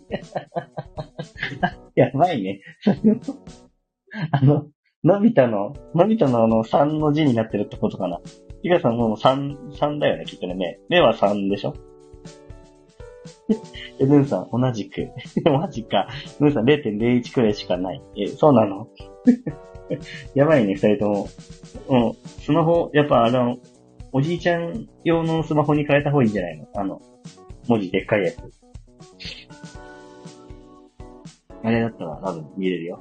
[1.97, 2.61] やばいね。
[4.31, 4.69] あの、
[5.03, 8.21] のび太の、のび太のあの3の字になってるってことかな。
[8.63, 10.55] ケイカさんもう3、3だよね、きっとね。
[10.55, 10.79] 目。
[10.89, 11.75] 目は3でしょ
[14.01, 15.09] え、ヌンさん、同じく。
[15.45, 16.09] マジか。
[16.41, 18.03] ヌンさん0.01くらいしかない。
[18.17, 18.89] え、そうなの？
[20.35, 21.29] やばいね、二人とも。
[21.89, 22.15] うん。
[22.41, 23.59] スマホ、やっぱあの、
[24.13, 26.69] おじいちゃん用のスマホに変えた方がいいんじゃないの？
[26.75, 27.03] あの、
[27.67, 28.39] 文字でっかいやつ。
[31.63, 32.99] あれだったら多分見れるよ。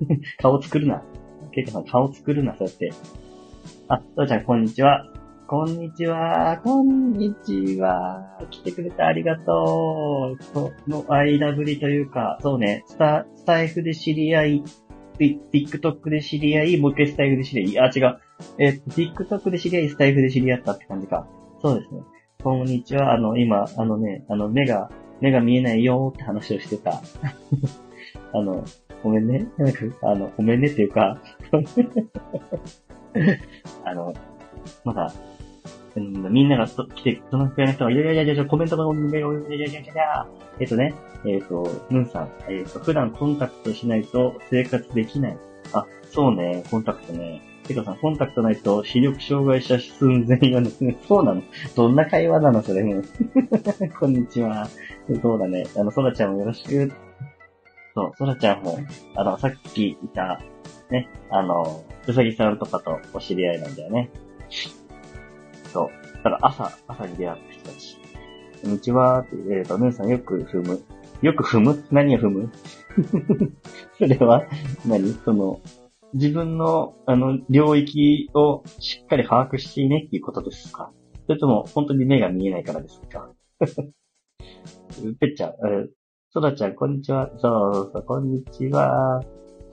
[0.38, 1.02] 顔作るな。
[1.52, 2.92] ケイカさん顔作るな、そうやって。
[3.88, 5.06] あ、とうちゃんこんにちは。
[5.46, 6.60] こんにちは。
[6.62, 8.38] こんにちは。
[8.50, 10.52] 来てくれてありがとう。
[10.52, 14.62] この間ぶりというか、そうね、スタ、スタイフで知り合い、
[15.18, 17.88] TikTok で知り合い、もう一回スタイフで知り合い。
[17.88, 18.18] あ、違う。
[18.58, 21.26] えっと、TikTok で知り合い、スタイフで知り合ったって感じか。
[21.60, 22.02] そうですね。
[22.42, 23.12] こんにちは。
[23.12, 24.90] あの、今、あのね、あの、目が、
[25.20, 27.02] 目が見えないよーって話をしてた。
[28.32, 28.64] あの、
[29.02, 29.48] ごめんね。
[30.02, 31.18] あの、ごめんねっていうか
[33.84, 34.14] あの、
[34.84, 35.12] まだ、
[35.96, 40.26] みんなが来て、そのくらいの人が、いやいやいやいや、コメントが、いやいやいやいやいやいや
[40.60, 40.94] えっとね、
[41.26, 45.36] えっ、と、ムンさん、えっ、と、普段コンタクトしないと生活できない。
[45.72, 47.42] あ、そうね、コンタクトね。
[47.68, 50.70] てかさ、コンタクトないと視力障害者寸前よね。
[51.06, 51.42] そうなの
[51.76, 52.82] どんな会話なのそれ。
[54.00, 54.66] こんにちは。
[55.20, 55.66] そうだね。
[55.76, 56.90] あの、そらちゃんもよろしく。
[57.94, 58.78] そう、そらちゃんも、
[59.16, 60.40] あの、さっきいた、
[60.90, 64.10] ね、あの、うさぎさんとかとお知り合いなんだよね。
[65.64, 66.16] そう。
[66.16, 67.98] だから朝、朝に出会った人たち。
[68.62, 70.82] こんにちはって言、えっ、ー、と、姉さんよく踏む。
[71.20, 71.84] よく踏む？
[71.90, 72.52] 何を踏む？
[73.98, 74.44] それは
[74.86, 75.60] 何、その、
[76.14, 80.90] 自分の、あの、領域をしっかり把握していねっていうことですか？
[81.26, 83.30] それとも、本当に目が見えないからですか？
[85.20, 85.54] ぺっちゃん、え
[86.30, 87.30] そらちゃん、こんにちは。
[87.38, 89.22] そうそう、こんにちは。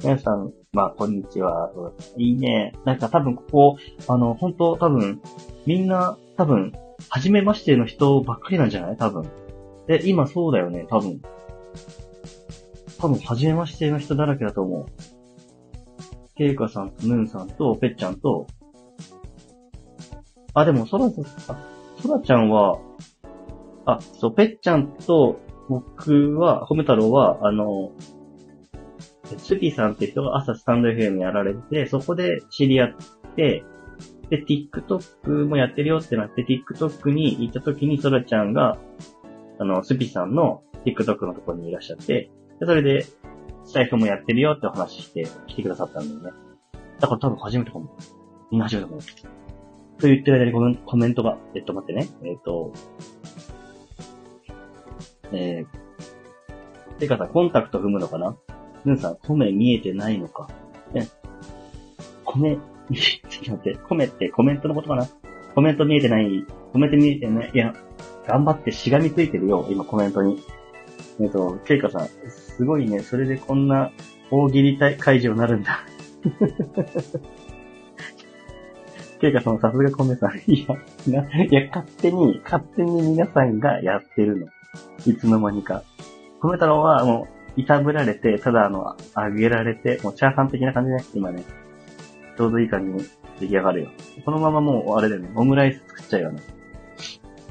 [0.03, 1.71] 皆さん、まあ、こんにちは。
[2.17, 2.73] いいね。
[2.83, 5.21] なんか多分ここ、あの、本当多分、
[5.65, 6.73] みんな、多分、
[7.09, 8.97] 初めましての人ばっかりなんじゃない？
[8.97, 9.29] 多分。
[9.87, 11.21] で、今そうだよね、多分。
[12.99, 14.85] 多分、初めましての人だらけだと思う。
[16.37, 18.47] ケイカさんとヌンさんとペッちゃんと、
[20.53, 21.09] あ、でも、ソラ、あ、
[22.01, 22.79] ソラちゃんは、
[23.85, 25.39] あ、そう、ペッちゃんと
[25.69, 27.91] 僕は、ホメ太郎は、あの、
[29.37, 32.95] スピさんって人が朝スタンド FM やられて、そこで知り合っ
[33.35, 33.63] て、
[34.29, 38.77] で、TikTok もやってるよってなって、TikTok に行った時に、ソラちゃんが、
[39.59, 42.29] あの、スピさんの TikTok のところにいらっしゃって、
[42.59, 43.05] で、それで、
[43.65, 46.39] スタイフもやってるよってお話しして来てくださったんだよね。
[46.99, 47.97] だから多分初めてかも。
[48.51, 49.01] みんな初めてかも。
[49.01, 52.07] と言ってる間にコメンコメントが、えっと待ってね。
[52.23, 52.73] えっと、
[55.31, 58.37] えー、てかさ、コンタクト踏むのかな？
[58.85, 60.47] ヌンさん、米見えてないのか？
[60.93, 61.07] え、
[62.23, 65.07] 米、ちょっと待って、米ってコメントのことかな？
[65.55, 67.73] コメント見えてない、コメント見えてない、いや、
[68.27, 70.43] 頑張ってしがみついてるよ、今コメントに。
[71.19, 73.91] えっと、ケイカさん、すごいね、それでこんな
[74.31, 75.79] 大喜利会場になるんだ。
[79.21, 80.37] ケイカさん、さすがコメさん。
[80.51, 84.47] いや、な、いや、勝手に、勝手に皆さんがやってるの。
[85.05, 85.83] いつの間にか。
[86.41, 87.27] コメ太郎はも
[87.57, 91.43] う、いたぶられて、ただあの、あげられて、もうチャーハン的な感じで、今ね、
[92.37, 93.09] ちょうどいい感じに
[93.39, 93.89] 出来上がるよ。
[94.25, 96.41] このままもう、あれだよね、オムライス作っちゃうよね。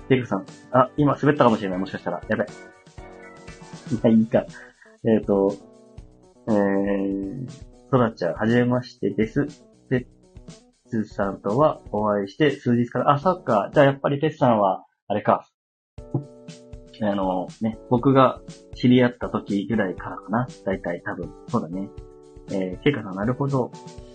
[0.09, 2.21] ケイカさん、あ、今滑ったかもしれない、もしかしたら。
[2.29, 2.74] やべ。
[3.93, 4.47] いや、いいか。
[5.05, 5.55] えっ、ー、と、
[6.49, 7.49] えー、
[7.91, 9.47] ソラちゃん、はじめましてです。
[9.89, 10.07] ペッ
[10.89, 13.71] ツさんとはお会いして数日から、あ、そっか。
[13.73, 15.47] じゃあやっぱりペッツさんは、あれか。
[17.03, 18.41] あの、ね、僕が
[18.75, 20.47] 知り合った時ぐらいからかな。
[20.65, 21.31] だいたい多分。
[21.49, 21.91] そうだね。
[22.51, 23.71] えー、ケイカさん、なるほど。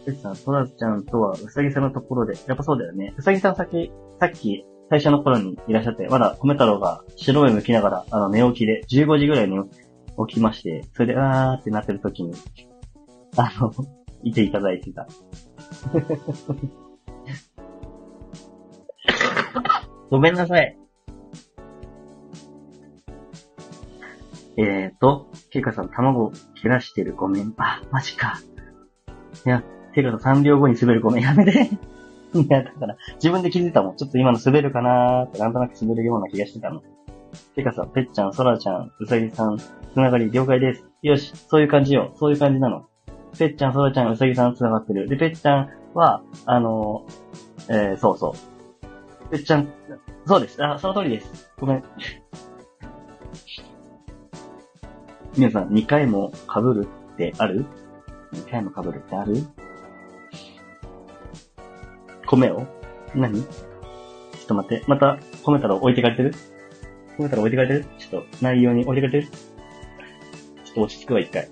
[0.05, 3.13] ペッツさん、ソラちゃんとはうさぎさんのところで、やっぱそうだよね。
[3.17, 9.57] うさぎさんさっき、さっき、最初の頃にいらっしゃって、まだ米太郎が白目向きながら、あの、寝起きで、15時ぐらいに
[10.27, 12.33] 起きまして、それで、あーってなってる時に、
[13.37, 13.71] あの、
[14.23, 15.07] いていただいてた。
[20.09, 20.75] ごめんなさい。
[24.57, 27.13] えーと、ケイカさん、卵切らしてる。
[27.15, 27.53] ごめん。
[27.57, 28.39] あ、マジか。
[29.45, 29.63] いや、
[29.93, 31.01] ケイカさん3秒後に滑る。
[31.01, 31.23] ごめん。
[31.23, 31.69] やめて。
[32.35, 33.95] いや、だから、自分で気づいたもん。
[33.95, 36.81] ちょっと今の滑るかなーって、なんとなく滑るような気がしてたの。
[37.56, 39.64] てかさ、ぺっちゃん、そらちゃん、うさぎさん、つ
[39.95, 40.85] ながり了解です。
[41.01, 42.11] よし、そういう感じよ。
[42.15, 42.85] そういう感じなの。
[43.38, 45.07] ぺっちゃん、そらちゃん、うさぎさんつながってる。
[45.07, 49.30] で、ぺっちゃんは、あのー、えー、そうそう。
[49.30, 49.68] ぺっちゃん、
[50.26, 50.64] そうです。
[50.64, 51.51] あ、その通りです。
[51.60, 51.84] ごめん。
[55.38, 57.65] 皆さん、2回も被るってある
[58.34, 59.38] ?2 回も被るってある？
[62.30, 62.68] 米を？
[63.15, 63.41] 何？
[63.41, 63.53] ちょっ
[64.45, 64.85] と待って。
[64.88, 66.35] また、米太郎置いてかれてる？
[67.18, 67.85] 米太郎置いてかれてる？
[67.97, 69.34] ちょっと、内容に置いてかれてる？
[70.64, 71.49] ちょっと落ち着くわ、一回。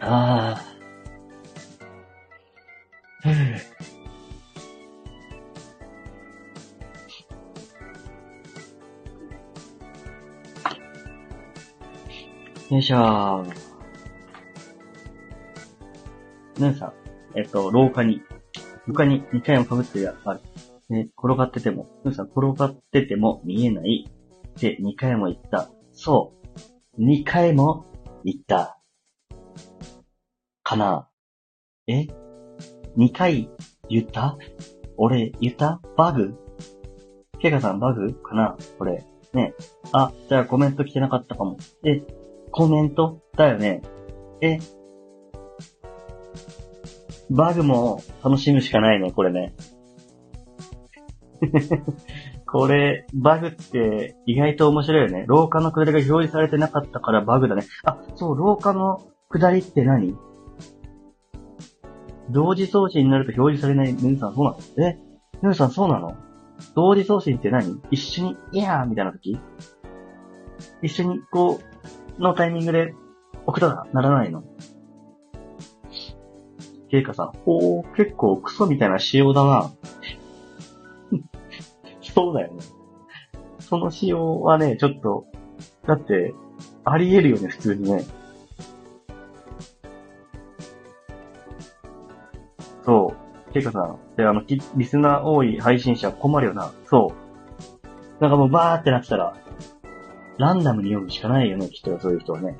[0.00, 0.62] ああ。
[12.70, 13.61] よいしょー。
[16.62, 16.92] 皆さん、
[17.34, 18.22] えっと、廊下に、
[18.86, 20.40] 床に2回も被ってるやつある。
[20.90, 25.72] ね、転がってても、皆さん、転がってても見えないって2回も言った。
[25.90, 26.32] そ
[26.96, 27.02] う。
[27.02, 27.84] 2回も
[28.24, 28.78] 言った。
[30.62, 31.08] かな
[31.88, 32.06] え
[32.96, 33.50] ?2 回
[33.88, 34.38] 言った？
[34.96, 35.80] 俺言った？
[35.96, 36.38] バグ？
[37.40, 38.14] ケガさんバグ？
[38.14, 38.56] かな？
[38.78, 39.04] これ。
[39.32, 39.54] ね。
[39.90, 41.56] あ、じゃあコメント来てなかったかも。
[41.84, 42.04] え、
[42.52, 43.20] コメント？
[43.36, 43.82] だよね。
[44.40, 44.60] え、
[47.30, 49.54] バグも楽しむしかないね、これね。
[52.46, 55.24] これ、バグって意外と面白いよね。
[55.26, 57.62] 廊下の下りが表示されてなかったからバグだね。
[57.84, 60.16] あ、そう、廊下の下りって何？
[62.30, 63.94] 同時送信になると表示されない。
[63.94, 64.58] ヌーさん、そうなの？
[64.86, 64.98] え？
[65.42, 66.14] ヌーさん、そうなの？
[66.74, 67.80] 同時送信って何？
[67.90, 69.40] 一緒に、いやーみたいな時？
[70.82, 71.60] 一緒に、こ
[72.18, 72.94] う、のタイミングで
[73.46, 74.44] 送ったらならないの？
[76.92, 79.70] ケイカさん、お、結構クソみたいな仕様だな。
[82.02, 82.60] そうだよね。
[83.60, 85.24] その仕様はね、ちょっと、
[85.86, 86.34] だって、
[86.84, 88.04] あり得るよね、普通にね。
[92.84, 93.14] そ
[93.48, 93.52] う。
[93.54, 94.42] ケイカさん、で、あの、
[94.76, 96.72] リスナー多い配信者困るよな。
[96.84, 97.14] そ
[98.20, 98.22] う。
[98.22, 99.34] なんかもうバーってなってたら、
[100.36, 102.54] ランダムに読むしかないよね、きっとそういう人はね。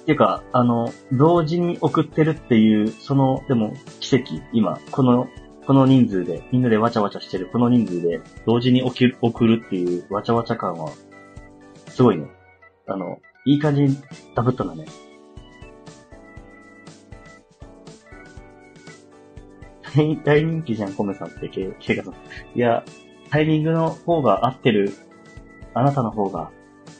[0.00, 5.28] っていうか、あの、同時に送ってるっていう、その、でも、奇跡、今、この、
[5.66, 10.90] この人数で、みんなでわちゃわちゃしてる、この人数で、同時に送る、送るっていうわちゃわちゃ感は、
[11.88, 12.26] すごいね。
[12.86, 13.96] あの、いい感じに
[14.34, 14.86] ダブったんだね。
[20.24, 22.14] 大人気じゃん、コメさんって、ケケイカさん。
[22.54, 22.84] いや、
[23.30, 24.92] タイミングの方が合ってる。
[25.74, 26.50] あなたの方が、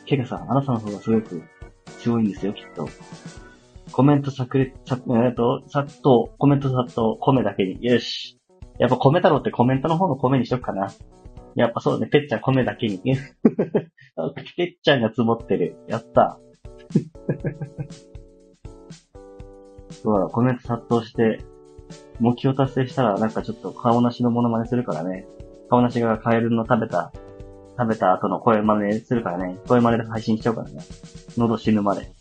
[0.06, 1.43] ケイカさん、あなたの方がすごく
[2.02, 2.89] 強いんですよ、きっと。
[3.93, 7.85] コメントさくれ、さ、えっと、さっと、コメントさっと、米だけに。
[7.85, 8.39] よし。
[8.78, 10.90] やっぱ米太郎ってコメントの方の米にしとくかな。
[11.55, 13.01] やっぱそうね、ぺっちゃん米だけに。
[14.56, 15.77] ぺっちゃんが積もってる。
[15.89, 16.39] やった。
[19.90, 21.40] そうだ、コメント殺到して、
[22.20, 25.27] 目標達成したらなんかちょっと顔なしのモノマネするからね。
[25.68, 27.12] 顔なしがカエルの食べた、
[27.81, 29.57] 食べた後の声真似するからね。
[29.66, 30.82] 声真似で配信しちゃうからね。
[31.39, 32.12] 喉死ぬまで。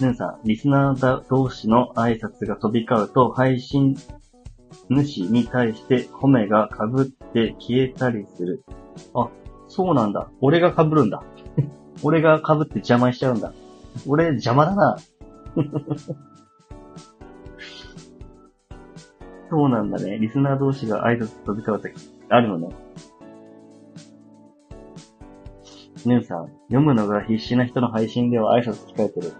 [0.00, 3.96] ヌンさん、リスナーだ同士の挨拶が飛び交うと、配信
[4.88, 8.64] 主に対して米が被って消えたりする。
[9.14, 9.28] あ、
[9.68, 10.28] そうなんだ。
[10.40, 11.22] 俺が被るんだ。
[12.02, 13.52] 俺が被って邪魔しちゃうんだ。
[14.08, 14.96] 俺邪魔だな。
[19.48, 20.18] そうなんだね。
[20.18, 21.92] リスナー同士が挨拶飛び交うとき、
[22.28, 22.74] あるのね。
[26.08, 29.32] ヌンさん、読むのが必死な人の配信では挨拶控えてる。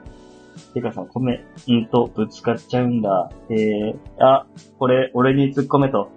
[0.75, 3.31] てかさん、コメントぶつかっちゃうんだ。
[3.51, 4.47] えー、あ、
[4.79, 6.11] これ、俺に突っ込めと、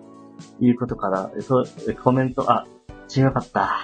[0.59, 1.65] いうことから、そう、
[2.01, 2.65] コメント、あ、
[3.15, 3.79] 違かった。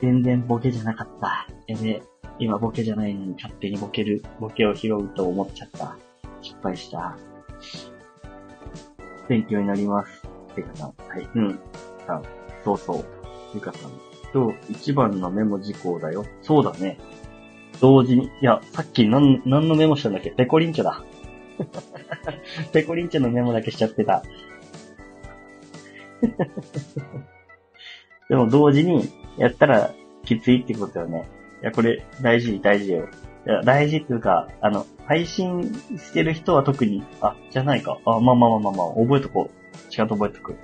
[0.00, 1.48] 全然ボケじゃなかった。
[1.66, 2.02] やべ、
[2.38, 5.96] 今ボケじゃないのに勝手にボケる、ボケを拾うと思っちゃった。
[6.40, 7.16] 失敗した。
[9.28, 10.22] 勉強になります。
[10.54, 11.58] てかさん、はい、うん、
[12.06, 12.22] さん、
[12.64, 13.04] そうそう。
[13.52, 13.90] てかさん、
[14.34, 16.26] 今日一番のメモ事項だよ。
[16.42, 16.98] そうだね。
[17.80, 20.30] 同時に、いや、さっき何、何のメモしたんだっけ？
[20.32, 21.04] ペコリンチョだ。
[22.72, 24.24] ペコリンチョのメモだけしちゃってた。
[28.28, 29.92] でも同時にやったら
[30.24, 31.28] きついってことよね。
[31.62, 33.08] いや、これ大事、大事よ。
[33.46, 35.62] いや、大事っていうか、あの、配信
[35.96, 37.98] してる人は特に、あ、じゃないか。
[38.06, 39.90] あ、まあまあまあまあまあ、覚えとこう。
[39.90, 40.56] ちゃんと覚えとく。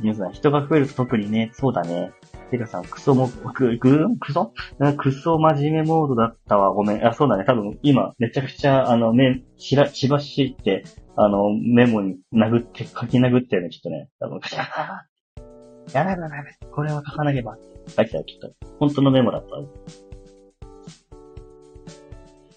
[0.00, 2.10] 皆さん、人が増えると特にね、そうだね。
[2.50, 4.52] てかさ、クソも、く、く、クソ？
[4.96, 6.72] クソ真面目モードだったわ。
[6.72, 7.06] ごめん。
[7.06, 7.44] あ、そうだね。
[7.44, 10.84] 多分、今、めちゃくちゃ、あの、ね、しら、しばしって、
[11.16, 14.08] あの、メモに殴って、書き殴ってるね、きっとね。
[14.20, 14.64] 多分、シャー
[15.92, 16.58] やばいやばいやばい。
[16.72, 17.56] これは書かなければ。
[17.96, 18.52] 書いてたよ、きっと。
[18.78, 19.62] 本当のメモだったわ。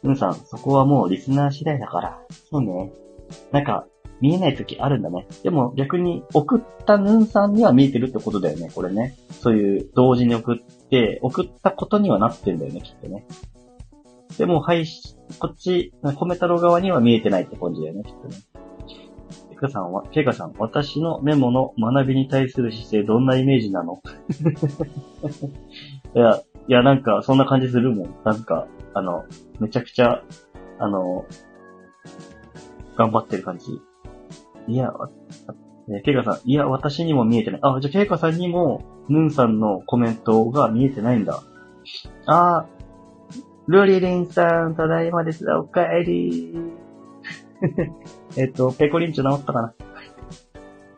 [0.04, 2.20] うんさん、そこはもうリスナー次第だから。
[2.50, 2.92] そうね。
[3.52, 3.86] なんか、
[4.22, 5.28] 見えない時あるんだね。
[5.44, 9.16] でも逆に送ったヌンさんには見えてるってことだよね、これね。
[9.32, 13.26] そういう同時に送って、送ったことにはなってんだよね、きっとね。
[14.38, 14.86] でも、はい、
[15.40, 18.38] こっち、コメ太郎側には見えてないって感じだよね、きっとね。
[19.50, 24.02] ケカさんは、ケカさん、私のメモの学びに対する姿勢どんなイメージなの？
[26.16, 28.16] いや、いや、なんか、そんな感じするもん。
[28.24, 29.26] なんか、あの、
[29.60, 30.22] めちゃくちゃ、
[30.78, 31.26] あの、
[32.96, 33.82] 頑張ってる感じ。
[34.68, 35.10] いや、わ
[35.90, 37.60] えケイカさん、いや、私にも見えてない。
[37.64, 41.44] あ、じゃあケイカさんにも、ヌンさんのコメントが見えてないんだ。
[42.26, 45.50] あー、ルリリンさん、ただいまです。
[45.52, 46.54] おかえり。
[48.38, 49.74] えっと、ペコリンチョ治ったかな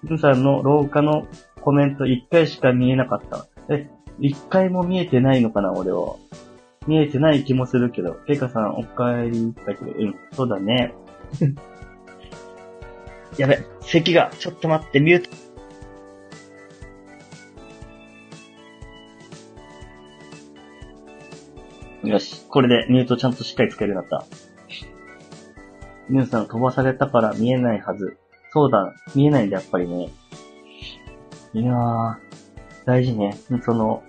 [0.04, 1.28] ヌンさんの廊下の
[1.62, 3.46] コメント1回しか見えなかった。
[3.70, 3.90] え、
[4.20, 6.16] 1回も見えてないのかな、俺は。
[6.88, 8.18] 見えてない気もするけど。
[8.26, 9.54] ケイカさん、おかえり。
[9.66, 10.96] だけど、うん、そうだね。
[13.40, 15.30] やべ、咳が、ちょっと待って、ミュー
[22.02, 22.08] ト。
[22.08, 24.28] よし、これでミュートちゃんとしっかりつけるようになった。
[26.10, 28.18] ミュウさん飛ばされたから見えないはず。
[28.52, 30.10] そうだ、見えないんだ、やっぱりね。
[31.54, 32.16] いやー、
[32.86, 33.38] 大事ね。
[33.64, 34.04] その、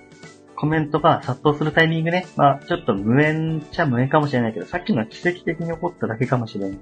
[0.57, 2.27] コメントが殺到するタイミングね。
[2.35, 6.79] まあ、ちょっと無縁っちゃ無縁かもしれないけど、さっきのは奇跡的に起こっただけかもしれない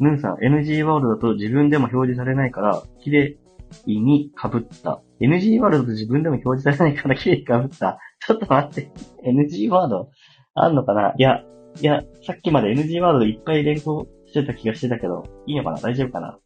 [0.00, 0.04] ん。
[0.04, 3.38] ヌンさん、NG ワードだと自分でも表示されないから、綺麗
[3.86, 5.02] に被った。
[5.20, 7.98] NG ワードだと自分でも表示されないから綺麗に被った。
[8.26, 8.90] ちょっと待って。
[9.24, 10.10] NG ワード？
[10.54, 11.14] あんのかな？
[11.16, 11.42] いや、
[11.80, 15.80] いや、さっきまで NG ワードいっぱい連行してた気がしてたけど、いいのかな？
[15.80, 16.38] 大丈夫かな？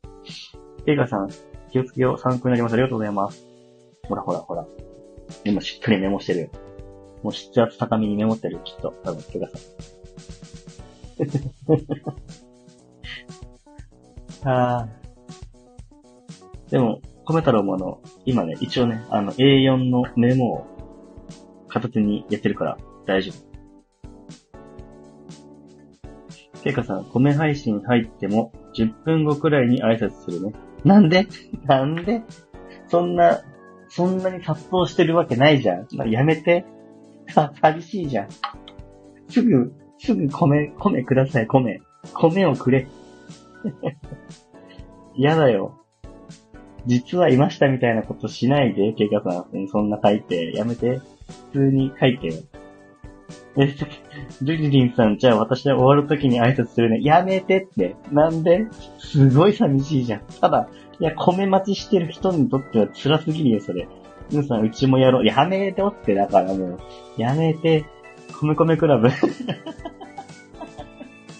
[0.85, 1.31] ケイカさん、
[1.71, 2.19] 気をつけよう。
[2.19, 2.73] 参考になります。
[2.73, 3.47] ありがとうございます。
[4.09, 4.67] ほらほらほら。
[5.45, 6.51] 今しっかりメモしてる。
[7.23, 8.93] もう筆圧高めにメモってる、きっと。
[9.05, 9.59] 多分、ケイカさ
[11.23, 12.42] ん。
[14.45, 20.67] あーでも、コメ太郎もあの、今ね、一応ね、あの、A4 のメモを
[21.69, 23.53] 片手にやってるから大丈夫。
[26.63, 30.53] ケイカさん、米配信入っても10分後くらいに挨拶するね。
[30.85, 31.27] なんで？
[31.65, 32.23] なんで？
[32.89, 33.43] そんな、
[33.89, 35.89] そんなに殺到してるわけないじゃん。
[35.93, 36.65] まあ、やめて。
[37.29, 38.29] さ、寂しいじゃん。
[39.29, 41.81] すぐ、すぐ米、米ください、米。
[42.15, 42.87] 米をくれ。
[45.15, 45.75] 嫌だよ。
[46.87, 49.69] 実はいましたみたいなことしないで、ケイカさん。
[49.69, 50.53] そんな書いて。
[50.57, 51.01] やめて。
[51.53, 52.35] 普通に書いてよ。
[53.57, 53.67] え、
[54.43, 57.01] ルリリンさん、じゃあ私は終わるときに挨拶するね。
[57.03, 57.97] やめてって。
[58.11, 58.67] なんで？
[58.99, 60.23] すごい寂しいじゃん。
[60.41, 60.69] ただ、
[60.99, 63.87] いや、米待ちしてる人にとっては辛すぎるよ、それ。
[64.31, 65.27] ムさん、うちもやろう。
[65.27, 66.79] やめておって、だからもう。
[67.17, 67.85] やめて。
[68.41, 69.09] 米米クラブ。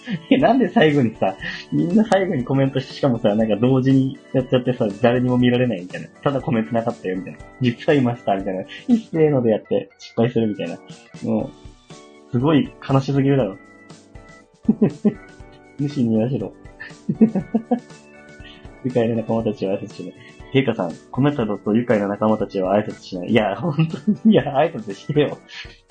[0.39, 1.35] なんで最後にさ、
[1.71, 6.07] みんな最後にコメントして、しかもさ、なんか同時にやっちゃってさ、誰にも見られないみたいな。
[6.07, 7.39] ただコメントなかったよ、みたいな。
[7.61, 8.63] 実はいました、みたいな。
[8.87, 10.77] 一斉のでやって失敗するみたいな。
[11.23, 11.49] も
[12.29, 13.57] う、すごい悲しすぎるだろ。
[15.79, 16.53] 無視に言わしろ。
[18.85, 20.13] 愉快な仲間たちは挨拶しない。
[20.53, 23.29] ていかさん、コメントだと愉快な仲間たちは挨拶しない。
[23.29, 25.39] いや、ほんとに、いや、挨拶してよ。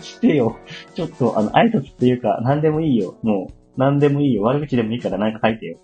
[0.00, 0.56] してよ。
[0.94, 3.16] ちょっと、あの、挨拶っていうか、何でもいいよ。
[3.22, 4.42] もう、何でもいいよ。
[4.42, 5.78] 悪口でもいいからなんか書いてよ。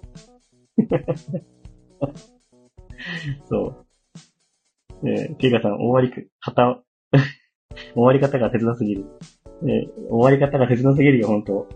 [3.49, 3.87] そう。
[5.09, 6.11] えー、ていうかさん、終わり
[6.41, 6.83] 方、
[7.95, 9.05] 終わり方が切なすぎる。
[9.67, 11.67] え終わり方が切なすぎるよ、ほんと。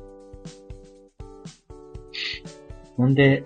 [2.98, 3.42] なんで、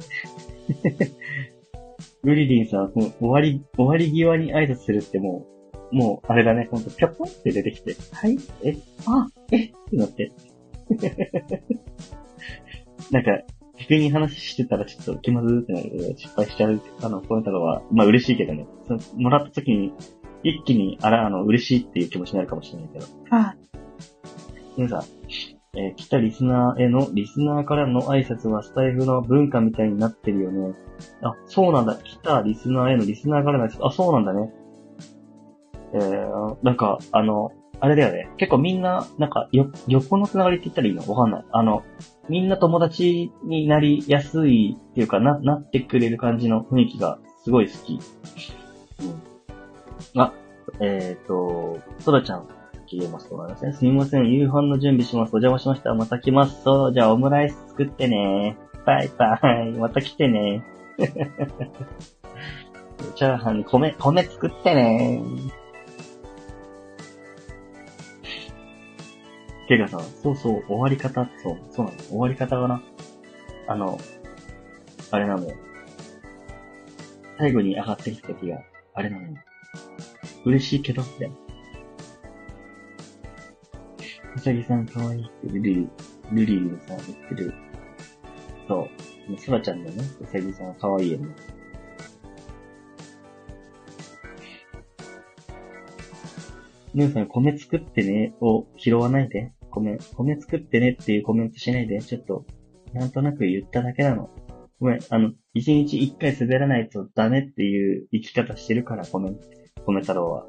[2.24, 5.46] ルリリンさん、終わり、終わり際に挨拶するっても
[5.92, 8.76] う、もう、あれだね、ほんと、ぴょぽんって出てきて、はい、え、
[9.06, 9.66] あ、え？
[9.66, 10.32] ってなって。
[13.10, 13.30] なんか、
[13.88, 18.66] 急に話してたらちょっと気まずってなるけど、失敗しちゃう、あの、コメントは、まあ嬉しいけどね。
[18.86, 19.92] そのもらった時に、
[20.42, 23.06] 一気に、あら、あの、嬉しいっていう気持ちになるかもしれないけど。
[23.30, 23.56] ああ、
[24.76, 30.74] 皆さん、えー、来たリスナーへの、リスナーからの挨拶はスタイフの文化みたいになってるよね。
[31.22, 31.96] あ、そうなんだ。
[31.96, 34.50] 来たリスナーへの、リスナーからの挨拶、あ、そうなんだね。
[35.92, 38.30] えー、なんか、あの、あれだよね。
[38.38, 41.02] 結構みんな、なんか、よ、横のつながりって言ったらいいの？
[41.12, 41.44] わかんない。
[41.52, 41.84] あの、
[42.28, 48.00] みんな友達になりやすいっていうかな、なってくれる感じの雰囲気がすごい好き。
[50.14, 50.20] うん。
[50.20, 50.32] あ、
[50.80, 52.48] えっ、ー、と、ソラちゃん、
[52.88, 53.72] 消えますと思いますね。
[53.72, 54.32] すみません。
[54.32, 55.34] 夕飯の準備します。
[55.34, 55.92] お邪魔しました。
[55.94, 56.62] また来ます。
[56.62, 58.56] そう、じゃあオムライス作ってね。
[58.86, 59.72] バイバイ。
[59.72, 60.62] また来てね。
[63.14, 65.20] チャーハンに米、米作ってね。
[69.66, 71.98] てかさ、そうそう、終わり方、そう、そうなの。
[71.98, 72.82] 終わり方がな。
[73.68, 73.98] あの、
[75.10, 75.56] あれなのよ。
[77.38, 78.60] 最後に上がってきた時が、
[78.94, 79.34] あれなのよ。
[80.44, 81.36] 嬉しいけど、みたいな。
[84.36, 85.88] うさぎさんかわいいってルリ、
[86.32, 87.54] ルリーさん言ってる。
[88.68, 88.88] そ
[89.28, 89.40] う。
[89.40, 91.34] そらちゃんのね、うさぎさんかわいいよね。
[96.94, 99.52] 皆さん、米作ってねを拾わないで。
[99.80, 102.00] 米、米作ってねっていうコメントしないで。
[102.00, 102.44] ちょっと、
[102.92, 104.30] なんとなく言っただけなの。
[104.80, 109.32] ごめん、あの、一日一回滑らないとダメっていう生き方してるから、米、
[109.86, 110.46] 米太郎は。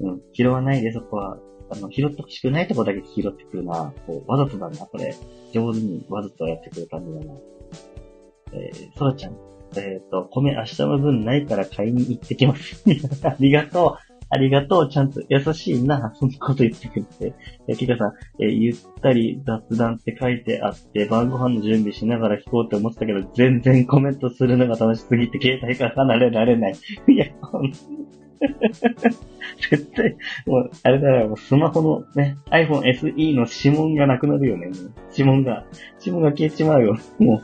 [0.00, 1.38] うん、拾わないで、そこは。
[1.68, 3.92] あの、拾ってほしくないとこだけ拾ってくるな。
[4.06, 5.14] こう、わざとだな、これ。
[5.52, 7.40] 上手にわざとやってくる感じだな。
[8.52, 9.36] えー、そらちゃん。
[9.76, 12.84] えっ、ー、と、米明日の分ないから買いに行ってきます。
[13.26, 14.05] ありがとう。
[14.28, 14.88] ありがとう。
[14.90, 16.12] ちゃんと優しいな。
[16.14, 17.34] そんなこと言ってくれて。
[17.68, 18.12] えー、キカさん、
[18.42, 26.74] え、ゆったり雑談って書いてあって、晩ご飯の準備しながら聞こうって思ってたけど、全然コメントするのが楽しすぎて、携帯から離れられない。
[27.08, 27.72] いや、ほん
[29.70, 30.16] 絶対、
[30.46, 34.70] もう、あれだよ、スマホのね、iPhone SE の指紋がなくなるよね。
[35.12, 35.64] 指紋が、
[36.00, 36.98] 指紋が消えちまうよ。
[37.18, 37.42] も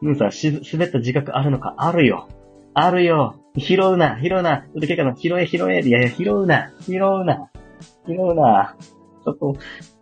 [0.00, 0.06] う。
[0.06, 1.74] ムーさん、し、滑った自覚あるのか？
[1.76, 2.28] あるよ。
[2.72, 3.36] あるよ。
[3.56, 4.66] 拾うな、拾うな。
[4.74, 5.80] 腕けかの、拾え、拾え。
[5.80, 7.50] いやいや、拾うな、拾うな、
[8.06, 8.76] 拾うな。
[9.24, 9.56] ちょっと、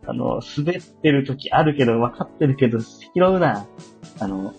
[0.07, 3.67] あの、滑ってる時あるけど、分かってるけど、拾うな。
[4.19, 4.55] あの、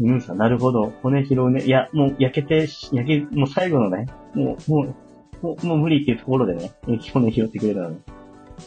[0.00, 0.92] うんさん、なるほど。
[1.02, 1.62] 骨拾うね。
[1.64, 6.72] いや、もう焼けて、焼け、もう最後のね、もう、もう、もうもう無理っていうところでね、
[7.12, 7.98] 骨拾ってくれたのね。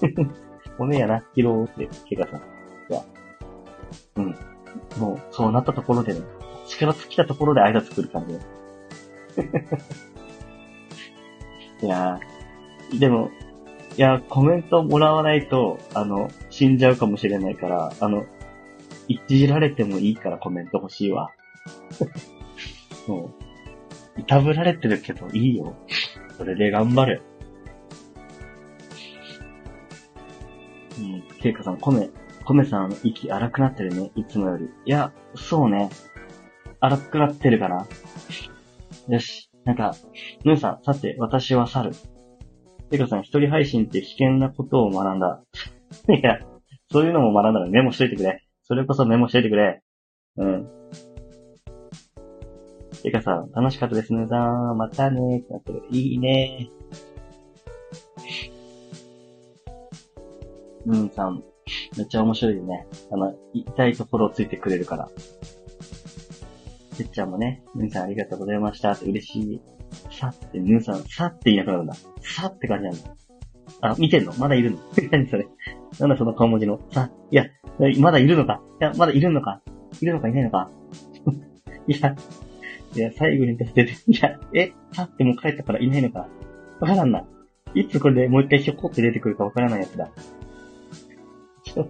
[0.78, 2.40] 骨やな、拾うって、ケガさん。
[2.40, 2.42] い
[2.94, 3.02] や、
[4.18, 4.36] うん。
[5.00, 6.20] もう、そうなったところでね、
[6.68, 8.38] 力尽きたところで挨拶来る感じ。
[11.82, 13.32] いやー、でも、
[13.98, 18.26] いや、コメントもらわないと、あの、死んじゃうかもしれないから、あの、
[19.07, 21.32] いじられてもいいからコメント欲しいわ。
[23.07, 23.32] も
[24.18, 25.76] う、いたぶられてるけどいいよ。
[26.38, 27.22] それで頑張る。
[30.99, 32.10] うん、ケイカさん、コメ、
[32.45, 34.70] コメさん、息荒くなってるね、いつもより。
[34.86, 35.90] いや、そうね。
[36.80, 37.86] 荒くなってるかな。
[39.07, 39.49] よし。
[39.65, 39.95] なんか、
[40.44, 41.91] ムーさん、さて、私は猿。
[42.90, 45.44] ケイカさん、一人配信って危険なことを学んだ。
[46.10, 46.40] いや、
[46.91, 48.44] そういうのも学んだらメモしといてくれ。
[48.64, 49.82] それこそメモしといてくれ。
[50.38, 50.68] うん。
[53.03, 54.38] てかさん、楽しかったですね、さ
[54.73, 54.77] ん。
[54.77, 55.84] またねーってなってる。
[55.91, 56.86] いいねー。
[60.88, 61.44] うんさん、
[61.98, 62.88] めっちゃ面白いよね。
[63.11, 65.10] あの、痛いところをついてくれるから。
[66.96, 69.62] てっちゃんもね、ぬんさんありがとうございましたって嬉しい。
[70.12, 71.96] さって、ぬんさん、さっていなくなるんだ。
[72.22, 73.00] さって感じなんだ。
[73.82, 74.34] あ、見てんの？
[74.38, 74.78] まだいるの？
[75.12, 75.48] 何それ？
[76.00, 76.80] なんだその顔文字の？
[76.92, 77.46] さ、いや、
[78.00, 78.62] まだいるのか？
[78.80, 79.62] いや、まだいるのか？
[80.02, 80.28] いるのか？
[80.30, 80.70] いないのか？
[81.88, 82.16] いや、
[82.96, 86.28] いや、最後に出て、いや、え、さってもう帰ったからいないのか？
[86.80, 87.26] わからんな。
[87.74, 90.10] いつこれでもう一回ひょこって出てくるかわからないやつだ。
[91.74, 91.86] そう。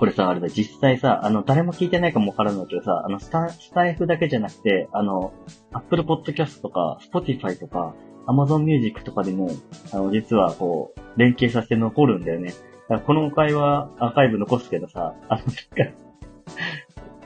[0.00, 5.34] これさ、あれだ、実際さ、あの、誰も聞いてないかもわからないけどさ、あの、スタ、スタイフだけじゃなくて、あの、
[5.72, 7.94] Apple Podcast とか、Spotify とか、
[8.26, 9.50] Amazon Music とかでも、
[9.92, 12.48] あの、実はこう、連携させて残るんだよね。
[12.48, 15.54] だからこの回はアーカイブ残すけどさ、あの、なんか、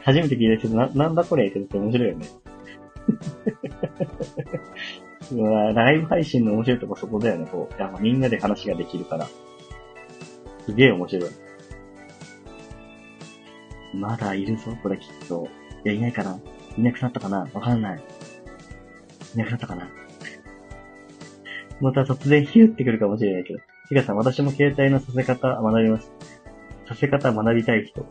[0.03, 2.27] 初めて聞いたけど、な、なんだこれって言って面白いよね。
[5.31, 7.81] うわライブ配信の面白いとこそこだよね、こう。
[7.81, 9.29] やっぱみんなで話ができるから。
[10.67, 11.44] すげえ面白い。
[13.95, 15.49] まだいるぞ、これきっと。
[15.85, 16.39] いや、いないかな
[16.77, 18.03] いなくなったかなわかんない。
[19.35, 19.89] いなくなったかな
[21.81, 23.61] また突然ヒュってくるかもしれないけど。
[23.89, 26.13] ちかさん、私も携帯のさせ方学びます。
[26.89, 28.07] させ方学びたい人。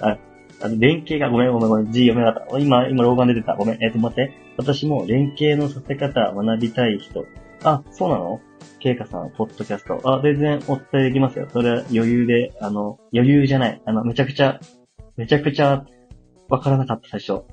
[0.00, 0.18] あ、
[0.60, 2.58] あの、連携が、ごめんごめんごめん、字読めなかった。
[2.58, 3.56] 今、今、老眼出てた。
[3.56, 3.82] ごめん。
[3.82, 4.32] えっ、ー、と、待って。
[4.56, 7.24] 私も連携のさせ方学びたい人。
[7.62, 8.40] あ、そうなの？
[8.80, 10.00] ケイカさん、ポッドキャスト。
[10.04, 11.48] あ、全然お伝えできますよ。
[11.50, 13.82] それは余裕で、あの、余裕じゃない。
[13.86, 14.60] あの、めちゃくちゃ
[15.16, 15.86] めちゃくちゃ
[16.48, 17.44] わからなかった、最初。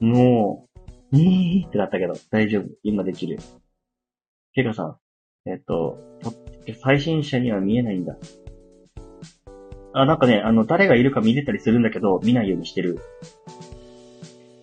[0.00, 0.68] も
[1.12, 2.64] う、えーってなったけど、大丈夫。
[2.82, 3.38] 今できる。
[4.54, 5.98] ケカさん、えっと、
[6.82, 8.16] 最新者には見えないんだ。
[9.94, 12.98] あ、なんかね、あの、誰がいるか見れたりするんだけど、見ないようにしてる。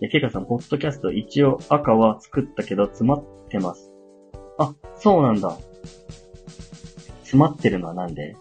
[0.02, 3.90] いや、ケカさん、ポッドキャスト一応赤は作ったけど、詰まってます。
[4.60, 5.58] あ、そうなんだ。
[7.22, 8.36] 詰まってるのはなんで？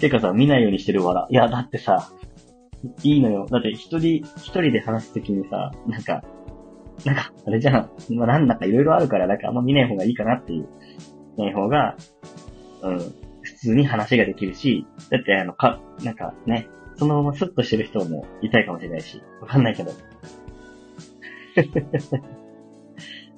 [0.00, 1.26] てかさ、見ないようにしてるわら。
[1.30, 2.10] いや、だってさ、
[3.02, 3.46] いいのよ。
[3.50, 6.22] だって一人、一人で話すときにさ、なんか、
[7.04, 7.90] なんか、あれじゃん。
[8.14, 10.68] まあ、なんだかいろいろあるから、なんかあんま見ない方がいいかなっていう。
[11.36, 11.96] ない方が、
[12.82, 12.98] うん、
[13.40, 19.92] 普通に話ができるし、だってあの、か、なんかね、そのままスッとしてる人もいたいかもしれないし、わかんないけど。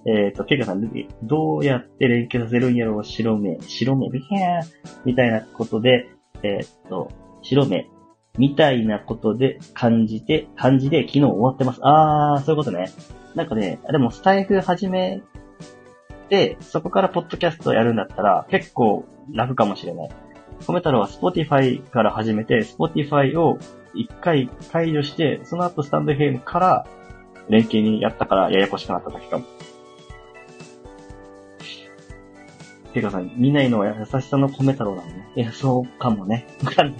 [0.06, 0.90] えっと、ケイカさん、
[1.22, 4.66] どうやって連携させるんやろう白目、白目、ビャー
[5.06, 6.10] みたいなことで、
[6.44, 7.10] えー、っと、
[7.42, 7.88] 白目、
[8.36, 11.80] みたいなことで感じて、感じで昨日終わってます。
[11.82, 12.90] あー、そういうことね。
[13.34, 15.22] なんかね、でもスタイフ始め
[16.28, 20.10] て、そこからポッドキャストやるんだったら結構楽かもしれない。
[20.66, 23.58] コメ太郎は Spotify から始めて、Spotify を
[23.94, 26.86] 一回解除して、その後スタンドヘイムから
[27.48, 29.44] 連携にやったからややこしくなっただけかも。
[32.94, 35.26] てかさん、見ないのは優しさの米太郎なのね。
[35.34, 36.46] いや、そうかもね。
[36.62, 36.96] わかんない。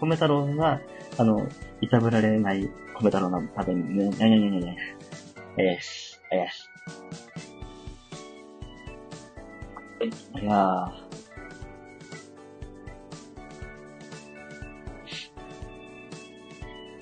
[0.00, 0.80] 米太郎が、
[1.18, 1.46] あの、
[1.80, 2.68] いたぶられない
[3.00, 4.76] 米太郎のためにね、ねねねねね。
[5.56, 6.68] えーし、えーし。
[10.42, 10.90] いやー。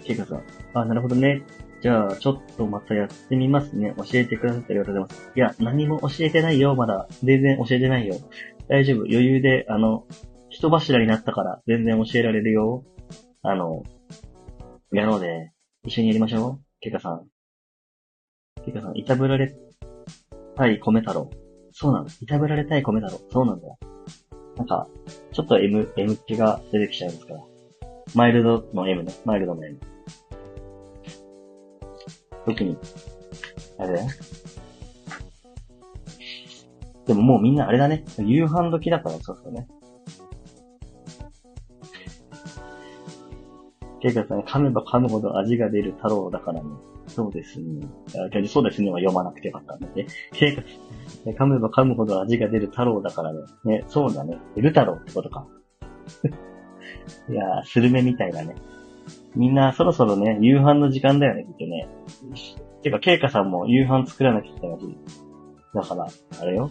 [0.07, 0.39] てかさ、
[0.75, 1.43] あ、なるほどね。
[1.85, 3.93] じゃあ、ちょっとまたやってみますね。
[3.99, 5.33] 教えてくださってありがとうございます。
[5.37, 7.07] いや、何も教えてないよ、まだ。
[7.23, 8.17] 全然教えてないよ。
[8.69, 9.01] 大丈夫。
[9.01, 10.07] 余裕で、あの、
[10.49, 12.85] 人柱になったから全然教えられるよ。
[13.43, 13.83] あの、
[14.95, 15.53] やろうで、
[15.85, 16.65] 一緒にやりましょう。
[16.81, 17.27] ケカさん。
[18.65, 19.55] ケカさん、いたぶられ
[20.57, 21.29] たい米太郎。
[21.73, 22.07] そうなの。
[22.19, 23.21] いたぶられたい米太郎。
[23.31, 23.67] そうなんだ。
[24.57, 24.89] なんか、
[25.35, 27.41] ちょっと M、M 気が出てきちゃいますから。
[28.15, 29.13] マイルドの M ね。
[29.27, 29.79] マイルドの M。
[32.45, 32.77] 特に、
[33.79, 34.09] あれだよ。
[37.07, 38.05] でももうみんなあれだね。
[38.19, 39.67] 夕飯時だからそうそうね。
[44.01, 46.69] ケイカさん、噛めば噛むほど味が出る太郎だからね。
[47.07, 47.87] そうですね。
[48.09, 50.07] あそうですねは読まなくてよかったんだね。
[50.33, 53.41] ケイカさん、噛めば噛むほど味が出る太郎だからね。
[53.65, 54.39] ね、そうだね。
[54.57, 55.47] ル太郎ってことか。
[57.31, 58.55] いやー、スルメみたいだね。
[59.37, 61.89] みんなそろそろね、夕飯の時間だよね、きっとね。
[62.83, 64.97] てか、ケイカさんも夕飯作らなきゃいけないし。
[65.75, 66.07] だから、
[66.41, 66.71] あれよ。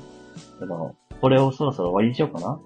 [0.59, 2.59] でも、これをそろそろ終わりにしようかな。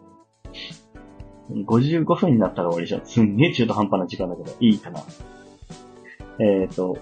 [1.49, 3.07] 55分になったら終わりにしよう。
[3.07, 5.01] すんげえ中途半端な時間だけど、いいかな。
[6.39, 6.97] えっ、ー、と、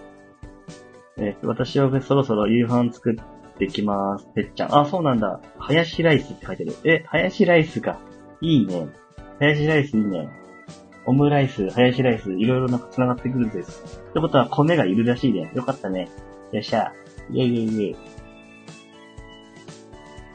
[1.17, 4.27] えっ、ー、と、私はそろそろ夕飯作ってきます。
[4.33, 4.75] てっちゃん。
[4.75, 5.41] あ、そうなんだ。
[5.57, 6.75] ハヤシライスって書いてる。
[6.83, 7.99] え、ハヤシライスか。
[8.41, 8.87] いいね。
[9.39, 10.29] ハヤシライスいいね。
[11.05, 13.99] オムライス、ハヤシライス、いろいろなんか繋がってくるんです。
[14.09, 15.51] ってことは米がいるらしいね。
[15.53, 16.09] よかったね。
[16.51, 16.93] よっしゃ。
[17.31, 17.95] イェイイェイイェ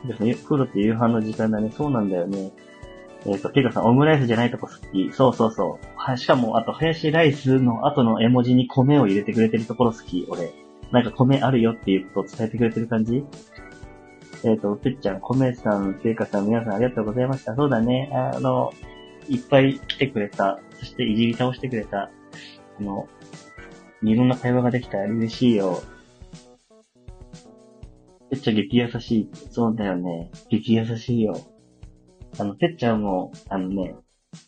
[0.06, 0.08] イ。
[0.08, 0.34] ですね。
[0.34, 1.70] プロって夕飯の時間だね。
[1.70, 2.52] そうなんだよね。
[3.26, 5.12] えっ、と、ケイカさん、オムライスじゃないとこ好き。
[5.12, 5.86] そうそうそう。
[5.96, 10.26] は、しかも、あと、ハヤシライスの後の絵文字に米を入れてくれてるところ好き。
[10.30, 10.52] 俺。
[10.90, 13.24] なんか米あるよっていうことを伝えてくれてる感じ
[14.42, 17.54] えっ、と、てっちゃん、米さん、ケイカさん、皆さんありがとうございました。
[17.54, 18.10] そうだね。
[18.14, 18.72] あの、
[19.28, 20.60] いっぱい来てくれた。
[20.78, 22.10] そしていじり倒してくれた。
[22.78, 23.08] あの、
[24.02, 25.82] いろんな会話ができたら嬉しいよ。
[28.30, 29.30] てっちゃん激優しい。
[29.50, 30.30] そうだよね。
[30.48, 31.36] 激優しいよ。
[32.38, 33.96] あの、てっちゃんも、あのね、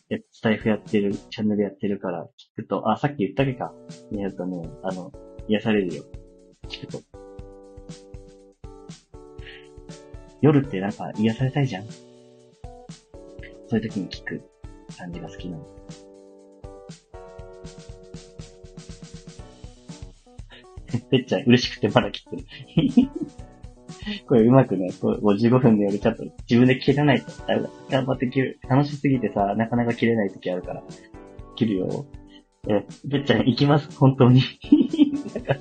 [0.09, 2.23] えスタイフやってる、チャンネルやってるから、
[2.57, 3.73] 聞くと、あ、さっき言ったっけか。
[4.11, 5.11] やるとね、あの、
[5.47, 6.03] 癒されるよ。
[6.69, 7.23] 聞くと。
[10.43, 11.97] 夜ってなんか癒されたいじゃんそ
[13.71, 14.43] ういう時に聞く
[14.97, 15.63] 感じが好きなの。
[21.09, 22.43] てっちゃん嬉しくてまだ切ってる。
[24.27, 27.27] これうまくね、こう55分でよりちょっと自分で切らないと。
[27.89, 28.59] 頑張って切る。
[28.67, 30.83] 楽しすぎてさ、なかなか切れない時あるから。
[31.55, 32.05] 切るよ。
[32.67, 33.97] え、てっちゃん行きます？
[33.97, 34.41] 本当に。
[35.33, 35.55] なんか、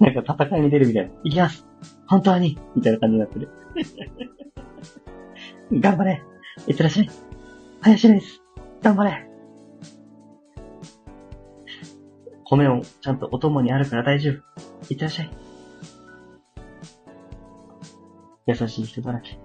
[0.00, 1.12] なんか戦いに出るみたいな。
[1.24, 1.66] 行きます
[2.06, 3.48] 本当にみたいな感じになってる。
[5.72, 6.22] 頑張れ
[6.68, 7.10] いってらっしゃい
[7.80, 8.45] 林です
[8.82, 9.26] 頑張れ
[12.44, 14.34] 米をちゃんとお供にあるから大丈夫。
[14.88, 15.30] いってらっしゃい。
[18.46, 19.36] 優しい人だらけ。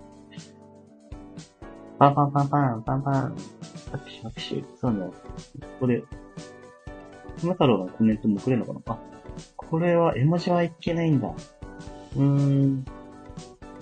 [1.97, 3.35] パンパンパンパン、パンパン。
[3.91, 4.63] 拍手拍手。
[4.79, 5.09] そうね。
[5.79, 6.03] これ、
[7.39, 8.81] 熊太郎のコメントもくれるのかな？
[8.93, 8.99] あ、
[9.55, 11.27] これは絵文字はいけないんだ。
[11.29, 12.85] うーん。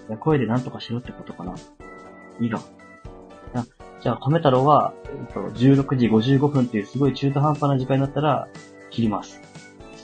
[0.08, 1.56] いや声でなんとかしろってことかな。
[2.40, 2.62] いいが。
[4.02, 8.48] じゃあ、亀太郎は、えっと、16時55分っていうすごい中途半端な時間になったら、
[8.90, 9.42] 切ります。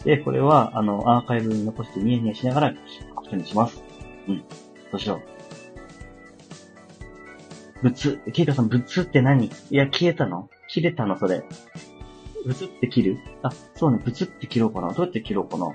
[0.04, 2.74] で、これは、あの、アーカイブに残してニヤニヤしながら、
[3.16, 3.82] ことにします。
[4.28, 4.40] うん。
[4.40, 4.46] ど
[4.94, 5.22] うしよ
[7.82, 7.84] う。
[7.84, 9.46] ぶつ、ケイタさん、ぶつって何？
[9.46, 10.50] いや、消えたの？
[10.68, 11.18] 切れたの？
[11.18, 11.44] それ。
[12.46, 13.20] ぶつって切る？
[13.44, 14.94] あ、そうね、ぶつって切ろうかな。
[14.94, 15.66] どうやって切ろうかな？
[15.66, 15.74] ど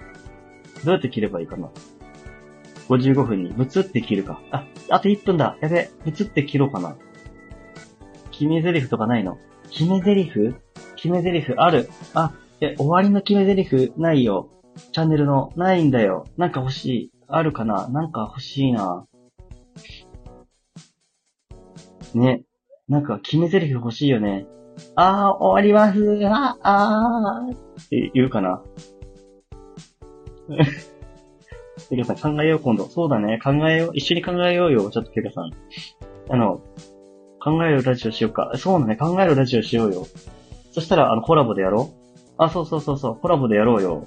[0.86, 1.70] うやって切ればいいかな
[2.88, 4.40] ？55分に、ぶつって切るか。
[4.50, 5.56] あ、あと1分だ。
[5.60, 6.96] やべ、ぶつって切ろうかな。
[8.40, 9.36] 決め台詞とかないの？
[9.70, 10.54] 決め台詞？
[10.96, 11.90] 決め台詞ある？
[12.14, 14.48] あ、え、終わりの決め台詞ないよ。
[14.92, 16.24] チャンネルの、ないんだよ。
[16.38, 17.12] なんか欲しい。
[17.28, 17.88] あるかな？
[17.88, 19.04] なんか欲しいな。
[22.14, 22.44] ね。
[22.88, 24.46] なんか決め台詞欲しいよね。
[24.94, 26.26] あー、終わります。
[26.26, 27.54] あ、あー。
[27.54, 28.62] って言うかな？
[31.90, 32.86] ケイカさん考えよう今度。
[32.88, 33.38] そうだね。
[33.44, 33.90] 考えよう。
[33.92, 34.90] 一緒に考えようよ。
[34.90, 35.50] ちょっとケイカさん。
[36.30, 36.62] あの、
[37.42, 38.52] 考えるラジオしようか。
[38.56, 38.96] そうだね。
[38.96, 40.06] 考えるラジオしようよ。
[40.72, 43.16] そしたら、あの、コラボでやろうあ、そうそうそうそう。
[43.16, 44.06] コラボでやろうよ。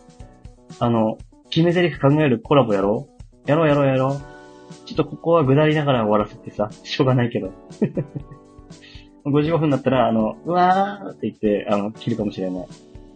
[0.79, 1.17] あの、
[1.49, 3.07] 決め台詞考えるコラボやろ
[3.45, 4.87] うやろうやろうやろう。
[4.87, 6.69] ちょっとここはぐだりながら終わらせてさ。
[6.83, 7.51] しょうがないけど。
[9.25, 12.67] 55分になったら、あの、うわーって言って、あの、切るかもしれない。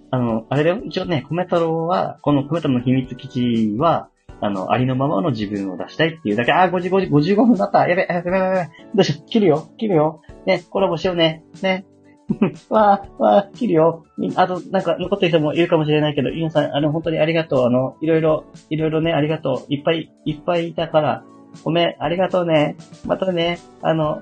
[0.09, 0.81] あの、あれだよ。
[0.85, 7.87] 一応ね、コメ太郎は、このコメ太郎の秘密基地は、あの、ありのままの自分を出したいっていうだけ、あ、5時、5時、55分になった。
[7.87, 8.69] やべ、やべ、やべ、やべ。
[8.95, 9.29] どうしよう。
[9.29, 9.69] 切るよ。
[9.77, 10.21] 切るよ。
[10.45, 11.43] ね、コラボしようね。
[11.61, 11.85] ね。
[12.69, 14.05] わー、わー、切るよ。
[14.35, 17.65] あと、なんか、残ってる人もいるかもしれないけど、ゆうさん、あの、本当にありがとう。
[17.65, 19.73] あの、いろいろ、いろいろね、ありがとう。
[19.73, 21.23] いっぱい、いっぱいいたから、
[21.63, 22.75] ごめん、ありがとうね。
[23.05, 24.21] またね、あの、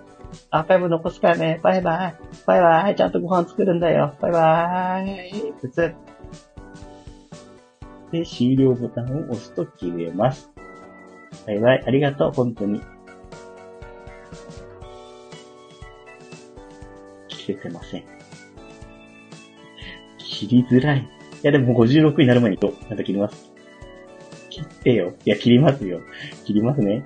[0.51, 1.59] アーカイブ残すからね。
[1.63, 2.15] バイバイ。
[2.45, 2.95] バイバイ。
[2.95, 4.15] ちゃんとご飯作るんだよ。
[4.21, 5.53] バイバイ。
[5.61, 5.95] 普通。
[8.11, 10.51] で、終了ボタンを押すと切れます。
[11.47, 11.83] バイバイ。
[11.85, 12.81] ありがとう、本当に。
[17.27, 18.03] 切れてません。
[20.17, 20.99] 切りづらい。
[20.99, 21.07] い
[21.43, 23.51] や、でも56になる前にと、また切ります。
[24.49, 25.13] 切ってよ。
[25.25, 26.01] いや、切りますよ。
[26.45, 27.05] 切りますね。